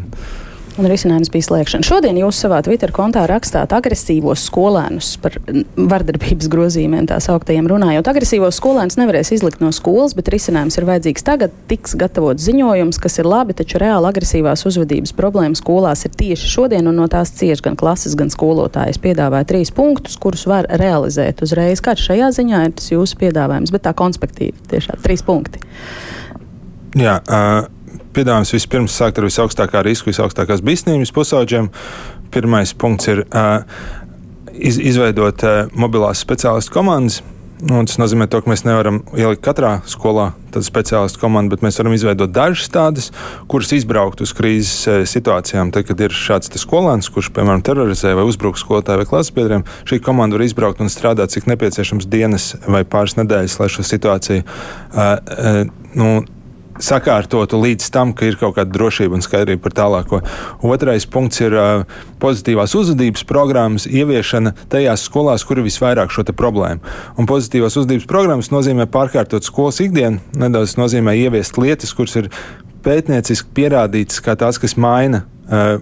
un 0.78 0.88
risinājums 0.90 1.30
bija 1.32 1.46
slēgšana. 1.48 1.86
Šodien 1.86 2.18
jūs 2.20 2.38
savā 2.42 2.60
Twitter 2.64 2.92
kontā 2.94 3.24
rakstāt 3.28 3.72
agresīvos 3.76 4.44
skolēnus 4.48 5.10
par 5.22 5.36
vardarbības 5.76 6.48
grozījumiem, 6.52 7.08
tā 7.10 7.18
sauktiem 7.22 7.68
runājot. 7.70 8.08
Agresīvos 8.10 8.58
skolēnus 8.60 8.98
nevarēs 9.00 9.32
izlikt 9.36 9.62
no 9.62 9.72
skolas, 9.74 10.14
bet 10.18 10.30
risinājums 10.32 10.78
ir 10.78 10.86
vajadzīgs 10.88 11.26
tagad. 11.26 11.54
Tiks 11.70 11.96
gatavots 11.98 12.44
ziņojums, 12.46 13.00
kas 13.02 13.18
ir 13.20 13.28
labi, 13.28 13.56
taču 13.58 13.80
reāli 13.82 14.10
agresīvās 14.10 14.64
uzvedības 14.68 15.14
problēmas 15.18 15.62
skolās 15.62 16.04
ir 16.06 16.14
tieši 16.18 16.52
šodien, 16.54 16.90
un 16.90 17.00
no 17.02 17.08
tās 17.10 17.34
cieš 17.38 17.62
gan 17.66 17.78
klases, 17.78 18.16
gan 18.18 18.32
skolotājas. 18.32 19.00
Piedāvāja 19.02 19.48
trīs 19.52 19.74
punktus, 19.74 20.18
kurus 20.20 20.46
var 20.50 20.68
realizēt 20.80 21.42
uzreiz. 21.44 21.82
Kāds 21.84 22.06
šajā 22.06 22.30
ziņā 22.38 22.64
ir 22.68 22.76
tas 22.78 22.92
jūsu 22.92 23.18
piedāvājums, 23.20 23.74
bet 23.74 23.86
tā 23.88 23.94
konspektīvi 23.98 24.70
tiešām 24.70 25.02
trīs 25.04 25.26
punkti. 25.26 25.62
Jā, 26.98 27.18
uh, 27.20 27.66
piedāvājums 28.16 28.54
vispirms 28.56 28.98
sākt 28.98 29.20
ar 29.20 29.28
visaugstākā 29.28 29.82
riska, 29.86 30.10
visaugstākās 30.12 30.64
bīstamības 30.66 31.14
pusauģiem. 31.16 31.70
Pirmais 32.34 32.74
punkts 32.76 33.08
ir 33.08 33.24
uh, 33.28 33.64
iz, 34.54 34.78
izveidot 34.78 35.44
uh, 35.46 35.58
mobilās 35.78 36.22
speciālistu 36.24 36.74
komandas. 36.74 37.22
Un 37.58 37.88
tas 37.90 37.96
nozīmē, 37.98 38.28
to, 38.30 38.38
ka 38.38 38.50
mēs 38.52 38.62
nevaram 38.62 39.00
ielikt 39.18 39.42
katrā 39.42 39.80
skolā 39.90 40.28
tādu 40.54 40.62
speciālistu 40.68 41.18
komandu, 41.18 41.56
bet 41.56 41.64
mēs 41.66 41.80
varam 41.80 41.96
izveidot 41.96 42.30
dažas 42.30 42.70
tādas, 42.70 43.08
kuras 43.50 43.72
izbraukt 43.74 44.22
uz 44.22 44.30
krīzes 44.36 45.10
situācijām. 45.10 45.72
Tad, 45.74 45.88
kad 45.88 46.04
ir 46.06 46.14
šāds 46.14 46.54
skolēns, 46.62 47.10
kurš, 47.10 47.32
piemēram, 47.34 47.64
terorizē 47.66 48.14
vai 48.14 48.28
uzbruk 48.30 48.60
skolotāju 48.62 49.02
vai 49.02 49.08
klases 49.10 49.34
biedriem, 49.34 49.66
šī 49.90 49.98
komanda 50.06 50.38
var 50.38 50.46
izbraukt 50.46 50.84
un 50.84 50.92
strādāt, 50.92 51.34
cik 51.34 51.50
nepieciešams 51.50 52.06
dienas 52.06 52.52
vai 52.68 52.84
pāris 52.86 53.18
nedēļas, 53.18 53.58
lai 53.58 53.70
šo 53.74 53.86
situāciju 53.90 54.46
uh, 54.46 55.02
uh, 55.02 55.62
nu, 55.98 56.12
sakārtotu 56.82 57.60
līdz 57.62 57.88
tam, 57.94 58.12
ka 58.16 58.28
ir 58.28 58.38
kaut 58.40 58.56
kāda 58.58 58.72
drošība 58.74 59.18
un 59.18 59.24
skaidrība 59.24 59.62
par 59.66 59.76
tālāko. 59.78 60.20
Otrais 60.66 61.06
punkts 61.10 61.42
ir 61.42 61.56
uh, 61.56 61.84
pozitīvās 62.22 62.74
uzvedības 62.78 63.24
programmas 63.28 63.88
ieviešana 63.90 64.54
tajās 64.72 65.06
skolās, 65.08 65.46
kur 65.46 65.60
ir 65.60 65.68
visvairāk 65.68 66.12
šo 66.14 66.26
problēmu. 66.28 66.82
Un 67.18 67.28
pozitīvās 67.30 67.78
uzvedības 67.80 68.08
programmas 68.10 68.52
nozīmē 68.54 68.88
pārkārtot 68.92 69.46
skolas 69.46 69.80
ikdienu, 69.84 70.22
nedaudz 70.38 70.76
nozīmē 70.80 71.16
ieviest 71.18 71.58
lietas, 71.60 71.94
kuras 71.96 72.16
ir 72.20 72.30
pētnieciski 72.84 73.52
pierādītas 73.56 74.22
kā 74.24 74.36
tās, 74.38 74.60
kas 74.60 74.76
maina 74.78 75.24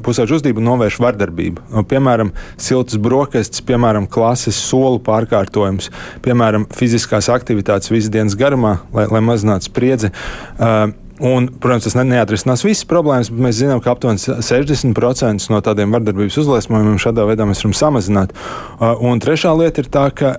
pusauģu 0.07 0.39
uzvedību 0.39 0.63
novērš 0.65 0.99
vardarbību. 1.03 1.65
Un, 1.73 1.87
piemēram, 1.89 2.33
siltas 2.61 3.01
brokastis, 3.03 3.65
piemēram, 3.67 4.09
klases 4.11 4.59
solu 4.69 5.01
pārkārtojums, 5.07 5.91
piemēram, 6.27 6.69
fiziskās 6.77 7.31
aktivitātes 7.33 7.93
visas 7.93 8.13
dienas 8.15 8.39
garumā, 8.39 8.79
lai, 8.95 9.09
lai 9.11 9.25
mazinātu 9.25 9.71
spriedzi. 9.71 10.13
Uh, 10.59 10.95
Un, 11.17 11.47
protams, 11.49 11.87
tas 11.87 11.95
neatrisinās 11.97 12.61
visas 12.61 12.85
problēmas, 12.89 13.31
bet 13.33 13.41
mēs 13.47 13.55
zinām, 13.63 13.79
ka 13.81 13.95
aptuveni 13.95 14.21
60% 14.21 15.49
no 15.49 15.61
tādiem 15.65 15.95
vardarbības 15.97 16.37
uzliesmojumiem 16.43 16.99
šādā 17.01 17.25
veidā 17.25 17.47
mēs 17.49 17.63
varam 17.65 17.73
samazināt. 17.79 18.35
Uh, 18.37 18.91
un 19.01 19.23
trešā 19.25 19.55
lieta 19.57 19.81
ir 19.81 19.89
tā, 19.95 20.11
ka 20.13 20.35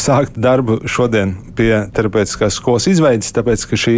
sākt 0.00 0.38
darbu 0.40 0.80
šodien 0.90 1.34
pie 1.54 1.84
terapeitiskās 1.94 2.56
skolas 2.58 2.88
izveides, 2.90 3.32
tāpēc 3.34 3.66
ka 3.68 3.78
šī 3.78 3.96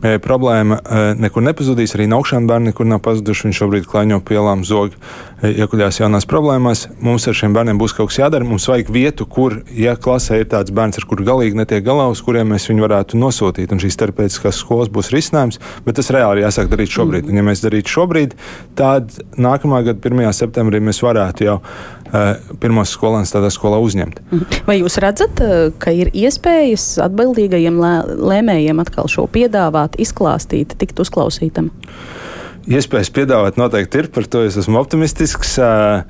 problēma 0.00 0.78
e, 0.80 1.00
nekur 1.20 1.44
nepazudīs, 1.44 1.92
arī 1.96 2.06
naukšana 2.10 2.48
bērni 2.48 2.70
nekur 2.70 2.88
nav 2.88 3.02
pazuduši. 3.04 3.46
Viņi 3.46 3.58
šobrīd 3.58 3.88
klaņo 3.90 4.20
pielām 4.24 4.64
zog, 4.64 4.94
e, 5.42 5.52
iekuļās 5.64 6.00
jaunās 6.00 6.28
problēmās. 6.30 6.86
Mums 7.04 7.28
ar 7.28 7.36
šiem 7.36 7.56
bērniem 7.56 7.80
būs 7.80 7.94
kaut 7.96 8.10
kas 8.10 8.20
jādara. 8.22 8.46
Mums 8.48 8.68
vajag 8.70 8.92
vietu, 8.94 9.26
kur, 9.28 9.60
ja 9.76 9.96
klasē 10.00 10.40
ir 10.40 10.48
tāds 10.52 10.72
bērns, 10.72 11.00
ar 11.00 11.08
kuru 11.10 11.26
galīgi 11.28 11.60
netiek 11.60 11.84
galā, 11.84 12.08
uz 12.12 12.22
kuriem 12.24 12.52
mēs 12.54 12.70
viņu 12.70 12.86
varētu 12.86 13.20
nosūtīt. 13.20 13.72
Un 13.74 13.82
šīs 13.82 14.00
terapeitiskās 14.00 14.62
skolas 14.64 14.92
būs 14.92 15.12
risinājums, 15.14 15.60
bet 15.84 16.00
tas 16.00 16.10
reāli 16.14 16.46
jāsāk 16.46 16.72
darīt 16.72 16.96
šobrīd. 16.96 17.28
Un, 17.28 17.40
ja 17.40 17.46
mēs 17.46 17.64
darītu 17.64 17.92
šobrīd, 17.98 18.36
tad 18.80 19.12
nākamā 19.36 19.84
gada 19.90 20.00
1. 20.00 20.32
septembrī 20.40 20.80
mēs 20.84 21.04
varētu 21.04 21.48
jau 21.50 21.60
pirmos 22.60 22.94
skolēnus 22.94 23.34
tādā 23.34 23.50
skolā 23.54 23.78
uzņemt. 23.82 24.22
Mhm. 24.30 24.62
Vai 24.66 24.80
jūs 24.80 24.98
redzat, 25.02 25.42
ka 25.78 25.94
ir 25.94 26.10
iespējas 26.14 26.96
atbildīgajiem 27.04 27.78
lēmējiem 28.20 28.82
atkal 28.82 29.10
šo 29.10 29.28
piedāvāt? 29.30 29.50
piedāvāt, 29.50 29.98
izklāstīt, 29.98 30.76
tikt 30.78 31.00
uzklausītam? 31.00 31.70
Iespējas 32.70 33.10
piedāvāt 33.10 33.56
noteikti 33.58 34.02
ir, 34.02 34.10
par 34.12 34.26
to 34.30 34.44
es 34.46 34.56
esmu 34.60 34.78
optimistisks. 34.80 35.56
Uh, 35.58 36.04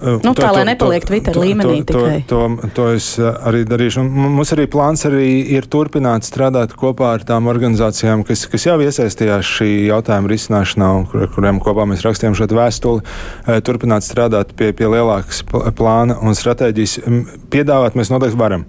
Nu, 0.00 0.32
to, 0.32 0.40
tā 0.40 0.50
lai 0.54 0.62
nepaliek 0.64 1.04
Twitter 1.04 1.34
to, 1.36 1.42
līmenī 1.44 1.82
to, 1.84 1.92
tikai. 1.92 2.20
To, 2.30 2.40
to, 2.56 2.70
to 2.76 2.86
es 2.96 3.08
arī 3.20 3.66
darīšu. 3.68 4.00
Un 4.00 4.36
mums 4.38 4.52
arī 4.56 4.64
plāns 4.70 5.04
arī 5.08 5.28
ir 5.56 5.68
turpināt 5.70 6.24
strādāt 6.24 6.72
kopā 6.78 7.12
ar 7.18 7.26
tām 7.28 7.50
organizācijām, 7.52 8.24
kas, 8.28 8.46
kas 8.50 8.64
jau 8.70 8.78
iesaistījās 8.80 9.52
šī 9.58 9.68
jautājuma 9.90 10.32
risināšanā, 10.32 10.88
kur, 11.10 11.26
kuriem 11.34 11.60
kopā 11.60 11.84
mēs 11.90 12.06
rakstījām 12.06 12.38
šo 12.38 12.48
vēstuli. 12.56 13.04
Turpināt 13.66 14.06
strādāt 14.06 14.56
pie, 14.56 14.72
pie 14.76 14.88
lielākas 14.88 15.44
plāna 15.76 16.16
un 16.24 16.38
stratēģijas. 16.38 16.98
Piedāvāt 17.52 17.98
mēs 17.98 18.12
noteikti 18.12 18.40
varam. 18.40 18.66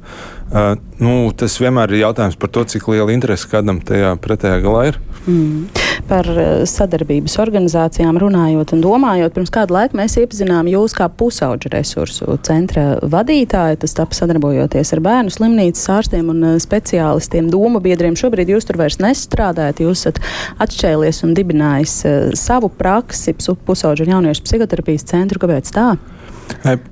Uh, 0.52 0.74
nu, 1.00 1.32
tas 1.32 1.54
vienmēr 1.64 1.94
ir 1.94 2.02
jautājums 2.02 2.36
par 2.36 2.52
to, 2.52 2.66
cik 2.68 2.90
liela 2.92 3.14
interese 3.14 3.48
kādam 3.48 3.78
tajā 3.88 4.18
pretējā 4.20 4.58
galā 4.66 4.82
ir. 4.90 4.98
Mm. 5.24 5.70
Par 6.10 6.28
sadarbības 6.68 7.38
organizācijām 7.42 8.18
runājot 8.20 8.74
un 8.76 8.82
domājot, 8.84 9.34
pirms 9.36 9.52
kādu 9.54 9.76
laiku 9.76 9.98
mēs 10.00 10.18
iepazinām 10.20 10.70
jūs 10.72 10.96
kā 10.98 11.08
pusauģu 11.08 11.72
resursu 11.74 12.38
centra 12.46 12.98
vadītāju. 13.02 13.80
Tas 13.84 13.96
tapu 13.98 14.18
sadarbojoties 14.18 14.94
ar 14.96 15.04
bērnu 15.06 15.34
slimnīcas 15.34 15.90
ārstiem 15.96 16.32
un 16.34 16.46
speciālistiem, 16.62 17.50
domu 17.54 17.82
biedriem. 17.84 18.18
Šobrīd 18.20 18.52
jūs 18.54 18.68
tur 18.68 18.80
vairs 18.82 19.00
nestrādājat, 19.04 19.84
jūs 19.86 20.06
esat 20.06 20.22
atšķēlies 20.64 21.24
un 21.28 21.36
dibinājis 21.38 21.98
savu 22.40 22.72
praksi 22.82 23.36
pusauģu 23.38 24.08
un 24.08 24.18
jauniešu 24.18 24.48
psihoterapijas 24.48 25.08
centru. 25.14 25.42
Kāpēc 25.42 25.72
tā? 25.76 25.94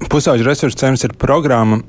Pusauģu 0.09 0.45
resursu 0.47 0.79
centrs 0.79 1.05
ir 1.07 1.13
programma, 1.19 1.81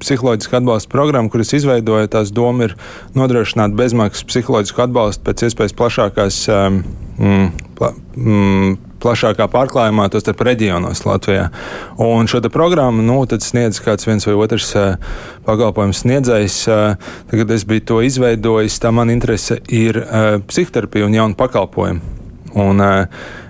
psiholoģiska 0.00 0.60
atbalsta 0.60 0.92
programma, 0.92 1.30
kuras 1.32 1.52
izveidoja. 1.56 2.10
Tās 2.12 2.32
doma 2.34 2.70
ir 2.70 2.76
nodrošināt 3.16 3.76
bezmaksas 3.78 4.26
psiholoģisku 4.28 4.86
atbalstu 4.86 5.26
pēc 5.26 5.46
iespējas 5.48 5.76
plašākās. 5.76 6.42
Mm, 7.16 7.52
pla, 7.78 7.94
mm, 8.16 8.76
plašākā 9.02 9.46
pārklājumā, 9.52 10.08
tos 10.10 10.24
starp 10.24 10.42
reģionos 10.46 11.04
Latvijā. 11.06 11.48
Un 12.02 12.28
šo 12.30 12.40
programmu 12.52 13.04
nu, 13.04 13.18
sniedz 13.26 13.80
kāds 13.84 14.08
viens 14.08 14.26
vai 14.26 14.36
otrs 14.36 14.72
uh, 14.76 14.96
pakalpojums 15.46 16.02
sniedzējs. 16.04 16.58
Uh, 16.68 17.16
tagad 17.30 17.54
es 17.56 17.66
biju 17.68 17.86
to 17.92 18.02
izveidojis, 18.06 18.80
tā 18.82 18.92
man 18.94 19.12
interese 19.12 19.60
ir 19.68 20.00
uh, 20.02 20.38
psihoterapija 20.48 21.08
un 21.08 21.18
jaunu 21.18 21.38
pakalpojumu. 21.38 22.14
Un, 22.56 22.80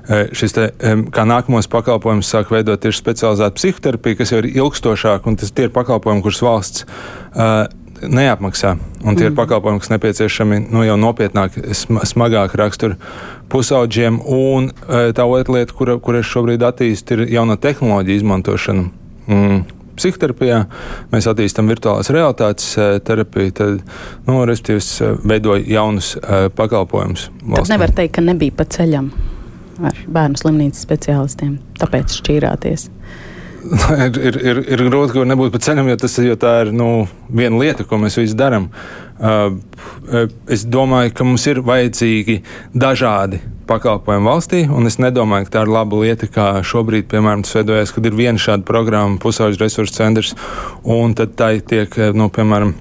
šis 0.07 0.54
te, 0.54 0.68
kā 1.14 1.24
nākamos 1.26 1.66
pakalpojumus 1.72 2.28
sāk 2.30 2.52
veidot 2.54 2.80
tieši 2.82 3.02
specializēta 3.02 3.59
psihoterapija, 3.59 4.20
kas 4.20 4.32
jau 4.32 4.42
ir 4.42 4.52
ilgstošāka, 4.52 5.26
un 5.26 5.40
tas 5.40 5.50
tie 5.54 5.66
ir 5.66 5.74
pakalpojumi, 5.74 6.22
kurus 6.24 6.44
valsts 6.46 6.86
neapmaksā. 8.02 8.76
Un 9.04 9.16
tie 9.16 9.26
mm. 9.26 9.30
ir 9.30 9.36
pakalpojumi, 9.36 9.80
kas 9.80 9.92
nepieciešami 9.92 10.61
nu, 10.70 10.82
jau 10.86 10.96
nopietnāk, 11.00 11.57
smagāk 11.76 12.57
rakstura 12.59 12.98
pusauģiem. 13.52 14.20
Un 14.20 14.70
e, 14.70 15.07
tā 15.16 15.26
otra 15.28 15.59
lieta, 15.59 15.76
kur, 15.76 15.94
kur 16.02 16.18
es 16.20 16.28
šobrīd 16.30 16.64
attīstu, 16.66 17.16
ir 17.16 17.36
jauna 17.36 17.59
tehnoloģija 17.61 18.22
izmantošana. 18.22 18.88
Mm. 19.30 19.62
Psihoterapijā 19.96 20.59
mēs 21.09 21.28
attīstām 21.30 21.70
virtuālās 21.72 22.11
realitātes 22.12 22.74
terapiju, 23.09 23.54
tad, 23.57 23.78
nu, 24.26 24.42
respektīvi, 24.44 25.14
veidoju 25.24 25.64
jaunus 25.72 26.11
uh, 26.18 26.50
pakalpojumus. 26.52 27.30
Tad 27.54 27.72
nevar 27.72 27.96
teikt, 27.96 28.18
ka 28.18 28.26
nebija 28.26 28.59
pa 28.59 28.68
ceļam 28.76 29.09
ar 29.85 30.03
bērnu 30.09 30.41
slimnīcas 30.41 30.85
speciālistiem, 30.87 31.57
tāpēc 31.81 32.18
šķīrāties. 32.20 32.91
ir, 34.07 34.18
ir, 34.20 34.37
ir, 34.39 34.61
ir 34.77 34.85
grūti, 34.87 35.16
ka 35.16 35.24
nebūtu 35.27 35.55
pa 35.55 35.61
ceļam, 35.62 35.91
jo, 35.91 35.97
tas, 35.99 36.14
jo 36.22 36.37
tā 36.39 36.53
ir 36.64 36.72
nu, 36.77 36.91
viena 37.27 37.59
lieta, 37.61 37.87
ko 37.89 37.99
mēs 38.01 38.18
visi 38.20 38.39
darām. 38.39 38.70
Uh, 39.16 39.57
es 40.53 40.66
domāju, 40.68 41.14
ka 41.16 41.27
mums 41.27 41.47
ir 41.49 41.62
vajadzīgi 41.66 42.41
dažādi 42.77 43.41
pakalpojumi 43.66 44.29
valstī, 44.29 44.62
un 44.70 44.87
es 44.87 45.01
nedomāju, 45.03 45.49
ka 45.49 45.57
tā 45.57 45.64
ir 45.66 45.72
laba 45.72 46.03
lieta, 46.05 46.29
kā 46.31 46.49
šobrīd, 46.66 47.09
piemēram, 47.11 47.43
tas 47.47 47.57
veidojas, 47.59 47.95
kad 47.97 48.07
ir 48.07 48.18
viena 48.18 48.43
šāda 48.43 48.66
programma, 48.68 49.18
pusauģis 49.22 49.62
resursu 49.64 49.97
centrs, 49.97 50.35
un 50.85 51.16
tad 51.18 51.35
tā 51.41 51.57
tiek, 51.66 51.97
nu, 52.14 52.29
piemēram, 52.31 52.77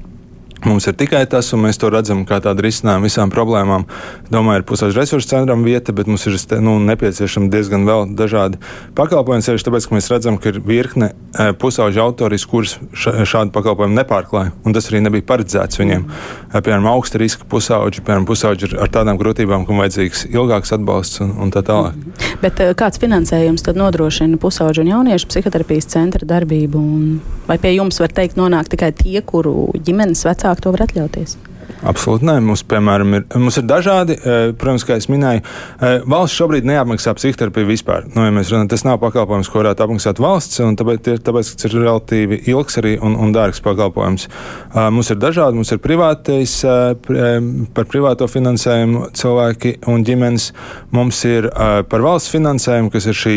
Mums 0.63 0.87
ir 0.87 0.95
tikai 0.95 1.25
tas, 1.29 1.51
un 1.53 1.65
mēs 1.65 1.77
to 1.81 1.89
redzam 1.91 2.23
kā 2.25 2.39
tādu 2.41 2.63
risinājumu 2.63 3.09
visām 3.09 3.31
problēmām. 3.33 3.83
Domāju, 4.31 4.61
ir 4.61 4.65
pusauģis 4.69 4.97
resursu 4.97 5.29
centram 5.29 5.65
vieta, 5.67 5.93
bet 5.93 6.07
mums 6.07 6.23
ir 6.29 6.37
nu, 6.63 6.77
nepieciešami 6.87 7.51
diezgan 7.51 7.83
vēl 7.85 8.07
dažādi 8.15 8.61
pakalpojumi. 8.97 9.43
Tieši 9.45 9.67
tāpēc, 9.67 9.87
ka 9.89 9.97
mēs 9.97 10.09
redzam, 10.13 10.39
ka 10.41 10.53
ir 10.53 10.61
virkne 10.65 11.11
e, 11.11 11.49
pusauģu 11.59 12.01
autoris, 12.01 12.47
kurus 12.49 12.77
šādu 12.95 13.51
pakalpojumu 13.53 13.99
nepārklāja. 13.99 14.55
Un 14.65 14.77
tas 14.77 14.87
arī 14.89 15.03
nebija 15.03 15.27
paredzēts 15.27 15.81
viņiem. 15.81 16.07
E, 16.07 16.55
piemēram, 16.55 16.87
augsta 16.93 17.21
riska 17.21 17.45
pusauģi, 17.51 18.05
piemēram, 18.07 18.25
pusauģi 18.29 18.71
ar 18.79 18.93
tādām 18.95 19.19
grūtībām, 19.21 19.67
kam 19.67 19.83
vajadzīgs 19.83 20.25
ilgāks 20.31 20.73
atbalsts 20.79 21.21
un, 21.25 21.35
un 21.45 21.53
tā 21.53 21.65
tālāk. 21.67 21.99
Mhm. 21.99 22.39
Bet 22.41 22.63
e, 22.63 22.71
kāds 22.79 23.03
finansējums 23.03 23.67
tad 23.67 23.77
nodrošina 23.79 24.39
pusauģu 24.41 24.85
un 24.85 24.93
jauniešu 24.95 25.29
psihoterapijas 25.29 25.91
centra 25.93 26.25
darbību? 26.31 26.81
Un 26.81 27.45
vai 27.45 27.59
pie 27.61 27.75
jums 27.75 27.99
var 28.01 28.15
teikt 28.15 28.39
nonāk 28.39 28.71
tikai 28.71 28.91
tie, 28.95 29.19
kuru 29.25 29.69
ģimenes 29.85 30.25
vecāki 30.25 30.44
vecāki 30.45 30.61
to 30.61 30.73
var 30.75 30.85
atļauties? 30.85 31.37
Absolūti 31.83 32.25
nē. 32.27 32.37
Mums, 32.45 32.63
piemēram, 32.69 33.13
ir, 33.17 33.25
mums 33.35 33.57
ir 33.59 33.65
dažādi, 33.67 34.15
e, 34.15 34.35
protams, 34.55 34.85
kā 34.87 34.95
jau 34.95 35.11
minēju, 35.11 35.41
e, 35.43 35.89
valsts 36.07 36.37
šobrīd 36.39 36.67
neapmaksā 36.69 37.13
psihoterapiju 37.17 37.67
vispār. 37.67 38.07
Nu, 38.15 38.23
ja 38.23 38.31
runājam, 38.31 38.69
tas 38.71 38.85
nav 38.87 38.99
pakalpojums, 39.03 39.49
ko 39.51 39.59
varētu 39.59 39.83
apmaksāt 39.83 40.21
valsts, 40.23 40.61
un 40.63 40.77
tāpēc, 40.79 41.09
tāpēc 41.25 41.51
tas 41.51 41.67
ir 41.67 41.75
relatīvi 41.81 42.39
ilgs 42.53 42.79
arī 42.79 42.95
un, 43.03 43.17
un 43.19 43.33
dārgs 43.35 43.59
pakalpojums. 43.65 44.27
E, 44.29 44.85
mums 44.95 45.11
ir 45.11 45.19
dažādi, 45.19 45.59
mums 45.59 45.73
ir 45.75 45.81
privātais, 45.83 46.55
par 47.75 47.89
privāto 47.91 48.27
finansējumu 48.29 49.09
cilvēki 49.17 49.75
un 49.91 50.05
ģimenes. 50.07 50.47
Mums 50.95 51.19
ir 51.27 51.49
par 51.91 52.03
valsts 52.05 52.31
finansējumu, 52.31 52.91
kas 52.93 53.09
ir 53.09 53.17
šī 53.19 53.35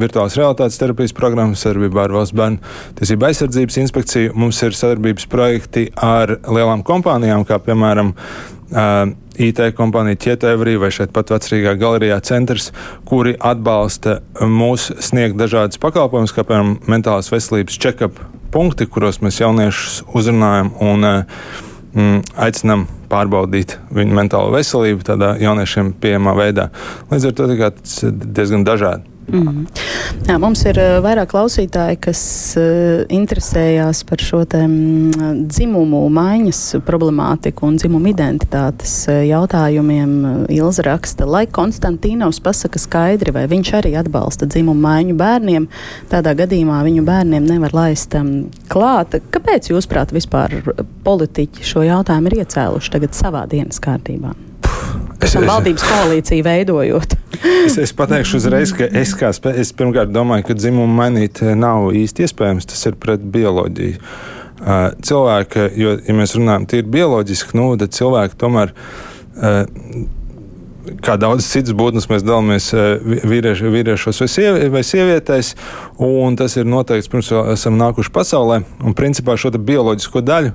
virtuālās 0.00 0.38
realitātes 0.38 0.80
terapijas 0.80 1.14
programma 1.16 1.58
sadarbībā 1.58 2.06
ar 2.06 2.14
Valsts 2.14 2.36
bērnu 2.36 2.74
tiesību 2.98 3.28
aizsardzības 3.28 3.78
inspekciju. 3.82 4.34
Mums 4.38 4.60
ir 4.64 4.76
sadarbības 4.76 5.28
projekti 5.30 5.86
ar 6.00 6.36
lielām 6.48 6.84
kompānijām, 6.86 7.44
kā 7.48 7.58
piemēram 7.60 7.73
piemēram, 7.74 8.14
IT 9.44 9.60
kompānija 9.78 10.18
Ķietevrī 10.24 10.76
vai 10.80 10.90
šeit 10.94 11.12
pat 11.14 11.32
vecrīgā 11.34 11.74
galerijā 11.78 12.20
centrs, 12.24 12.70
kuri 13.06 13.34
atbalsta 13.38 14.20
mūs 14.40 14.90
sniegt 15.04 15.38
dažādas 15.40 15.80
pakalpojumus, 15.82 16.34
kā 16.34 16.46
piemēram 16.46 16.78
mentālās 16.90 17.30
veselības 17.34 17.78
check-up 17.78 18.20
punkti, 18.54 18.86
kuros 18.86 19.20
mēs 19.24 19.40
jauniešus 19.42 20.04
uzrunājam 20.14 20.70
un 20.82 21.08
mm, 21.08 22.20
aicinām 22.46 22.86
pārbaudīt 23.10 23.78
viņu 23.94 24.16
mentālo 24.16 24.54
veselību 24.54 25.06
tādā 25.06 25.34
jauniešiem 25.42 25.94
pieejamā 26.02 26.36
veidā. 26.38 26.70
Līdz 27.10 27.30
ar 27.30 27.36
to 27.38 27.50
tas 27.58 27.98
diezgan 28.10 28.66
dažādi. 28.66 29.13
Mm. 29.24 29.64
Jā, 30.28 30.36
mums 30.40 30.60
ir 30.68 30.78
uh, 30.78 30.98
vairāk 31.04 31.30
klausītāji, 31.32 31.98
kas 32.06 32.20
uh, 32.60 33.04
interesējās 33.12 34.02
par 34.08 34.22
šo 34.22 34.42
te, 34.48 34.60
mm, 34.66 35.44
dzimumu 35.48 36.02
maiņas 36.12 36.60
problemātiku 36.84 37.68
un 37.70 37.78
dzimumu 37.80 38.12
identitātes 38.12 38.94
uh, 39.08 39.22
jautājumiem. 39.24 40.14
Ilza 40.54 40.84
raksta, 40.86 41.26
lai 41.28 41.46
Konstantīnovs 41.48 42.42
pasaka 42.44 42.80
skaidri, 42.82 43.32
vai 43.34 43.46
viņš 43.50 43.74
arī 43.80 43.94
atbalsta 44.00 44.48
dzimumu 44.50 44.84
maiņu 44.84 45.18
bērniem, 45.20 45.68
tādā 46.12 46.36
gadījumā 46.44 46.82
viņu 46.86 47.04
bērniem 47.08 47.48
nevar 47.48 47.76
laist 47.76 48.16
um, 48.20 48.34
klāt. 48.72 49.18
Kāpēc, 49.34 49.72
jūsuprāt, 49.72 50.12
vispār 50.14 50.60
politiķi 51.06 51.64
šo 51.64 51.86
jautājumu 51.88 52.32
ir 52.32 52.42
iecēluši 52.44 52.98
tagad 52.98 53.16
savā 53.16 53.48
dienas 53.50 53.80
kārtībā? 53.82 54.36
Es, 55.24 55.32
es, 55.32 55.46
valdības 55.46 55.84
koalīciju 55.88 56.44
veidojot. 56.44 57.16
es, 57.64 57.76
es 57.80 57.92
pateikšu 57.96 58.38
uzreiz, 58.40 58.74
ka 58.76 58.88
es, 59.00 59.14
kā, 59.18 59.30
es 59.54 59.72
pirmkārt 59.76 60.12
domāju, 60.12 60.48
ka 60.50 60.56
dzimumu 60.58 60.90
mainīt 60.98 61.40
eh, 61.42 61.54
nav 61.58 61.90
īsti 61.96 62.26
iespējams. 62.26 62.68
Tas 62.72 62.88
ir 62.90 62.98
pret 63.00 63.24
bioloģiju. 63.34 64.00
Uh, 64.64 64.94
cilvēki, 65.04 65.64
jo, 65.76 65.96
ja 66.06 66.14
mēs 66.16 66.36
runājam 66.38 66.64
tīri 66.70 66.86
bioloģiski, 66.94 67.56
nu, 67.58 67.72
tad 67.80 67.92
cilvēki 67.96 68.38
tomēr. 68.40 68.70
Uh, 69.34 69.64
kā 71.04 71.16
daudzas 71.20 71.48
citas 71.52 71.74
būtnes, 71.76 72.06
mēs 72.10 72.24
dalāmies 72.24 72.66
vīrieši, 73.24 73.70
vīriešos 73.72 74.20
vai, 74.20 74.28
sievi, 74.30 74.68
vai 74.72 74.82
sievietēs, 74.84 75.54
un 76.04 76.36
tas 76.36 76.56
ir 76.60 76.68
noteikts 76.68 77.10
pirms 77.12 77.30
esam 77.54 77.78
nākuši 77.80 78.12
pasaulē. 78.14 78.60
Un 78.84 78.96
principā 78.96 79.36
šo 79.40 79.52
bioloģisko 79.54 80.24
daļu 80.24 80.52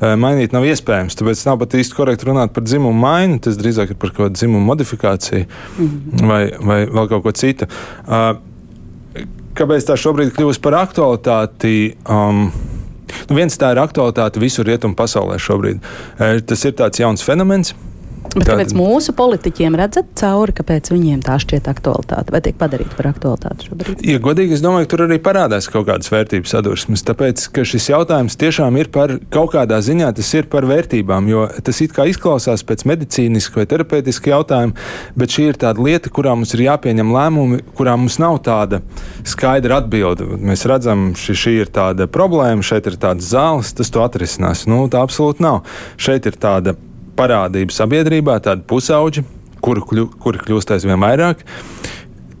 mainīt 0.00 0.54
nav 0.56 0.64
iespējams. 0.68 1.18
Tāpēc 1.18 1.44
nav 1.48 1.58
pat 1.60 1.76
īsti 1.80 1.96
korekti 1.96 2.28
runāt 2.30 2.54
par 2.56 2.64
dzimumu 2.64 2.96
maiņu. 3.02 3.40
Tas 3.46 3.58
drīzāk 3.60 3.94
ir 3.94 4.00
par 4.00 4.14
kaut 4.14 4.30
kādu 4.30 4.40
dzimumu 4.40 4.64
modifikāciju 4.72 5.44
-hmm. 5.46 6.26
vai, 6.30 6.42
vai 6.60 6.80
vēl 6.86 7.08
kaut 7.08 7.22
ko 7.22 7.32
citu. 7.32 7.68
Kāpēc 9.54 9.86
tā 9.86 9.96
šobrīd 9.98 10.32
kļūst 10.36 10.62
par 10.62 10.78
aktualitāti? 10.86 11.96
Um, 12.08 12.50
Nu, 13.28 13.34
viens 13.34 13.58
tā 13.58 13.72
ir 13.74 13.80
aktualitāte 13.82 14.38
visur 14.38 14.66
rietumu 14.66 14.94
pasaulē 14.94 15.38
šobrīd. 15.42 15.80
Tas 16.46 16.64
ir 16.64 16.76
tāds 16.78 17.02
jauns 17.02 17.24
fenomens. 17.26 17.74
Bet 18.30 18.44
Tātad... 18.44 18.50
kāpēc 18.52 18.72
mūsu 18.78 19.12
politiķiem 19.18 19.76
redzat 19.78 20.10
cauri, 20.20 20.52
kāpēc 20.54 20.92
viņiem 20.92 21.22
tā 21.26 21.34
šķiet 21.42 21.66
aktualitāte 21.70 22.30
vai 22.30 22.40
tiek 22.44 22.58
padarīta 22.60 22.94
par 22.94 23.08
aktualitāti 23.10 23.66
šobrīd? 23.66 24.02
Ja 24.06 24.20
godīgi, 24.22 24.54
es 24.54 24.62
domāju, 24.62 24.86
ka 24.86 24.92
tur 24.92 25.02
arī 25.08 25.16
parādās 25.24 25.66
kaut 25.72 25.88
kādas 25.88 26.12
vērtības 26.12 26.52
sadursmes, 26.54 27.02
tāpēc, 27.08 27.46
ka 27.56 27.64
šis 27.66 27.88
jautājums 27.90 28.38
tiešām 28.38 28.76
ir 28.78 28.90
par 28.94 29.16
kaut 29.34 29.54
kādā 29.56 29.80
ziņā, 29.82 30.12
tas 30.14 30.30
ir 30.38 30.46
par 30.52 30.68
vērtībām, 30.70 31.30
jo 31.32 31.46
tas 31.66 31.80
it 31.82 31.94
kā 31.96 32.06
izklausās 32.10 32.62
pēc 32.68 32.84
medicīniska 32.92 33.62
vai 33.62 33.66
terapeitiska 33.72 34.34
jautājuma, 34.34 34.78
bet 35.18 35.34
šī 35.34 35.48
ir 35.50 35.58
tāda 35.64 35.82
lieta, 35.88 36.12
kurā 36.14 36.36
mums 36.38 36.54
ir 36.54 36.66
jāpieņem 36.68 37.10
lēmumi, 37.16 37.62
kurā 37.78 37.96
mums 37.98 38.20
nav 38.22 38.38
tāda 38.46 38.82
skaidra 39.26 39.80
atbilde. 39.82 40.28
Mēs 40.38 40.62
redzam, 40.70 41.10
šī, 41.18 41.38
šī 41.42 41.56
ir 41.64 41.74
tāda 41.74 42.06
problēma, 42.06 42.62
šeit 42.62 42.86
ir 42.92 43.00
tāds 43.00 43.32
zāles, 43.32 43.74
tas 43.74 43.90
to 43.90 44.04
atrisinās. 44.06 44.68
Nu, 44.70 44.84
tā 44.92 45.02
absolūti 45.02 45.42
nav. 45.42 45.64
Šeit 45.98 46.30
ir 46.30 46.38
tāda 46.38 46.76
parādība 47.18 47.74
sabiedrībā, 47.74 48.38
tādi 48.44 48.66
pusauģi, 48.70 49.24
kuri, 49.64 49.84
kļu, 49.90 50.06
kuri 50.22 50.40
kļūst 50.44 50.74
aizvien 50.76 51.00
vairāk. 51.02 51.44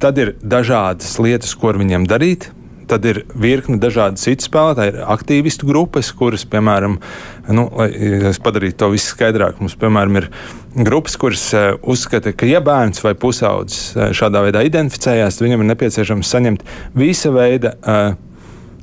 Tad 0.00 0.18
ir 0.20 0.34
dažādas 0.40 1.18
lietas, 1.20 1.52
ko 1.58 1.74
viņiem 1.76 2.08
darīt. 2.08 2.50
Tad 2.90 3.04
ir 3.06 3.20
virkne 3.38 3.76
dažādu 3.78 4.18
citu 4.18 4.48
spēlētāju, 4.48 4.96
ir 4.96 5.04
aktīvistu 5.12 5.68
grupas, 5.68 6.08
kuras, 6.16 6.42
piemēram, 6.50 6.96
nu, 7.54 7.66
lai 7.78 8.32
padarītu 8.42 8.80
to 8.80 8.88
visu 8.96 9.12
skaidrāk, 9.12 9.60
mums, 9.62 9.76
piemēram, 9.78 10.18
ir 10.18 10.26
grupas, 10.88 11.14
kuras 11.20 11.44
uh, 11.54 11.68
uzskata, 11.86 12.32
ka, 12.34 12.48
ja 12.50 12.58
bērns 12.66 13.04
vai 13.04 13.14
pusaudzis 13.14 13.92
uh, 13.94 14.08
šādā 14.16 14.42
veidā 14.48 14.64
identificējās, 14.66 15.38
tad 15.38 15.46
viņam 15.46 15.62
ir 15.62 15.70
nepieciešams 15.70 16.34
saņemt 16.34 16.66
visa 16.98 17.30
veida 17.30 17.76
uh, 17.78 18.18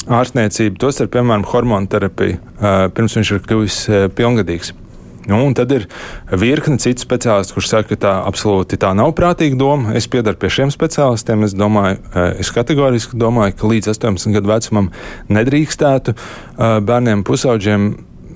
ārstniecību, 0.08 0.80
tos 0.80 1.04
ar, 1.04 1.12
piemēram, 1.12 1.44
hormonu 1.52 1.92
terapiju, 1.92 2.40
pirms 2.96 3.18
viņš 3.20 3.32
ir 3.36 3.42
kļuvis 3.44 3.80
pilngadīgs. 4.16 4.72
Nu, 5.28 5.42
un 5.44 5.56
tad 5.58 5.72
ir 5.76 5.88
virkne 6.32 6.80
citu 6.80 7.04
speciālistu, 7.04 7.58
kurš 7.58 7.72
saka, 7.74 7.90
ka 7.92 8.02
tā 8.06 8.14
absolūti 8.30 8.80
tā 8.80 8.94
nav 8.96 9.12
prātīga 9.18 9.60
doma. 9.60 9.96
Es 10.00 10.08
piedaru 10.12 10.40
pie 10.40 10.52
šiem 10.60 10.72
speciālistiem. 10.74 11.44
Es, 11.44 11.56
domāju, 11.58 12.00
eh, 12.14 12.40
es 12.44 12.52
kategoriski 12.56 13.20
domāju, 13.20 13.58
ka 13.60 13.72
līdz 13.74 13.92
18 13.92 14.36
gadu 14.38 14.54
vecumam 14.54 14.92
nedrīkstētu 15.28 16.16
eh, 16.16 16.80
bērniem 16.80 17.26
pusauģiem 17.28 17.92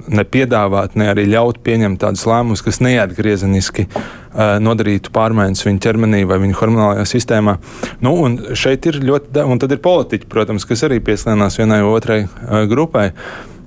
nepiedāvāt, 0.09 0.95
ne 0.99 1.09
arī 1.11 1.25
ļaut 1.29 1.61
pieņemt 1.65 2.01
tādus 2.01 2.25
lēmumus, 2.29 2.63
kas 2.65 2.81
neatgriezeniski 2.83 3.85
uh, 3.87 4.57
nodarītu 4.63 5.13
pārmaiņas 5.13 5.65
viņa 5.67 5.83
ķermenī 5.85 6.23
vai 6.29 6.39
viņa 6.41 6.57
hormonālajā 6.59 7.05
sistēmā. 7.09 7.57
Nu, 8.03 8.15
un 8.25 8.39
šeit 8.57 8.87
ir 8.89 9.01
ļoti, 9.05 9.43
un 9.45 9.61
tad 9.61 9.75
ir 9.75 9.83
politiķi, 9.83 10.29
protams, 10.31 10.65
kas 10.69 10.85
arī 10.87 11.01
pieslēdzās 11.05 11.59
vienai 11.61 11.81
otrai 11.85 12.23
uh, 12.25 12.63
grupai. 12.71 13.11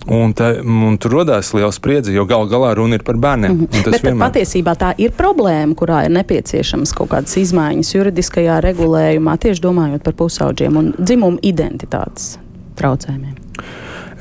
Un, 0.05 0.35
tā, 0.37 0.51
un 0.61 0.99
tur 1.01 1.15
radās 1.19 1.55
liela 1.57 1.73
spriedze, 1.73 2.13
jo 2.13 2.27
gal 2.29 2.45
galā 2.51 2.75
runa 2.77 2.99
ir 2.99 3.05
par 3.07 3.17
bērniem. 3.17 3.53
Mm 3.53 3.67
-hmm. 3.67 3.91
Bet 3.91 4.03
vienmēr... 4.03 4.29
patiesībā 4.29 4.75
tā 4.77 4.93
ir 4.99 5.11
problēma, 5.17 5.75
kurā 5.75 6.05
ir 6.05 6.11
nepieciešamas 6.11 6.93
kaut 6.93 7.09
kādas 7.11 7.37
izmaiņas 7.37 7.95
juridiskajā 7.95 8.61
regulējumā, 8.61 9.39
tieši 9.39 9.63
domājot 9.63 10.03
par 10.03 10.13
pusauģiem 10.13 10.77
un 10.77 10.95
dzimumu 10.99 11.39
identitātes 11.43 12.39
traucējumiem. 12.77 13.35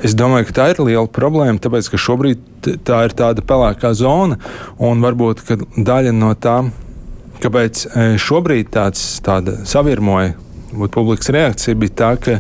Es 0.03 0.15
domāju, 0.15 0.45
ka 0.45 0.51
tā 0.51 0.69
ir 0.71 0.79
liela 0.83 1.07
problēma, 1.07 1.59
tāpēc 1.59 1.89
ka 1.91 1.97
šobrīd 1.97 2.39
tā 2.83 3.03
ir 3.05 3.13
tāda 3.15 3.41
pelēkā 3.41 3.93
zona, 3.93 4.37
un 4.77 5.01
varbūt 5.01 5.43
daļa 5.77 6.11
no 6.11 6.33
tā, 6.33 6.63
kāpēc 7.43 7.85
e, 7.85 8.17
šobrīd 8.17 8.71
tāds 8.73 9.21
savirmoja 9.63 10.33
publikas 10.91 11.29
reakcija 11.29 11.75
bija 11.75 11.95
tā, 11.95 12.11
ka 12.17 12.39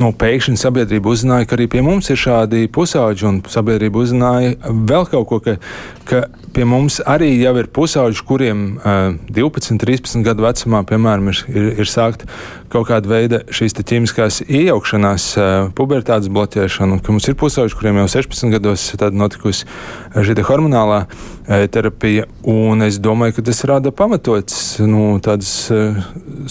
nu, 0.00 0.12
pēkšņi 0.16 0.58
sabiedrība 0.60 1.12
uzzināja, 1.12 1.48
ka 1.48 1.56
arī 1.58 1.68
pie 1.72 1.82
mums 1.84 2.10
ir 2.12 2.20
šādi 2.20 2.66
pusauģi, 2.72 3.26
un 3.28 3.40
sabiedrība 3.52 4.02
uzzināja 4.04 4.54
vēl 4.72 5.08
kaut 5.10 5.28
ko, 5.30 5.40
ka, 5.44 5.56
ka 6.08 6.24
pie 6.52 6.64
mums 6.68 6.98
arī 7.08 7.30
jau 7.40 7.54
ir 7.60 7.68
pusauģi, 7.72 8.24
kuriem 8.28 8.64
uh, 8.76 9.14
12, 9.32 9.78
13 9.80 10.24
gadu 10.26 10.44
vecumā, 10.44 10.82
piemēram, 10.88 11.30
ir, 11.32 11.42
ir, 11.52 11.68
ir 11.82 11.90
sākta 11.90 12.28
kaut 12.72 12.88
kāda 12.88 13.10
veida 13.10 13.42
šīs 13.52 13.76
ķīmiskās 13.76 14.42
iejaukšanās, 14.46 15.28
uh, 15.38 15.70
pubertātes 15.76 16.32
bloķēšana, 16.32 16.96
un 16.96 17.04
ka 17.04 17.14
mums 17.14 17.28
ir 17.28 17.36
pusauģi, 17.40 17.76
kuriem 17.78 18.02
jau 18.02 18.08
16 18.18 18.52
gados 18.56 18.86
ir 18.94 19.06
notikusi 19.16 19.68
šī 20.16 20.46
hormonālā 20.48 21.02
uh, 21.06 21.64
terapija, 21.72 22.28
un 22.48 22.84
es 22.86 23.00
domāju, 23.02 23.38
ka 23.38 23.46
tas 23.48 23.64
rada 23.68 23.92
pamatots 23.94 24.58
nu, 24.84 25.16
tādas 25.24 25.52
uh, 25.72 26.00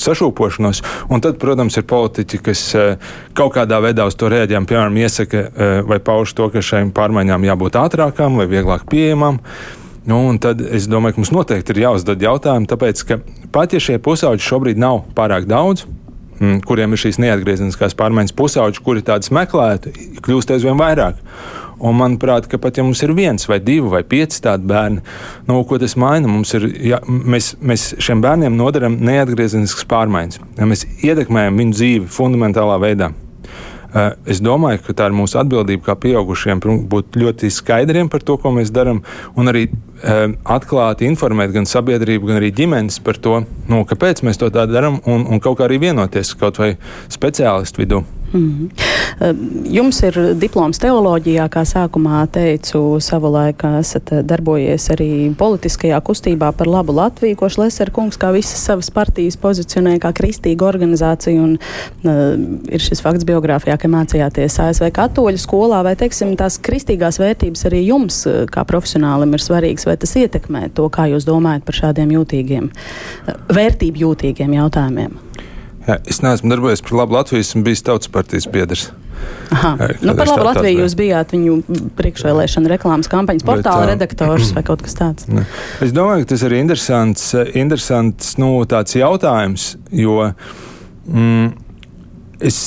sašūpošanos. 0.01 0.81
Un 1.11 1.23
tad, 1.23 1.37
protams, 1.41 1.77
ir 1.77 1.87
politiķi, 1.89 2.41
kas 2.45 2.65
uh, 2.77 3.13
kaut 3.37 3.53
kādā 3.55 3.79
veidā 3.83 4.07
uz 4.09 4.17
to 4.19 4.29
rēģējam, 4.31 4.67
piemēram, 4.69 4.97
iesaka 5.01 5.43
uh, 5.45 5.75
vai 5.87 5.99
pauž 6.03 6.33
to, 6.37 6.49
ka 6.53 6.63
šīm 6.65 6.91
pārmaiņām 6.95 7.47
jābūt 7.49 7.79
ātrākām 7.81 8.41
vai 8.41 8.49
vieglāk 8.51 8.87
pieejamām. 8.91 9.41
Nu, 10.09 10.23
tad 10.41 10.63
es 10.65 10.87
domāju, 10.89 11.15
ka 11.15 11.21
mums 11.21 11.33
noteikti 11.35 11.75
ir 11.75 11.83
jāuzdod 11.83 12.23
jautājumi, 12.25 12.69
tāpēc, 12.69 13.03
ka 13.05 13.19
pat 13.53 13.75
ja 13.75 13.81
šie 13.83 13.99
pusauģi 14.01 14.47
šobrīd 14.47 14.81
nav 14.81 15.03
pārāk 15.17 15.45
daudz, 15.49 15.85
kuriem 16.65 16.95
ir 16.95 17.01
šīs 17.03 17.19
neatgriezeniskās 17.21 17.93
pārmaiņas, 17.99 18.33
pusauģi, 18.37 18.81
kuri 18.81 19.03
tādas 19.05 19.29
meklētu, 19.33 19.93
kļūst 20.25 20.55
aizvien 20.55 20.79
vairāk. 20.79 21.19
Un 21.81 21.97
manuprāt, 21.97 22.45
ka 22.49 22.59
pat 22.61 22.77
ja 22.77 22.85
mums 22.85 23.01
ir 23.01 23.15
viens 23.17 23.47
vai 23.49 23.57
divi 23.63 23.89
vai 23.89 24.03
pieci 24.05 24.41
tādi 24.43 24.67
bērni, 24.69 25.01
nu, 25.47 25.63
ko 25.65 25.79
tas 25.81 25.97
maina, 25.97 26.29
mums 26.29 26.53
ir, 26.57 26.67
ja, 26.91 27.01
mēs, 27.07 27.55
mēs 27.57 27.87
šiem 27.97 28.21
bērniem 28.21 28.53
nodaram 28.57 28.99
neatgriezeniskas 29.01 29.87
pārmaiņas. 29.89 30.41
Ja 30.59 30.69
mēs 30.69 30.85
ietekmējam 31.01 31.57
viņu 31.63 31.77
dzīvi 31.79 32.13
fundamentālā 32.13 32.77
veidā. 32.83 33.11
Eh, 33.91 34.11
es 34.31 34.39
domāju, 34.39 34.79
ka 34.85 34.93
tā 34.95 35.09
ir 35.09 35.15
mūsu 35.17 35.35
atbildība 35.41 35.89
kā 35.89 35.97
pieaugušiem 35.99 36.61
būt 36.87 37.17
ļoti 37.19 37.49
skaidriem 37.51 38.07
par 38.11 38.23
to, 38.23 38.37
ko 38.39 38.53
mēs 38.55 38.71
darām, 38.71 39.01
un 39.35 39.51
arī 39.51 39.65
atklāti 40.01 41.05
informēt 41.09 41.53
gan 41.55 41.67
sabiedrību, 41.69 42.29
gan 42.29 42.41
arī 42.41 42.51
ģimenes 42.55 43.01
par 43.05 43.19
to, 43.21 43.41
nu, 43.69 43.83
kāpēc 43.87 44.23
mēs 44.25 44.41
to 44.41 44.49
tā 44.53 44.65
darām, 44.69 45.01
un, 45.05 45.27
un 45.29 45.43
kaut 45.43 45.59
kā 45.59 45.67
arī 45.67 45.81
vienoties 45.89 46.33
kaut 46.39 46.61
vai 46.61 46.75
speciālistu 47.09 47.83
vidū. 47.83 48.03
Mm 48.33 48.69
-hmm. 49.19 49.35
Jums 49.65 50.03
ir 50.03 50.35
diploms 50.35 50.79
teoloģijā, 50.79 51.49
kā 51.49 51.61
sākumā 51.65 52.27
teicu, 52.27 52.99
savulaik 52.99 53.63
esat 53.79 54.11
darbojies 54.23 54.89
arī 54.89 55.35
politiskajā 55.35 56.01
kustībā 56.01 56.51
par 56.51 56.67
labu 56.67 56.93
Latviju, 56.93 57.35
ko 57.35 57.49
Šlesera 57.49 57.91
kungs 57.91 58.17
kā 58.17 58.31
visas 58.31 58.63
savas 58.65 58.89
partijas 58.89 59.37
pozicionē 59.37 59.99
kā 59.99 60.11
kristīga 60.11 60.65
organizācija. 60.65 61.43
Un, 61.43 61.57
uh, 62.03 62.11
ir 62.73 62.79
šis 62.79 63.01
fakts 63.01 63.25
biogrāfijā, 63.25 63.77
ka 63.77 63.87
mācījāties 63.87 64.59
ASV 64.59 64.91
katoļu 64.91 65.37
skolā, 65.37 65.83
vai 65.83 65.95
teiksim, 65.95 66.35
tās 66.35 66.59
kristīgās 66.61 67.19
vērtības 67.19 67.65
arī 67.65 67.85
jums 67.85 68.27
kā 68.51 68.63
profesionālim 68.63 69.33
ir 69.33 69.39
svarīgas, 69.39 69.85
vai 69.91 69.99
tas 69.99 70.15
ietekmē 70.17 70.69
to, 70.77 70.87
kā 70.93 71.09
jūs 71.11 71.27
domājat 71.27 71.67
par 71.67 71.77
šādiem 71.77 72.15
jūtīgiem, 72.15 72.71
vērtību 73.51 74.05
jūtīgiem 74.05 74.57
jautājumiem? 74.61 75.19
Es 76.07 76.21
neesmu 76.21 76.51
darbojies 76.51 76.83
par 76.85 76.99
labu 77.01 77.17
Latviju, 77.17 77.41
esmu 77.41 77.63
bijis 77.65 77.81
tautas 77.83 78.11
partijas 78.11 78.45
biedrs. 78.51 78.91
Aha. 79.51 79.71
Nu, 80.01 80.13
par 80.17 80.29
labu 80.29 80.45
Latviju 80.45 80.83
jūs 80.83 80.93
bijāt 80.97 81.33
viņu 81.35 81.57
priekšvēlēšana 81.97 82.71
reklāmas 82.71 83.09
kampaņas 83.11 83.45
portāla 83.45 83.87
Bet, 83.87 83.95
redaktors 83.95 84.51
vai 84.55 84.63
kaut 84.67 84.85
kas 84.85 84.95
tāds. 84.97 85.27
Ne. 85.31 85.43
Es 85.83 85.93
domāju, 85.95 86.25
ka 86.25 86.33
tas 86.33 86.45
ir 86.47 86.55
interesants, 86.59 87.31
interesants 87.57 88.35
nu, 88.41 88.53
jautājums, 88.61 89.73
jo 89.91 90.31
mm, 91.09 91.51
es 92.39 92.61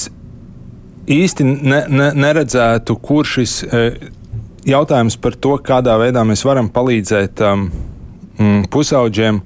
īsti 1.10 1.46
ne, 1.46 1.80
ne, 1.88 2.10
neredzētu, 2.16 2.96
kur 3.04 3.28
šis 3.28 3.58
e, 3.64 3.84
jautājums 4.68 5.16
par 5.20 5.36
to, 5.36 5.56
kādā 5.64 5.96
veidā 6.00 6.24
mēs 6.26 6.44
varam 6.46 6.70
palīdzēt 6.72 7.42
um, 7.44 7.66
mm, 8.38 8.62
pusauģiem 8.72 9.40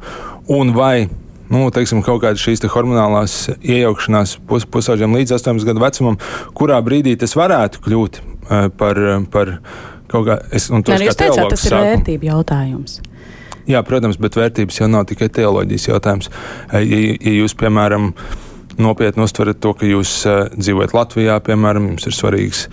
un 0.54 0.72
vai 0.76 1.08
nu, 1.48 1.66
teiksim, 1.74 2.02
kaut 2.04 2.22
kādas 2.24 2.42
šīs 2.44 2.62
te 2.62 2.70
hormonālās 2.72 3.36
iejaukšanās 3.56 4.36
pus, 4.48 4.66
pusauģiem 4.68 5.16
līdz 5.18 5.38
18 5.38 5.68
gadu 5.68 5.84
vecumam, 5.84 6.18
kurā 6.56 6.80
brīdī 6.84 7.16
tas 7.20 7.34
varētu 7.38 7.84
kļūt 7.84 8.20
uh, 8.20 8.68
par, 8.80 9.00
par 9.32 9.54
kaut 10.12 10.28
kā. 10.28 10.40
Es, 10.54 10.68
un 10.72 10.84
tos, 10.84 10.98
Nē, 10.98 11.10
kā 11.10 11.16
teicāt, 11.24 11.54
tas 11.54 11.68
ir 11.68 11.76
vērtību 11.76 12.30
jautājums. 12.30 12.98
Jā, 13.68 13.82
protams, 13.84 14.16
bet 14.20 14.36
vērtības 14.38 14.80
jau 14.80 14.88
nav 14.88 15.04
tikai 15.10 15.28
teoloģijas 15.28 15.90
jautājums. 15.90 16.30
Ja, 16.72 16.80
ja 16.80 17.32
jūs, 17.42 17.52
piemēram, 17.58 18.14
nopietni 18.78 19.24
uztverat 19.26 19.60
to, 19.62 19.74
ka 19.78 19.88
jūs 19.88 20.12
uh, 20.28 20.46
dzīvojat 20.54 20.94
Latvijā, 20.96 21.38
piemēram, 21.44 21.92
jums 21.92 22.08
ir 22.10 22.16
svarīgs 22.16 22.66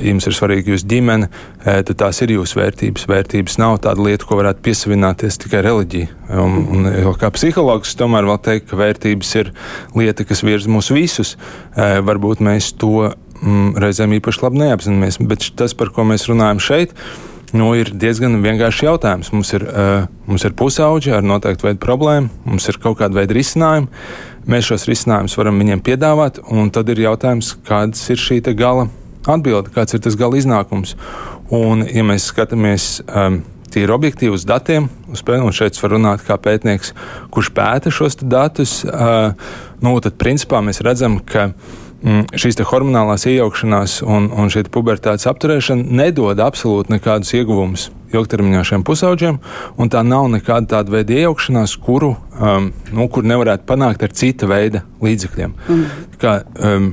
jums 0.00 0.26
ir 0.26 0.36
svarīga 0.36 0.72
jūsu 0.72 0.88
ģimene, 0.88 1.28
eh, 1.64 1.80
tad 1.86 1.98
tās 2.00 2.20
ir 2.24 2.34
jūsu 2.36 2.58
vērtības. 2.60 3.06
Vērtības 3.10 3.58
nav 3.60 3.78
tāda 3.84 4.04
lieta, 4.04 4.26
ko 4.28 4.38
varētu 4.40 4.64
piesavināties 4.64 5.40
tikai 5.42 5.62
reliģija. 5.66 6.08
Un, 6.42 6.54
un, 6.72 6.92
kā 7.20 7.32
psihologs, 7.34 7.96
tomēr 7.98 8.28
vēl 8.28 8.40
teikt, 8.44 8.70
ka 8.70 8.78
vērtības 8.80 9.34
ir 9.40 9.52
lieta, 9.98 10.24
kas 10.28 10.44
virza 10.46 10.70
mūs 10.72 10.92
visus. 10.94 11.36
Eh, 11.76 11.98
varbūt 12.04 12.40
mēs 12.44 12.72
to 12.80 13.10
mm, 13.10 13.76
reizēm 13.82 14.16
īpaši 14.18 14.46
labi 14.46 14.64
neapzināmies, 14.64 15.20
bet 15.28 15.52
tas, 15.58 15.76
par 15.76 15.92
ko 15.92 16.06
mēs 16.08 16.28
runājam 16.30 16.62
šeit, 16.62 16.96
nu, 17.52 17.74
ir 17.76 17.92
diezgan 17.92 18.40
vienkāršs 18.40 18.86
jautājums. 18.86 19.32
Mums 19.34 19.52
ir, 19.52 19.66
uh, 19.68 20.06
mums 20.24 20.44
ir 20.48 20.54
pusauģi 20.56 21.12
ar 21.18 21.26
noteiktu 21.26 21.66
veidu 21.66 21.82
problēmu, 21.82 22.30
mums 22.48 22.68
ir 22.72 22.78
kaut 22.80 22.96
kāda 23.02 23.18
veida 23.18 23.36
risinājumi. 23.36 23.90
Mēs 24.50 24.66
šos 24.66 24.88
risinājumus 24.90 25.36
varam 25.38 25.60
viņiem 25.62 25.82
piedāvāt, 25.86 26.40
un 26.50 26.70
tad 26.74 26.88
ir 26.90 27.04
jautājums, 27.04 27.52
kādas 27.66 28.02
ir 28.10 28.18
šī 28.18 28.40
gala 28.58 28.88
atbildi, 29.30 29.70
kāds 29.74 29.94
ir 29.94 30.02
tas 30.02 30.16
gala 30.18 30.38
iznākums. 30.40 30.96
Un, 31.52 31.84
ja 31.86 32.02
mēs 32.06 32.26
skatāmies 32.32 33.02
um, 33.06 33.42
tīri 33.72 33.94
objektīvi 33.94 34.34
uz 34.34 34.46
datiem, 34.48 34.88
uz 35.12 35.22
pēc, 35.24 35.44
un 35.44 35.54
šeit 35.54 35.78
var 35.82 35.94
runāt 35.94 36.24
kā 36.26 36.36
pētnieks, 36.40 36.92
kurš 37.32 37.52
pēta 37.54 37.92
šos 37.94 38.18
datus, 38.22 38.80
uh, 38.88 39.32
nu, 39.84 39.94
tad 40.02 40.18
principā 40.20 40.62
mēs 40.64 40.82
redzam, 40.84 41.20
ka 41.22 41.52
šīs 42.02 42.58
hormonālās 42.66 43.26
iejaukšanās 43.30 44.00
un, 44.02 44.28
un 44.34 44.50
šī 44.50 44.64
pubertātes 44.74 45.28
apturēšana 45.30 45.98
nedod 46.02 46.40
absolūti 46.42 46.96
nekādus 46.96 47.34
ieguvumus 47.38 47.90
ilgtermiņā 48.12 48.62
šiem 48.68 48.84
pusauģiem, 48.84 49.38
un 49.80 49.90
tā 49.92 50.02
nav 50.04 50.26
nekāda 50.34 50.76
tāda 50.76 50.92
veida 50.92 51.14
iejaukšanās, 51.16 51.76
kuru, 51.80 52.12
um, 52.36 52.70
nu, 52.92 53.08
kur 53.12 53.24
nevarētu 53.24 53.64
panākt 53.68 54.04
ar 54.04 54.12
cita 54.16 54.48
veida 54.50 54.82
līdzekļiem. 55.04 55.54
Mm. 55.68 55.86
Kā, 56.20 56.34
um, 56.60 56.90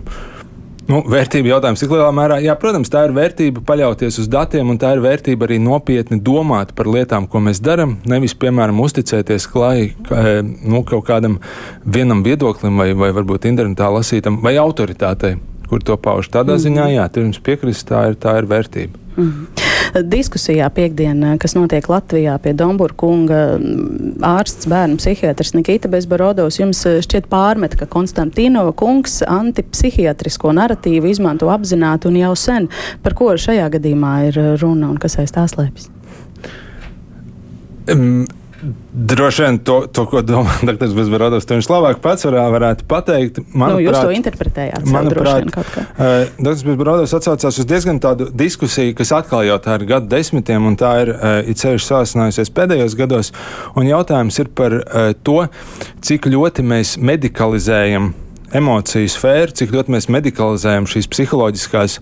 Nu, 0.89 1.03
vērtība 1.05 1.51
jautājums, 1.51 1.83
cik 1.83 1.91
lielā 1.93 2.09
mērā, 2.17 2.39
jā, 2.41 2.55
protams, 2.57 2.89
tā 2.89 3.03
ir 3.05 3.11
vērtība 3.13 3.61
paļauties 3.65 4.15
uz 4.23 4.29
datiem, 4.31 4.71
un 4.73 4.79
tā 4.81 4.95
ir 4.95 5.03
vērtība 5.03 5.45
arī 5.45 5.59
nopietni 5.61 6.17
domāt 6.25 6.71
par 6.77 6.89
lietām, 6.89 7.27
ko 7.29 7.43
mēs 7.45 7.61
darām. 7.61 7.99
Nevis, 8.09 8.33
piemēram, 8.41 8.81
uzticēties 8.81 9.45
klāji 9.53 9.91
ka, 10.07 10.23
nu, 10.41 10.81
kaut 10.89 11.05
kādam 11.11 11.37
vienam 11.85 12.23
viedoklim, 12.25 12.81
vai, 12.81 12.89
vai 12.97 13.11
varbūt 13.13 13.45
internetā 13.51 13.91
lasītam, 13.93 14.41
vai 14.41 14.55
autoritātei, 14.57 15.35
kur 15.69 15.83
to 15.85 15.97
pauž. 15.97 16.31
Tādā 16.33 16.57
mm 16.57 16.65
ziņā, 16.65 16.91
jā, 16.97 17.09
tur 17.13 17.27
jums 17.27 17.41
piekrist, 17.45 17.87
tā 17.89 18.09
ir, 18.11 18.19
tā 18.19 18.39
ir 18.41 18.49
vērtība. 18.49 19.05
Mm 19.17 19.67
diskusijā 19.93 20.67
piekdienā, 20.73 21.35
kas 21.41 21.55
notiek 21.57 21.85
Latvijā 21.89 22.35
pie 22.43 22.53
Dombura 22.57 22.93
kunga 22.97 23.41
ārsts, 24.25 24.67
bērnu 24.69 24.99
psihiatrs 24.99 25.53
Nikita 25.55 25.89
Bezbarodovs, 25.91 26.59
jums 26.61 26.81
eh, 26.89 26.99
šķiet 27.05 27.29
pārmet, 27.31 27.77
ka 27.79 27.89
Konstantīnova 27.89 28.73
kungs 28.77 29.19
antipsihiatrisko 29.25 30.53
narratīvu 30.57 31.09
izmanto 31.09 31.49
apzināti 31.53 32.09
un 32.09 32.19
jau 32.21 32.33
sen. 32.37 32.69
Par 33.03 33.17
ko 33.17 33.31
šajā 33.37 33.69
gadījumā 33.77 34.15
ir 34.29 34.41
runa 34.61 34.91
un 34.91 34.99
kas 35.01 35.19
aiz 35.21 35.33
tā 35.35 35.47
slēpjas? 35.49 35.89
Um, 37.89 38.27
Droši 38.93 39.45
vien 39.45 39.57
to, 39.63 39.77
to 39.93 40.03
ko 40.09 40.21
domā 40.25 40.53
Dr. 40.67 40.91
Bezbarodovs, 40.95 41.47
to 41.47 41.57
viņš 41.57 41.69
labāk 41.71 42.01
pats 42.03 42.27
var, 42.27 42.39
varētu 42.55 42.87
pateikt. 42.89 43.41
Manuprāt, 43.53 43.75
nu, 43.75 43.83
jūs 43.85 43.99
to 43.99 44.15
interpretējāt. 44.17 44.87
Manuprāt, 44.91 45.49
uh, 45.55 46.31
Dr. 46.37 46.63
Bezbarodovs 46.67 47.15
atsaucās 47.15 47.59
uz 47.61 47.69
diezgan 47.69 48.01
tādu 48.03 48.29
diskusiju, 48.35 48.95
kas 48.99 49.13
atkal 49.15 49.45
jau 49.47 49.59
tā 49.63 49.79
ir 49.79 49.87
gadu 49.93 50.11
desmitiem, 50.11 50.67
un 50.69 50.79
tā 50.79 50.93
ir 51.05 51.13
it 51.49 51.61
sevišķi 51.61 51.93
sāsinājusies 51.93 52.51
pēdējos 52.55 52.97
gados. 52.99 53.33
Un 53.79 53.87
jautājums 53.87 54.39
ir 54.43 54.51
par 54.55 54.79
uh, 54.81 55.11
to, 55.23 55.43
cik 56.05 56.27
ļoti 56.31 56.65
mēs 56.65 56.97
medikalizējam 56.99 58.11
emociju 58.55 59.09
sfēru, 59.13 59.55
cik 59.55 59.73
ļoti 59.75 59.93
mēs 59.95 60.09
medikalizējam 60.11 60.87
šīs 60.89 61.09
psiholoģiskās 61.13 61.99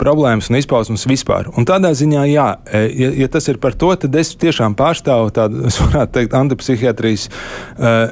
problēmas 0.00 0.50
un 0.50 0.58
izpausmes 0.60 1.06
vispār. 1.08 1.50
Un 1.56 1.68
tādā 1.68 1.92
ziņā, 1.96 2.24
jā, 2.30 2.48
e, 2.68 2.86
ja, 3.00 3.12
ja 3.24 3.28
tas 3.32 3.48
ir 3.48 3.60
par 3.62 3.76
to, 3.78 3.92
tad 3.96 4.16
es 4.20 4.34
tiešām 4.40 4.76
pārstāvu 4.78 5.32
tādu, 5.36 5.66
es 5.70 5.80
varētu 5.82 6.18
teikt, 6.18 6.36
antipsihiatrijas. 6.40 7.30
Uh, 7.76 8.10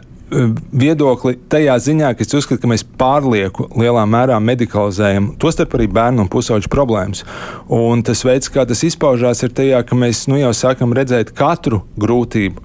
viedokli 0.73 1.39
tajā 1.49 1.77
ziņā, 1.81 2.13
ka 2.17 2.25
es 2.25 2.35
uzskatu, 2.37 2.61
ka 2.63 2.71
mēs 2.71 2.85
pārlieku 3.01 3.69
lielā 3.81 4.05
mērā 4.09 4.37
medikalizējam, 4.45 5.33
tostarp 5.41 5.79
arī 5.79 5.89
bērnu 5.93 6.25
un 6.25 6.33
pusauģu 6.33 6.69
problēmas. 6.73 7.25
Un 7.73 8.05
tas 8.05 8.25
veids, 8.27 8.51
kā 8.53 8.67
tas 8.69 8.85
izpaužās, 8.85 9.43
ir 9.47 9.55
tajā, 9.57 9.81
ka 9.89 9.97
mēs 9.99 10.27
nu, 10.29 10.39
jau 10.41 10.53
sākam 10.57 10.93
redzēt 10.97 11.33
katru 11.37 11.83
grūtību, 12.01 12.65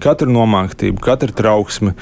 katru 0.00 0.32
nomāktību, 0.32 1.02
katru 1.04 1.36
trauksmi. 1.36 1.94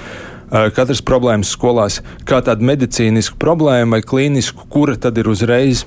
Katras 0.52 1.00
problēmas 1.00 1.50
skolās, 1.54 2.02
kā 2.28 2.42
tādu 2.44 2.66
medicīnisku 2.68 3.38
problēmu 3.40 3.96
vai 3.96 4.02
klīnisku, 4.04 4.66
kura 4.70 4.98
tad 5.00 5.16
ir 5.18 5.30
uzreiz 5.32 5.86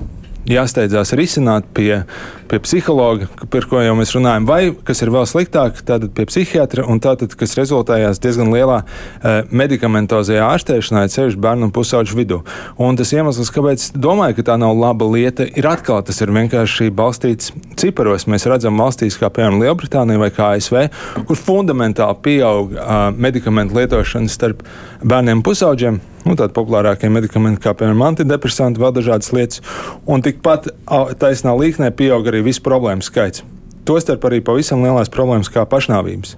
jāsteidzās 0.50 1.12
risināt 1.18 1.66
pie, 1.74 2.02
pie 2.50 2.60
psihologa, 2.62 3.28
par 3.50 3.66
ko 3.68 3.80
jau 3.82 3.94
mēs 3.98 4.14
runājam, 4.16 4.46
vai, 4.48 4.60
kas 4.86 5.02
ir 5.02 5.10
vēl 5.14 5.26
sliktāk, 5.28 5.80
tātad 5.86 6.12
pie 6.16 6.26
psihiatra, 6.28 6.86
un 6.90 7.00
tātad, 7.02 7.34
kas 7.38 7.56
rezultējās 7.58 8.20
diezgan 8.22 8.52
lielā 8.54 8.80
uh, 8.82 9.38
medikamentozajā 9.50 10.46
ārstēšanā, 10.46 11.06
ceļš 11.12 11.38
bērnu 11.42 11.68
un 11.68 11.74
pusauģu 11.74 12.18
vidū. 12.18 12.40
Un 12.82 12.98
tas 12.98 13.12
iemesls, 13.16 13.52
kāpēc 13.54 13.88
domāju, 13.98 14.38
ka 14.38 14.48
tā 14.52 14.58
nav 14.62 14.76
laba 14.78 15.08
lieta, 15.10 15.46
ir 15.46 15.68
atkal 15.70 16.04
tas 16.06 16.22
ir 16.22 16.34
vienkārši 16.34 16.90
balstīts 16.94 17.52
ciparos. 17.80 18.28
Mēs 18.30 18.46
redzam 18.50 18.78
valstīs, 18.80 19.18
kā 19.20 19.30
piemēram 19.32 19.62
Lielbritānija 19.64 20.22
vai 20.22 20.32
ASV, 20.56 20.82
kur 21.28 21.40
fundamentāli 21.40 22.20
pieaug 22.26 22.76
uh, 22.76 23.08
medikamentu 23.16 23.80
lietošana 23.80 24.30
starp 24.30 24.62
bērniem 25.02 25.40
un 25.40 25.46
pusauģiem 25.46 26.04
nu, 26.26 26.36
tādi 26.38 26.54
populārākie 26.56 27.10
medikamenti, 27.12 27.62
kā 27.64 27.74
piemēram 27.78 28.06
antidepresanti, 28.10 28.82
vēl 28.82 28.96
dažādas 28.98 29.32
lietas. 29.36 29.62
Un 30.06 30.24
tikpat 30.26 30.72
taisnā 31.20 31.54
līknē 31.56 31.92
pieaug 31.96 32.26
arī 32.30 32.44
visu 32.46 32.64
problēmu 32.66 33.06
skaits. 33.06 33.44
Tostarp 33.86 34.24
arī 34.26 34.40
pavisam 34.42 34.80
lielās 34.82 35.10
problēmas 35.14 35.46
kā 35.52 35.62
pašnāvības. 35.70 36.32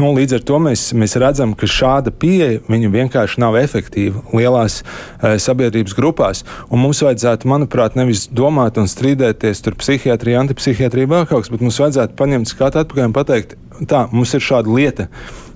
Nu, 0.00 0.10
līdz 0.16 0.40
ar 0.40 0.42
to 0.48 0.58
mēs, 0.64 0.88
mēs 0.98 1.14
redzam, 1.22 1.52
ka 1.54 1.68
šāda 1.70 2.10
pieeja 2.10 2.58
vienkārši 2.66 3.38
nav 3.38 3.54
efektīva 3.60 4.24
lielās 4.34 4.80
e, 4.82 5.36
sabiedrības 5.38 5.94
grupās. 5.94 6.42
Un 6.66 6.82
mums 6.82 7.04
vajadzētu, 7.06 7.46
manuprāt, 7.50 7.94
nevis 7.98 8.26
domāt 8.34 8.82
un 8.82 8.90
strīdēties 8.90 9.62
par 9.68 9.78
psihiatriju, 9.78 10.40
antipsihiatriju 10.42 11.12
vai 11.12 11.22
kaut 11.22 11.46
kas, 11.46 11.52
bet 11.54 11.62
mums 11.62 11.78
vajadzētu 11.84 12.18
paņemt 12.18 12.50
skatu 12.50 12.82
atpakaļ 12.82 13.12
un 13.12 13.14
pateikt, 13.14 13.54
tā, 13.86 14.08
mums 14.10 14.34
ir 14.34 14.42
šāda 14.42 14.74
lieta 14.74 15.06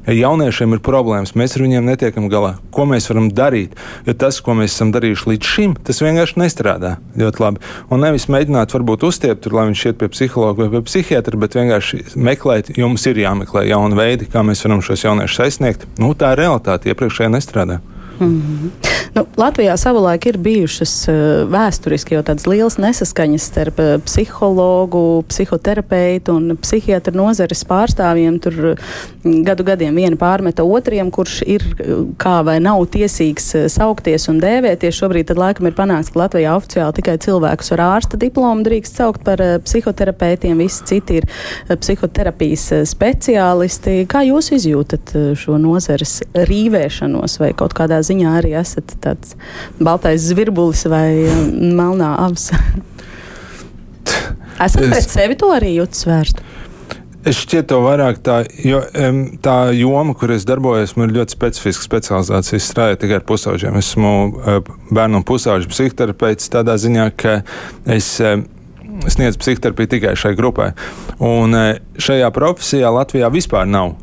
jauniešiem 0.07 0.75
ir 0.77 0.83
problēmas, 0.85 1.35
mēs 1.39 1.57
ar 1.57 1.65
viņiem 1.67 1.87
netiekam 1.87 2.29
galā. 2.33 2.57
Ko 2.75 2.87
mēs 2.89 3.09
varam 3.11 3.29
darīt? 3.31 3.77
Jo 4.07 4.15
tas, 4.19 4.41
ko 4.43 4.57
mēs 4.59 4.75
esam 4.75 4.93
darījuši 4.95 5.29
līdz 5.31 5.51
šim, 5.55 5.75
tas 5.87 6.03
vienkārši 6.03 6.41
nestrādā 6.43 6.97
ļoti 7.19 7.45
labi. 7.45 7.63
Un 7.93 8.03
nevis 8.03 8.29
mēģināt, 8.33 8.75
varbūt 8.75 9.07
uztiept, 9.09 9.45
tur, 9.45 9.57
lai 9.59 9.69
viņš 9.71 9.85
iet 9.91 10.01
pie 10.01 10.11
psihologa 10.13 10.65
vai 10.65 10.71
pie 10.75 10.85
psihiatra, 10.91 11.39
bet 11.39 11.59
vienkārši 11.59 12.05
meklēt, 12.17 12.75
jums 12.79 13.07
ir 13.11 13.23
jāmeklē 13.23 13.67
jauni 13.71 13.99
veidi, 13.99 14.31
kā 14.33 14.45
mēs 14.47 14.65
varam 14.67 14.83
šos 14.85 15.07
jauniešus 15.07 15.45
aizsniegt. 15.47 15.87
Nu, 16.03 16.15
tā 16.19 16.35
ir 16.35 16.45
realitāte, 16.45 16.91
iepriekšējā 16.93 17.31
nestrādā. 17.37 17.81
Mm 18.19 18.27
-hmm. 18.29 18.92
Nu, 19.15 19.25
Latvijā 19.37 19.75
savulaik 19.77 20.27
ir 20.31 20.39
bijušas 20.43 20.93
uh, 21.11 21.17
vēsturiski 21.51 22.17
jau 22.17 22.23
tādas 22.27 22.47
lielas 22.49 22.79
nesaskaņas 22.81 23.49
starp 23.51 23.81
uh, 23.83 23.95
psihologu, 24.07 25.23
psihoterapeitu 25.29 26.37
un 26.39 26.57
psihiatru 26.63 27.17
nozares 27.19 27.65
pārstāvjiem. 27.69 28.39
Tur 28.43 28.59
uh, 28.73 28.95
gadu 29.47 29.67
gadiem 29.67 29.99
viena 29.99 30.19
pārmeta 30.21 30.65
otriem, 30.65 31.11
kurš 31.15 31.41
ir 31.47 31.67
kā 32.23 32.39
vai 32.47 32.59
nav 32.63 32.85
tiesīgs 32.95 33.51
saukties 33.75 34.29
un 34.33 34.41
dēvēties. 34.43 34.97
Šobrīd 35.03 35.31
tad 35.31 35.41
laikam 35.41 35.69
ir 35.69 35.77
panāks, 35.79 36.13
ka 36.13 36.23
Latvijā 36.25 36.55
oficiāli 36.59 36.99
tikai 37.01 37.19
cilvēkus 37.23 37.73
ar 37.77 37.85
ārsta 37.87 38.21
diplomu 38.21 38.65
drīkst 38.67 38.99
saukt 39.03 39.25
par 39.27 39.43
psihoterapeitiem, 39.67 40.59
visi 40.63 40.87
citi 40.89 41.21
ir 41.21 41.29
psihoterapijas 41.71 42.69
speciālisti. 42.91 44.03
Kā 44.11 44.25
jūs 44.27 44.53
izjūtat 44.59 45.15
šo 45.39 45.59
nozares 45.63 46.21
rīvēšanos 46.35 47.39
vai 47.43 47.53
kaut 47.59 47.77
kādā 47.79 48.03
ziņā 48.05 48.37
arī 48.41 48.57
esat 48.61 48.92
tāds 49.03 49.37
baltais 49.81 50.21
zvirbulis 50.29 50.87
vai 50.91 51.27
um, 51.27 51.75
melnā 51.79 52.11
avs. 52.27 52.51
Esat 54.63 54.89
pret 54.89 55.09
sevi 55.09 55.35
to 55.39 55.49
arī 55.55 55.77
jūtas 55.79 56.07
vērstu? 56.07 56.41
Es 57.23 57.39
šķiet, 57.39 57.69
to 57.71 57.79
vairāk 57.85 58.17
tā, 58.27 58.41
jo, 58.67 58.81
tā 59.45 59.57
joma, 59.79 60.11
kur 60.19 60.33
es 60.35 60.43
darbojos, 60.47 60.97
man 60.99 61.07
ir 61.07 61.21
ļoti 61.21 61.37
specifiska 61.37 61.87
specializācija. 61.87 62.59
Es 62.59 62.67
strādāju 62.67 62.99
tikai 63.05 63.21
ar 63.21 63.27
pusauģiem. 63.29 63.79
Esmu 63.79 64.11
e, 64.27 64.57
bērnu 64.91 65.21
un 65.21 65.27
pusauģu 65.29 65.71
psihoterapeits 65.71 66.51
tādā 66.51 66.75
ziņā, 66.83 67.07
ka 67.15 67.37
es 67.87 68.17
sniedzu 68.19 69.39
psihoterapiju 69.39 69.93
tikai 69.95 70.17
šai 70.19 70.35
grupai. 70.39 70.73
Un 71.23 71.55
e, 71.55 71.67
šajā 72.03 72.33
profesijā 72.35 72.91
Latvijā 72.91 73.31
vispār 73.31 73.71
nav 73.71 73.95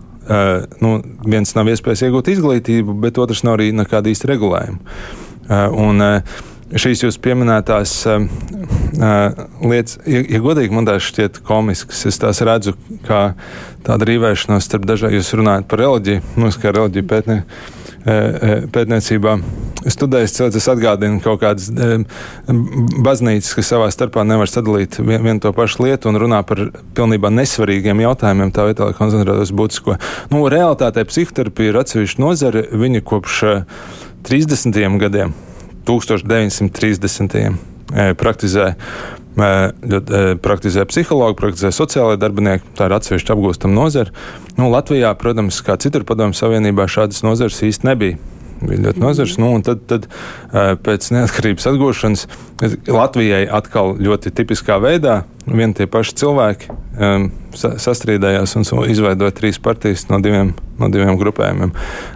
nu, 0.83 0.99
viens 1.25 1.55
nav 1.57 1.71
iespējas 1.71 2.05
iegūt 2.05 2.29
izglītību, 2.35 2.95
bet 3.01 3.17
otrs 3.21 3.41
nav 3.47 3.57
arī 3.57 3.71
nekāda 3.73 4.11
īsta 4.11 4.29
regulējuma. 4.29 4.79
Uh, 5.49 5.65
un, 5.87 6.05
uh, 6.05 6.39
Šīs 6.69 7.01
jūsu 7.01 7.17
pieminētās 7.25 7.91
uh, 8.05 8.19
lietas, 9.65 9.95
ja, 10.05 10.19
ja 10.21 10.41
godīgi, 10.43 10.75
man 10.77 10.85
tās 10.85 11.07
šķiet 11.07 11.39
komiskas. 11.47 12.03
Es 12.05 12.21
tās 12.21 12.43
redzu 12.45 12.75
kā 13.07 13.31
tādu 13.87 14.05
rīvēšanos 14.05 14.67
starp 14.69 14.85
dažādiem. 14.85 15.17
Jūs 15.17 15.33
runājat 15.39 15.65
par 15.71 15.81
reliģiju, 15.81 16.21
nu, 16.37 16.51
kā 16.61 16.75
reliģiju 16.75 17.07
pētnieku 17.09 17.41
e, 17.41 17.78
pētniecībā 18.05 19.35
studējis 19.89 20.33
cilvēks, 20.35 20.67
atgādina 20.73 21.19
kaut 21.23 21.39
kādas 21.43 21.69
baznīcas, 23.05 23.53
kas 23.57 23.71
savā 23.71 23.89
starpā 23.93 24.25
nevar 24.27 24.49
sadalīt 24.51 24.99
vienu 24.99 25.23
vien 25.25 25.39
to 25.43 25.51
pašu 25.55 25.85
lietu 25.85 26.11
un 26.11 26.19
runā 26.19 26.41
par 26.47 26.65
pilnībā 26.97 27.31
nesvarīgiem 27.33 28.03
jautājumiem, 28.03 28.53
tā 28.55 28.67
vietā, 28.69 28.89
lai 28.89 28.97
koncentrētos 28.97 29.53
būtisko. 29.55 29.97
Nu, 30.33 30.43
realitātē 30.51 31.05
psihoterapija 31.07 31.73
ir 31.73 31.79
atsevišķa 31.83 32.23
nozare, 32.23 32.65
viņa 32.71 33.03
kopš 33.07 33.43
30. 34.27 34.99
gadiem, 34.99 35.35
1930. 35.87 37.39
praktizē 38.19 38.75
praktizē 39.37 40.87
psihologi, 40.89 41.37
praktizē 41.39 41.71
sociālai 41.75 42.17
darbinieki. 42.19 42.73
Tā 42.77 42.89
ir 42.89 42.97
atsevišķa 42.97 43.35
apgūstama 43.35 43.75
nozara. 43.75 44.15
Nu, 44.57 44.71
Latvijā, 44.73 45.13
protams, 45.19 45.61
kā 45.65 45.77
citur 45.79 46.07
padomju 46.07 46.37
savienībā, 46.39 46.89
šādas 46.89 47.23
nozares 47.25 47.61
īsti 47.65 47.89
nebija 47.91 48.19
bija 48.59 48.81
ļoti 48.87 48.99
nozars. 49.03 49.37
Nu, 49.39 49.51
tad, 49.65 49.83
tad 49.89 50.07
pēc 50.51 51.09
neatkarības 51.15 51.69
atgūšanas 51.71 52.25
Latvijai 52.91 53.45
atkal 53.59 53.95
ļoti 53.99 54.33
tipiskā 54.35 54.79
veidā 54.83 55.21
vieni 55.55 55.75
tie 55.77 55.87
paši 55.89 56.15
cilvēki 56.21 56.69
um, 56.71 57.29
sastrīdējās 57.55 58.55
un 58.59 58.65
izveidoja 58.89 59.33
trīs 59.35 59.59
partijas 59.61 60.05
no 60.09 60.19
diviem, 60.23 60.51
no 60.79 60.89
diviem 60.93 61.17
grupējumiem. 61.19 61.71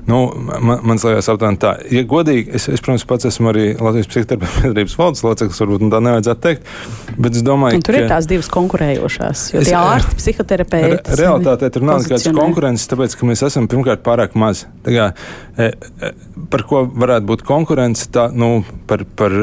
Nu, 0.09 0.19
man, 0.37 0.83
man 0.85 1.01
liekas, 1.01 1.29
aptuveni 1.33 1.59
tā. 1.61 1.73
Ja 1.93 2.03
godīgi, 2.09 2.53
es, 2.57 2.67
es, 2.69 2.83
protams, 2.83 3.05
pats 3.09 3.27
esmu 3.29 3.51
arī 3.53 3.65
Latvijas 3.79 4.09
psihoterapijas 4.11 4.97
valdes 4.99 5.23
loceklis, 5.25 5.61
varbūt 5.63 5.87
tā 5.93 6.01
nevajadzētu 6.07 6.43
teikt, 6.45 6.71
bet 7.17 7.39
es 7.39 7.45
domāju, 7.45 7.79
un 7.79 7.85
tur 7.85 7.95
ka 7.95 7.99
tur 7.99 7.99
ir 8.03 8.13
tās 8.13 8.29
divas 8.29 8.51
konkurējošās, 8.53 9.45
jo 9.55 9.65
tie 9.65 9.75
ārsti, 9.79 10.19
psihoterapeiti. 10.21 11.01
Re, 11.13 11.19
realitātē 11.23 11.71
tur 11.73 11.87
nav 11.89 12.03
nekādas 12.03 12.29
konkurences, 12.37 12.89
tāpēc, 12.93 13.17
ka 13.17 13.29
mēs 13.29 13.45
esam 13.49 13.69
pirmkārt 13.71 14.05
pārāk 14.05 14.37
maz. 14.39 14.67
Tā 14.85 14.95
kā, 14.95 15.11
e, 15.57 15.73
e, 15.73 16.13
par 16.53 16.67
ko 16.69 16.85
varētu 16.91 17.29
būt 17.33 17.45
konkurence, 17.47 18.09
tā, 18.13 18.29
nu, 18.35 18.59
par, 18.89 19.05
par 19.17 19.33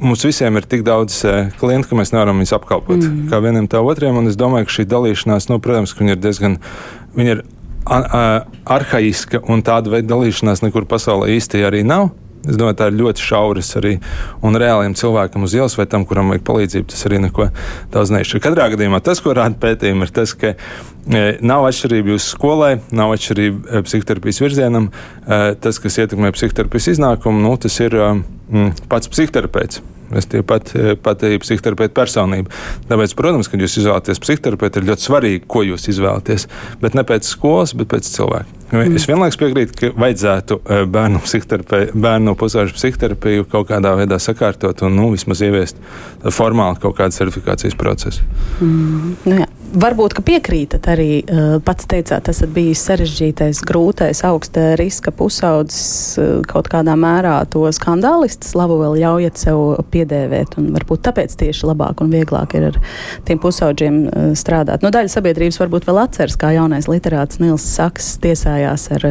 mums 0.00 0.24
visiem 0.26 0.56
ir 0.58 0.66
tik 0.68 0.82
daudz 0.86 1.20
uh, 1.28 1.52
klientu, 1.60 1.90
ka 1.90 2.00
mēs 2.00 2.14
nevaram 2.14 2.40
viņus 2.40 2.56
apkalpot 2.56 3.00
mm. 3.00 3.28
kā 3.32 3.40
vienam 3.44 3.68
tā 3.70 3.82
otriem. 3.84 4.18
Un 4.20 4.30
es 4.30 4.38
domāju, 4.40 4.68
ka 4.68 4.78
šī 4.78 4.88
dalīšanās, 4.90 5.50
nu, 5.52 5.60
protams, 5.62 5.94
ka 5.94 6.04
viņi 6.04 6.16
ir 6.16 6.22
diezgan. 6.24 6.58
Viņi 7.16 7.36
ir 7.36 7.44
arhaiska 7.90 9.40
un 9.50 9.62
tāda 9.66 9.90
veida 9.90 10.12
dalīšanās 10.12 10.60
nekur 10.62 10.86
pasaulē 10.88 11.30
īsti 11.36 11.64
arī 11.66 11.84
nav. 11.86 12.10
Es 12.40 12.56
domāju, 12.56 12.78
tā 12.78 12.86
ir 12.88 12.96
ļoti 12.96 13.20
šauras 13.20 13.68
arī 13.76 13.98
un 14.46 14.56
reāliem 14.56 14.94
cilvēkam 14.96 15.44
uz 15.44 15.52
ielas 15.58 15.74
vai 15.76 15.84
tam, 15.90 16.06
kuram 16.08 16.32
vajag 16.32 16.44
palīdzību. 16.46 16.88
Tas 16.88 17.04
arī 17.08 17.18
neko 17.26 17.50
daudz 17.92 18.12
nešķir. 18.14 18.40
Katrā 18.46 18.70
gadījumā 18.72 19.02
tas, 19.04 19.20
ko 19.20 19.34
rāda 19.36 19.60
pētījumi, 19.60 20.06
ir 20.06 20.14
tas, 20.16 20.32
ka 20.40 20.54
e, 20.54 21.24
nav 21.44 21.66
atšķirība 21.68 22.14
jūsu 22.14 22.32
skolai, 22.32 22.72
nav 22.96 23.12
atšķirība 23.18 23.84
psihoterapijas 23.84 24.40
virzienam. 24.40 24.88
E, 24.88 25.40
tas, 25.60 25.82
kas 25.84 26.00
ietekmē 26.00 26.32
psihoterapijas 26.36 26.94
iznākumu, 26.96 27.44
nu, 27.44 27.56
tas 27.60 27.76
ir. 27.84 27.98
E, 28.50 28.56
mm, 28.56 28.86
pats 28.90 29.10
psihoterapeits. 29.10 29.82
Es 30.18 30.26
tie 30.26 30.40
pat, 30.42 30.72
pat 31.04 31.20
psihoterapeita 31.22 31.94
personība. 31.94 32.50
Tāpēc, 32.90 33.12
protams, 33.18 33.46
kad 33.50 33.62
jūs 33.62 33.76
izvēlaties 33.78 34.18
psihoterapeitu, 34.18 34.80
ir 34.80 34.88
ļoti 34.88 35.06
svarīgi, 35.06 35.42
ko 35.46 35.62
jūs 35.62 35.86
izvēlaties. 35.92 36.48
Bet 36.82 36.96
ne 36.98 37.04
pēc 37.06 37.28
skolas, 37.30 37.76
bet 37.78 37.92
pēc 37.92 38.10
cilvēka. 38.10 38.56
Mm. 38.70 38.96
Es 38.98 39.06
vienlaikus 39.10 39.38
piekrītu, 39.38 39.76
ka 39.78 39.92
vajadzētu 39.98 40.60
bērnu, 40.90 41.22
bērnu 41.94 42.34
pusauģu 42.38 42.74
psihoterapiju 42.74 43.46
kaut 43.50 43.70
kādā 43.70 43.94
veidā 43.98 44.18
sakārtot 44.22 44.82
un 44.86 44.98
nu, 44.98 45.08
vismaz 45.14 45.42
ieviest 45.46 45.78
formāli 46.34 46.82
kaut 46.82 46.98
kādu 46.98 47.14
certifikācijas 47.14 47.78
procesu. 47.78 48.26
Mm. 48.58 49.16
Nu, 49.26 49.40
jā. 49.44 49.50
Varbūt, 49.70 50.16
ka 50.18 50.22
piekrītat 50.26 50.86
arī 50.90 51.20
uh, 51.22 51.52
pats 51.62 51.86
teicāt, 51.86 52.24
tas 52.26 52.40
ir 52.42 52.48
bijis 52.50 52.80
sarežģītais, 52.88 53.60
grūtais, 53.68 54.18
augsta 54.26 54.72
riska 54.78 55.12
pusaudzis 55.14 56.16
uh, 56.18 56.30
kaut 56.50 56.66
kādā 56.72 56.96
mērā 56.98 57.36
to 57.52 57.62
skandālistu 57.76 58.48
slavu 58.50 58.80
vēl 58.80 58.96
ļaujat 58.98 59.38
sev 59.38 59.60
piedēvēt. 59.94 60.56
Varbūt 60.74 61.04
tāpēc 61.06 61.36
tieši 61.38 61.68
labāk 61.70 62.02
un 62.02 62.10
vieglāk 62.10 62.56
ir 62.58 62.66
ar 62.72 62.78
tiem 63.28 63.38
pusauģiem 63.42 64.00
uh, 64.08 64.24
strādāt. 64.38 64.82
No 64.82 64.90
daļa 64.90 65.12
sabiedrības 65.12 65.60
varbūt 65.62 65.86
vēl 65.86 66.00
atceras, 66.02 66.34
kā 66.40 66.50
jaunais 66.56 66.90
literāts 66.90 67.38
Nils 67.38 67.66
Saks 67.70 68.16
tiesājās 68.24 68.88
ar 68.96 69.06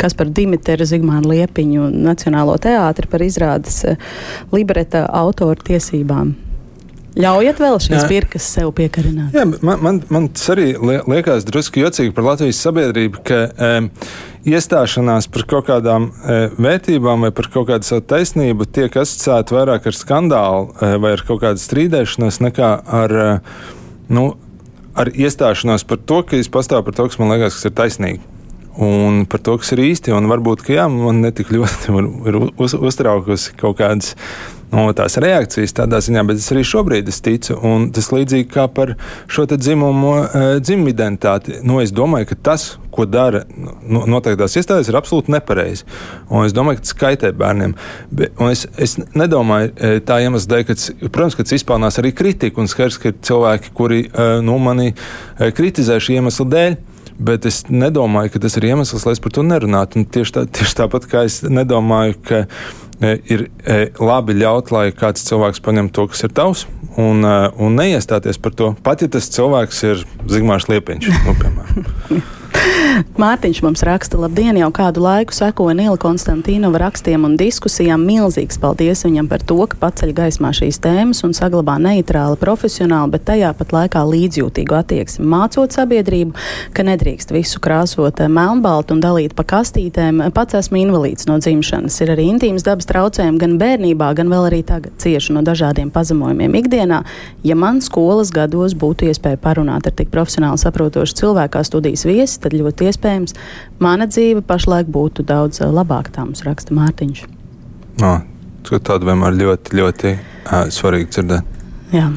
Kasparu 0.00 0.32
Dimitru 0.32 0.88
Zigmānu 0.88 1.34
Liepiņu 1.34 1.90
Nacionālo 1.92 2.56
teātri 2.62 3.10
par 3.12 3.26
izrādes 3.26 3.82
libreta 4.54 5.04
autoru 5.12 5.60
tiesībām. 5.68 6.32
Ļaujiet 7.12 7.58
vēl 7.60 7.78
šīs 7.82 8.04
pirkas 8.08 8.44
sev 8.54 8.70
piekarināt. 8.76 9.34
Jā, 9.36 9.44
man, 9.44 9.80
man, 9.84 9.98
man 10.12 10.28
tas 10.32 10.46
arī 10.54 10.70
liekas 10.80 11.44
drusku 11.48 11.82
jocīgi 11.82 12.14
par 12.16 12.24
Latvijas 12.30 12.60
sabiedrību, 12.64 13.20
ka 13.28 13.40
um, 13.52 13.90
iestāšanās 14.48 15.28
par 15.32 15.44
kaut 15.50 15.68
kādām 15.68 16.08
uh, 16.08 16.54
vērtībām 16.56 17.26
vai 17.26 17.32
par 17.36 17.50
kaut 17.52 17.68
kādu 17.68 17.88
savu 17.88 18.06
taisnību 18.14 18.68
tiek 18.72 18.96
asociēta 19.02 19.58
vairāk 19.58 19.90
ar 19.90 19.98
skandālu 19.98 20.70
uh, 20.70 20.96
vai 21.02 21.12
ar 21.18 21.24
kaut 21.28 21.42
kādu 21.44 21.60
strīdēšanos 21.60 22.40
nekā 22.48 22.72
ar, 23.02 23.16
uh, 23.26 23.68
nu, 24.08 24.30
ar 24.96 25.12
iestāšanos 25.12 25.84
par 25.88 26.00
to, 26.00 26.22
ka 26.24 26.40
es 26.40 26.48
pastāvu 26.52 26.88
par 26.88 26.96
to, 26.96 27.10
kas 27.12 27.20
man 27.20 27.34
liekas, 27.34 27.60
kas 27.60 27.68
ir 27.68 27.76
taisnīgi. 27.76 28.24
Un 28.80 29.26
par 29.28 29.42
to, 29.44 29.58
kas 29.60 29.74
ir 29.74 29.82
īsti, 29.84 30.14
varbūt, 30.30 30.64
ka 30.64 30.72
jā, 30.72 30.88
man 30.88 31.20
netik 31.20 31.52
ļoti 31.52 31.92
ir 32.30 32.40
uz, 32.56 32.72
uztraukusi 32.72 33.52
kaut 33.60 33.76
kādas 33.82 34.14
no 34.72 34.86
tās 34.96 35.18
reakcijas 35.20 35.74
tādā 35.76 36.00
ziņā, 36.02 36.22
bet 36.28 36.40
es 36.40 36.48
arī 36.54 36.62
šobrīd 36.64 37.08
es 37.12 37.20
ticu. 37.24 37.58
Un 37.68 37.90
tas 37.92 38.08
līdzīgi 38.12 38.48
kā 38.52 38.66
par 38.72 38.94
šo 39.30 39.44
dzimumu, 39.50 40.14
dzimumu 40.64 40.92
identitāti. 40.92 41.58
Nu, 41.66 41.80
es 41.84 41.92
domāju, 41.92 42.30
ka 42.30 42.38
tas, 42.48 42.64
ko 42.92 43.04
dara 43.08 43.42
nu, 43.52 44.04
noteiktās 44.08 44.56
iestādes, 44.56 44.88
ir 44.88 44.96
absolūti 44.96 45.32
nepareizi. 45.32 45.84
Un 46.30 46.46
es 46.46 46.56
domāju, 46.56 46.80
ka 46.80 46.86
tas 46.86 46.96
kaitē 47.02 47.32
bērniem. 47.36 47.76
Bet, 48.12 48.40
es, 48.48 48.64
es 48.80 48.96
nedomāju 49.12 49.74
eh, 49.76 49.98
tā 50.04 50.22
iemesla 50.24 50.54
dēļ, 50.54 50.64
ka, 50.70 50.78
protams, 51.08 51.36
ka 51.36 51.44
tas 51.44 51.58
izpelnās 51.58 52.00
arī 52.00 52.14
kritiku. 52.16 52.64
Un 52.64 52.72
skaidrs, 52.72 53.00
ka 53.02 53.12
ir 53.12 53.20
cilvēki, 53.28 53.74
kuri 53.76 54.06
eh, 54.06 54.38
nu, 54.44 54.56
mani 54.62 54.94
kritizē 55.36 56.00
šī 56.00 56.22
iemesla 56.22 56.48
dēļ. 56.56 56.80
Bet 57.22 57.46
es 57.46 57.62
nedomāju, 57.70 58.34
ka 58.34 58.42
tas 58.42 58.56
ir 58.58 58.66
iemesls, 58.72 59.06
lai 59.06 59.16
es 59.16 59.22
par 59.22 59.34
to 59.36 59.44
nerunātu. 59.46 60.00
Un 60.00 60.08
tieši, 60.10 60.34
tā, 60.34 60.46
tieši 60.58 60.78
tāpat 60.80 61.06
kā 61.10 61.26
es 61.28 61.42
nedomāju, 61.46 62.18
ka 62.26 62.46
E, 63.02 63.16
ir 63.34 63.48
e, 63.66 63.78
labi 63.98 64.36
ļaut, 64.38 64.70
lai 64.70 64.84
kāds 64.94 65.24
cilvēks 65.26 65.62
paņem 65.64 65.88
to, 65.94 66.04
kas 66.12 66.22
ir 66.22 66.34
tavs, 66.36 66.66
un, 67.00 67.24
e, 67.26 67.32
un 67.58 67.74
neiestāties 67.74 68.38
par 68.42 68.54
to. 68.58 68.68
Pat 68.86 69.02
ja 69.02 69.08
tas 69.10 69.26
cilvēks 69.34 69.82
ir 69.88 70.04
Zigmārs 70.30 70.68
Liepiņš, 70.70 71.10
nu, 71.26 71.34
piemēram. 71.40 72.22
Mārtiņš 73.22 73.60
mums 73.64 73.82
raksta, 73.86 74.18
labdien, 74.20 74.56
jau 74.58 74.68
kādu 74.74 75.02
laiku 75.04 75.34
sekoja 75.34 75.74
Nila 75.76 75.98
Konstantīnova 76.00 76.80
rakstiem 76.82 77.24
un 77.26 77.36
diskusijām. 77.40 78.02
Milzīgs 78.06 78.58
paldies 78.62 79.04
viņam 79.06 79.28
par 79.30 79.44
to, 79.46 79.58
ka 79.70 79.78
paceļ 79.80 80.12
gaismā 80.16 80.52
šīs 80.56 80.80
tēmas 80.82 81.22
un 81.26 81.34
saglabā 81.36 81.78
neitrāli, 81.82 82.38
profesionāli, 82.40 83.14
bet 83.14 83.26
tajā 83.28 83.52
pat 83.58 83.74
laikā 83.74 84.02
līdzjūtīgu 84.08 84.76
attieksmi. 84.78 85.26
Mācot 85.32 85.74
sabiedrību, 85.74 86.34
ka 86.76 86.84
nedrīkst 86.86 87.34
visu 87.34 87.62
krāsot 87.62 88.22
melnbaltu 88.32 88.96
un 88.96 89.02
dalīt 89.04 89.36
pa 89.38 89.46
kastītēm. 89.54 90.24
Pats 90.34 90.58
esmu 90.60 90.82
invalīds 90.82 91.28
no 91.30 91.38
dzimšanas. 91.42 91.98
Ir 92.04 92.14
arī 92.16 92.28
intīmas 92.32 92.66
dabas 92.66 92.88
traucējumi 92.90 93.42
gan 93.42 93.58
bērnībā, 93.62 94.12
gan 94.18 94.32
vēl 94.32 94.48
arī 94.50 94.62
tagad 94.66 94.96
cieši 95.02 95.36
no 95.36 95.44
dažādiem 95.46 95.92
pazemojumiem 95.94 96.58
ikdienā. 96.62 97.02
Ja 97.46 97.58
man 97.58 97.80
skolas 97.84 98.32
gados 98.34 98.76
būtu 98.78 99.08
iespēja 99.10 99.40
parunāt 99.42 99.88
ar 99.88 99.96
tik 99.98 100.12
profesionāli 100.14 100.60
saprotošu 100.62 101.20
cilvēku 101.22 101.56
kā 101.56 101.64
studijas 101.66 102.06
viesi, 102.08 102.40
tad 102.52 102.60
ļoti 102.60 102.88
iespējams 102.90 103.36
mana 103.82 104.08
dzīve 104.10 104.44
pašlaik 104.46 104.90
būtu 104.92 105.24
daudz 105.24 105.62
eh, 105.62 105.72
labāka. 105.72 106.12
Tā 106.12 106.26
mums 106.26 106.44
raksta 106.46 106.74
Mārtiņš. 106.76 107.24
No, 108.02 108.20
tādu 108.68 109.08
vienmēr 109.08 109.36
ļoti, 109.36 109.76
ļoti 109.76 110.12
uh, 110.12 110.68
svarīgi 110.72 111.10
dzirdēt. 111.12 111.51
Jā. 111.92 112.08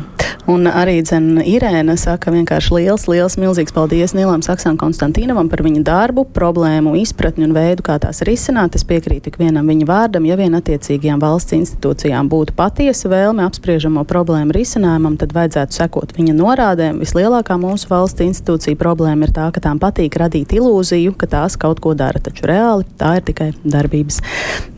Un 0.46 0.68
arī 0.70 1.00
dzen, 1.02 1.40
Irēna 1.42 1.96
saka 1.98 2.30
vienkārši 2.30 2.76
liels, 2.76 3.08
liels, 3.10 3.34
milzīgs 3.42 3.74
paldies 3.74 4.12
Nilam 4.14 4.44
Saksam 4.46 4.76
Konstantīnovam 4.78 5.48
par 5.50 5.64
viņa 5.66 5.80
darbu, 5.88 6.28
problēmu 6.36 6.94
izpratni 7.00 7.48
un 7.48 7.56
veidu, 7.56 7.82
kā 7.88 7.96
tās 8.04 8.22
risināt. 8.28 8.78
Es 8.78 8.86
piekrītu 8.86 9.26
tik 9.26 9.40
vienam 9.42 9.66
viņa 9.66 9.88
vārdam, 9.90 10.28
ja 10.30 10.38
vien 10.38 10.54
attiecīgajām 10.60 11.24
valsts 11.24 11.58
institūcijām 11.58 12.30
būtu 12.30 12.54
patiesa 12.60 13.10
vēlme 13.10 13.42
apspriežamo 13.50 14.06
problēmu 14.06 14.54
risinājumam, 14.54 15.18
tad 15.18 15.34
vajadzētu 15.34 15.80
sekot 15.80 16.14
viņa 16.14 16.38
norādēm. 16.38 17.02
Vislielākā 17.02 17.58
mūsu 17.58 17.90
valsts 17.90 18.22
institūcija 18.28 18.78
problēma 18.78 19.26
ir 19.26 19.34
tā, 19.34 19.50
ka 19.50 19.66
tām 19.66 19.82
patīk 19.82 20.20
radīt 20.22 20.54
ilūziju, 20.60 21.18
ka 21.18 21.32
tās 21.34 21.58
kaut 21.58 21.82
ko 21.82 21.98
dara, 21.98 22.22
taču 22.22 22.46
reāli 22.46 22.86
tā 23.02 23.18
ir 23.18 23.28
tikai 23.34 23.50
darbības 23.66 24.22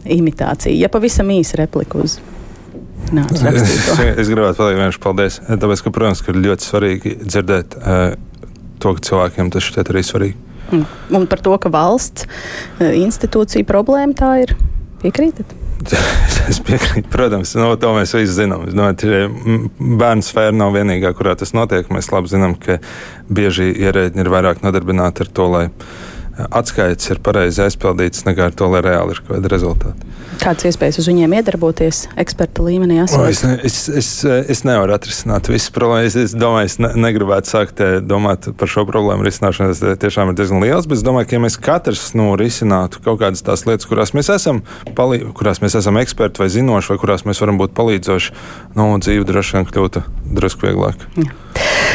imitācija. 0.08 0.80
Ja 0.80 0.88
pavisam 0.88 1.36
īsa 1.36 1.60
replika 1.66 2.00
uz 2.08 2.22
Es, 3.16 3.78
es 4.24 4.32
gribētu 4.32 4.58
pateikt, 4.58 4.80
vienkārši 4.80 5.04
paldies. 5.04 5.40
Tāpēc, 5.48 5.84
ka, 5.86 5.94
protams, 5.96 6.24
ka 6.24 6.34
ir 6.34 6.42
ļoti 6.44 6.68
svarīgi 6.68 7.14
dzirdēt 7.24 7.78
uh, 7.80 8.10
to, 8.84 8.96
ka 8.98 9.06
cilvēkiem 9.10 9.54
tas 9.54 9.68
šķiet 9.68 9.94
arī 9.94 10.04
svarīgi. 10.06 10.44
Un, 10.76 11.28
par 11.32 11.40
to, 11.44 11.54
ka 11.62 11.72
valsts 11.72 12.28
uh, 12.28 12.92
institūcija 12.92 13.68
problēma 13.68 14.18
tā 14.18 14.34
ir, 14.44 14.58
piekrītat? 15.04 15.56
es 16.52 16.60
piekrītu, 16.66 17.08
protams, 17.14 17.54
no, 17.60 17.70
to 17.80 17.94
mēs 17.96 18.16
visi 18.18 18.34
zinām. 18.42 18.66
No, 18.76 18.90
bērnu 18.92 20.26
sfēra 20.26 20.56
nav 20.56 20.76
vienīgā, 20.76 21.14
kurā 21.18 21.38
tas 21.40 21.54
notiek. 21.58 21.90
Mēs 21.94 22.12
labi 22.14 22.34
zinām, 22.34 22.58
ka 22.60 22.80
bieži 23.30 23.70
ierēģi 23.86 24.24
ir 24.24 24.32
vairāk 24.34 24.64
nodarbināti 24.66 25.26
ar 25.26 25.34
to, 25.40 25.50
lai 25.54 25.66
atskaites 26.52 27.10
ir 27.14 27.22
pareizi 27.24 27.64
aizpildītas, 27.66 28.26
nekā 28.28 28.50
ar 28.50 28.58
to, 28.58 28.70
lai 28.72 28.84
reāli 28.86 29.16
ir 29.16 29.22
kaut 29.24 29.38
kāda 29.38 29.52
rezultāta. 29.54 30.08
Kādas 30.38 30.68
iespējas 30.70 31.00
uz 31.02 31.08
viņiem 31.10 31.34
iedarboties 31.40 32.04
eksperta 32.20 32.62
līmenī? 32.66 33.00
O, 33.02 33.24
es, 33.26 33.42
ne, 33.46 33.56
es, 33.66 33.78
es, 33.90 34.10
es 34.24 34.62
nevaru 34.68 34.94
atrisināt 34.94 35.50
visas 35.50 35.72
problēmas. 35.74 36.18
Es 36.20 36.36
domāju, 36.38 36.70
es 36.70 36.78
ne, 36.84 36.92
negribētu 37.08 37.50
sākt 37.50 37.82
eh, 37.82 37.98
domāt 38.06 38.50
par 38.60 38.70
šo 38.72 38.86
problēmu 38.90 39.26
risināšanu. 39.26 39.74
Tas 39.74 39.82
eh, 39.82 39.98
tiešām 40.04 40.32
ir 40.32 40.38
diezgan 40.38 40.62
liels, 40.62 40.90
bet 40.90 41.00
es 41.00 41.06
domāju, 41.08 41.32
ka 41.32 41.40
ja 41.40 41.44
mēs 41.48 41.58
katrs 41.70 42.12
nu, 42.18 42.30
risinātu 42.40 43.02
kaut 43.06 43.22
kādas 43.24 43.42
tās 43.46 43.66
lietas, 43.70 43.90
kurās 43.90 44.14
mēs 44.18 44.30
esam, 44.36 44.62
palī, 44.98 45.24
kurās 45.38 45.64
mēs 45.64 45.80
esam 45.82 45.98
eksperti 46.04 46.44
vai 46.44 46.52
zinoši, 46.54 46.94
vai 46.94 47.02
kurās 47.02 47.26
mēs 47.26 47.42
varam 47.42 47.58
būt 47.62 47.74
palīdzoši, 47.78 48.38
nu, 48.78 48.92
dzīve 49.02 49.26
droši 49.28 49.58
vien 49.58 49.70
kļūtu 49.72 50.06
drusku 50.38 50.70
vieglāk. 50.70 51.10
Jā. 51.18 51.34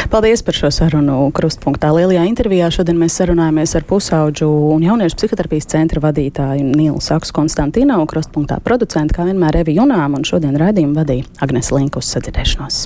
Paldies 0.09 0.43
par 0.45 0.55
šo 0.57 0.69
sarunu 0.73 1.29
krustpunktā. 1.35 1.89
Lielajā 1.95 2.25
intervijā 2.29 2.69
šodien 2.73 2.99
mēs 3.01 3.15
sarunājamies 3.19 3.75
ar 3.79 3.85
pusauģu 3.89 4.49
un 4.75 4.83
jauniešu 4.85 5.19
psihoterapijas 5.19 5.69
centra 5.73 6.03
vadītāju 6.03 6.65
Nilu 6.73 7.01
Saksu 7.01 7.35
Konstantinovu, 7.35 8.07
krustpunktā 8.11 8.59
producentu, 8.65 9.15
kā 9.17 9.27
vienmēr 9.29 9.61
Evi 9.63 9.77
Junām, 9.79 10.19
un 10.19 10.27
šodien 10.27 10.59
raidījumu 10.59 10.99
vadīja 10.99 11.29
Agnes 11.45 11.71
Linkus 11.73 12.11
sadzirdēšanos. 12.15 12.85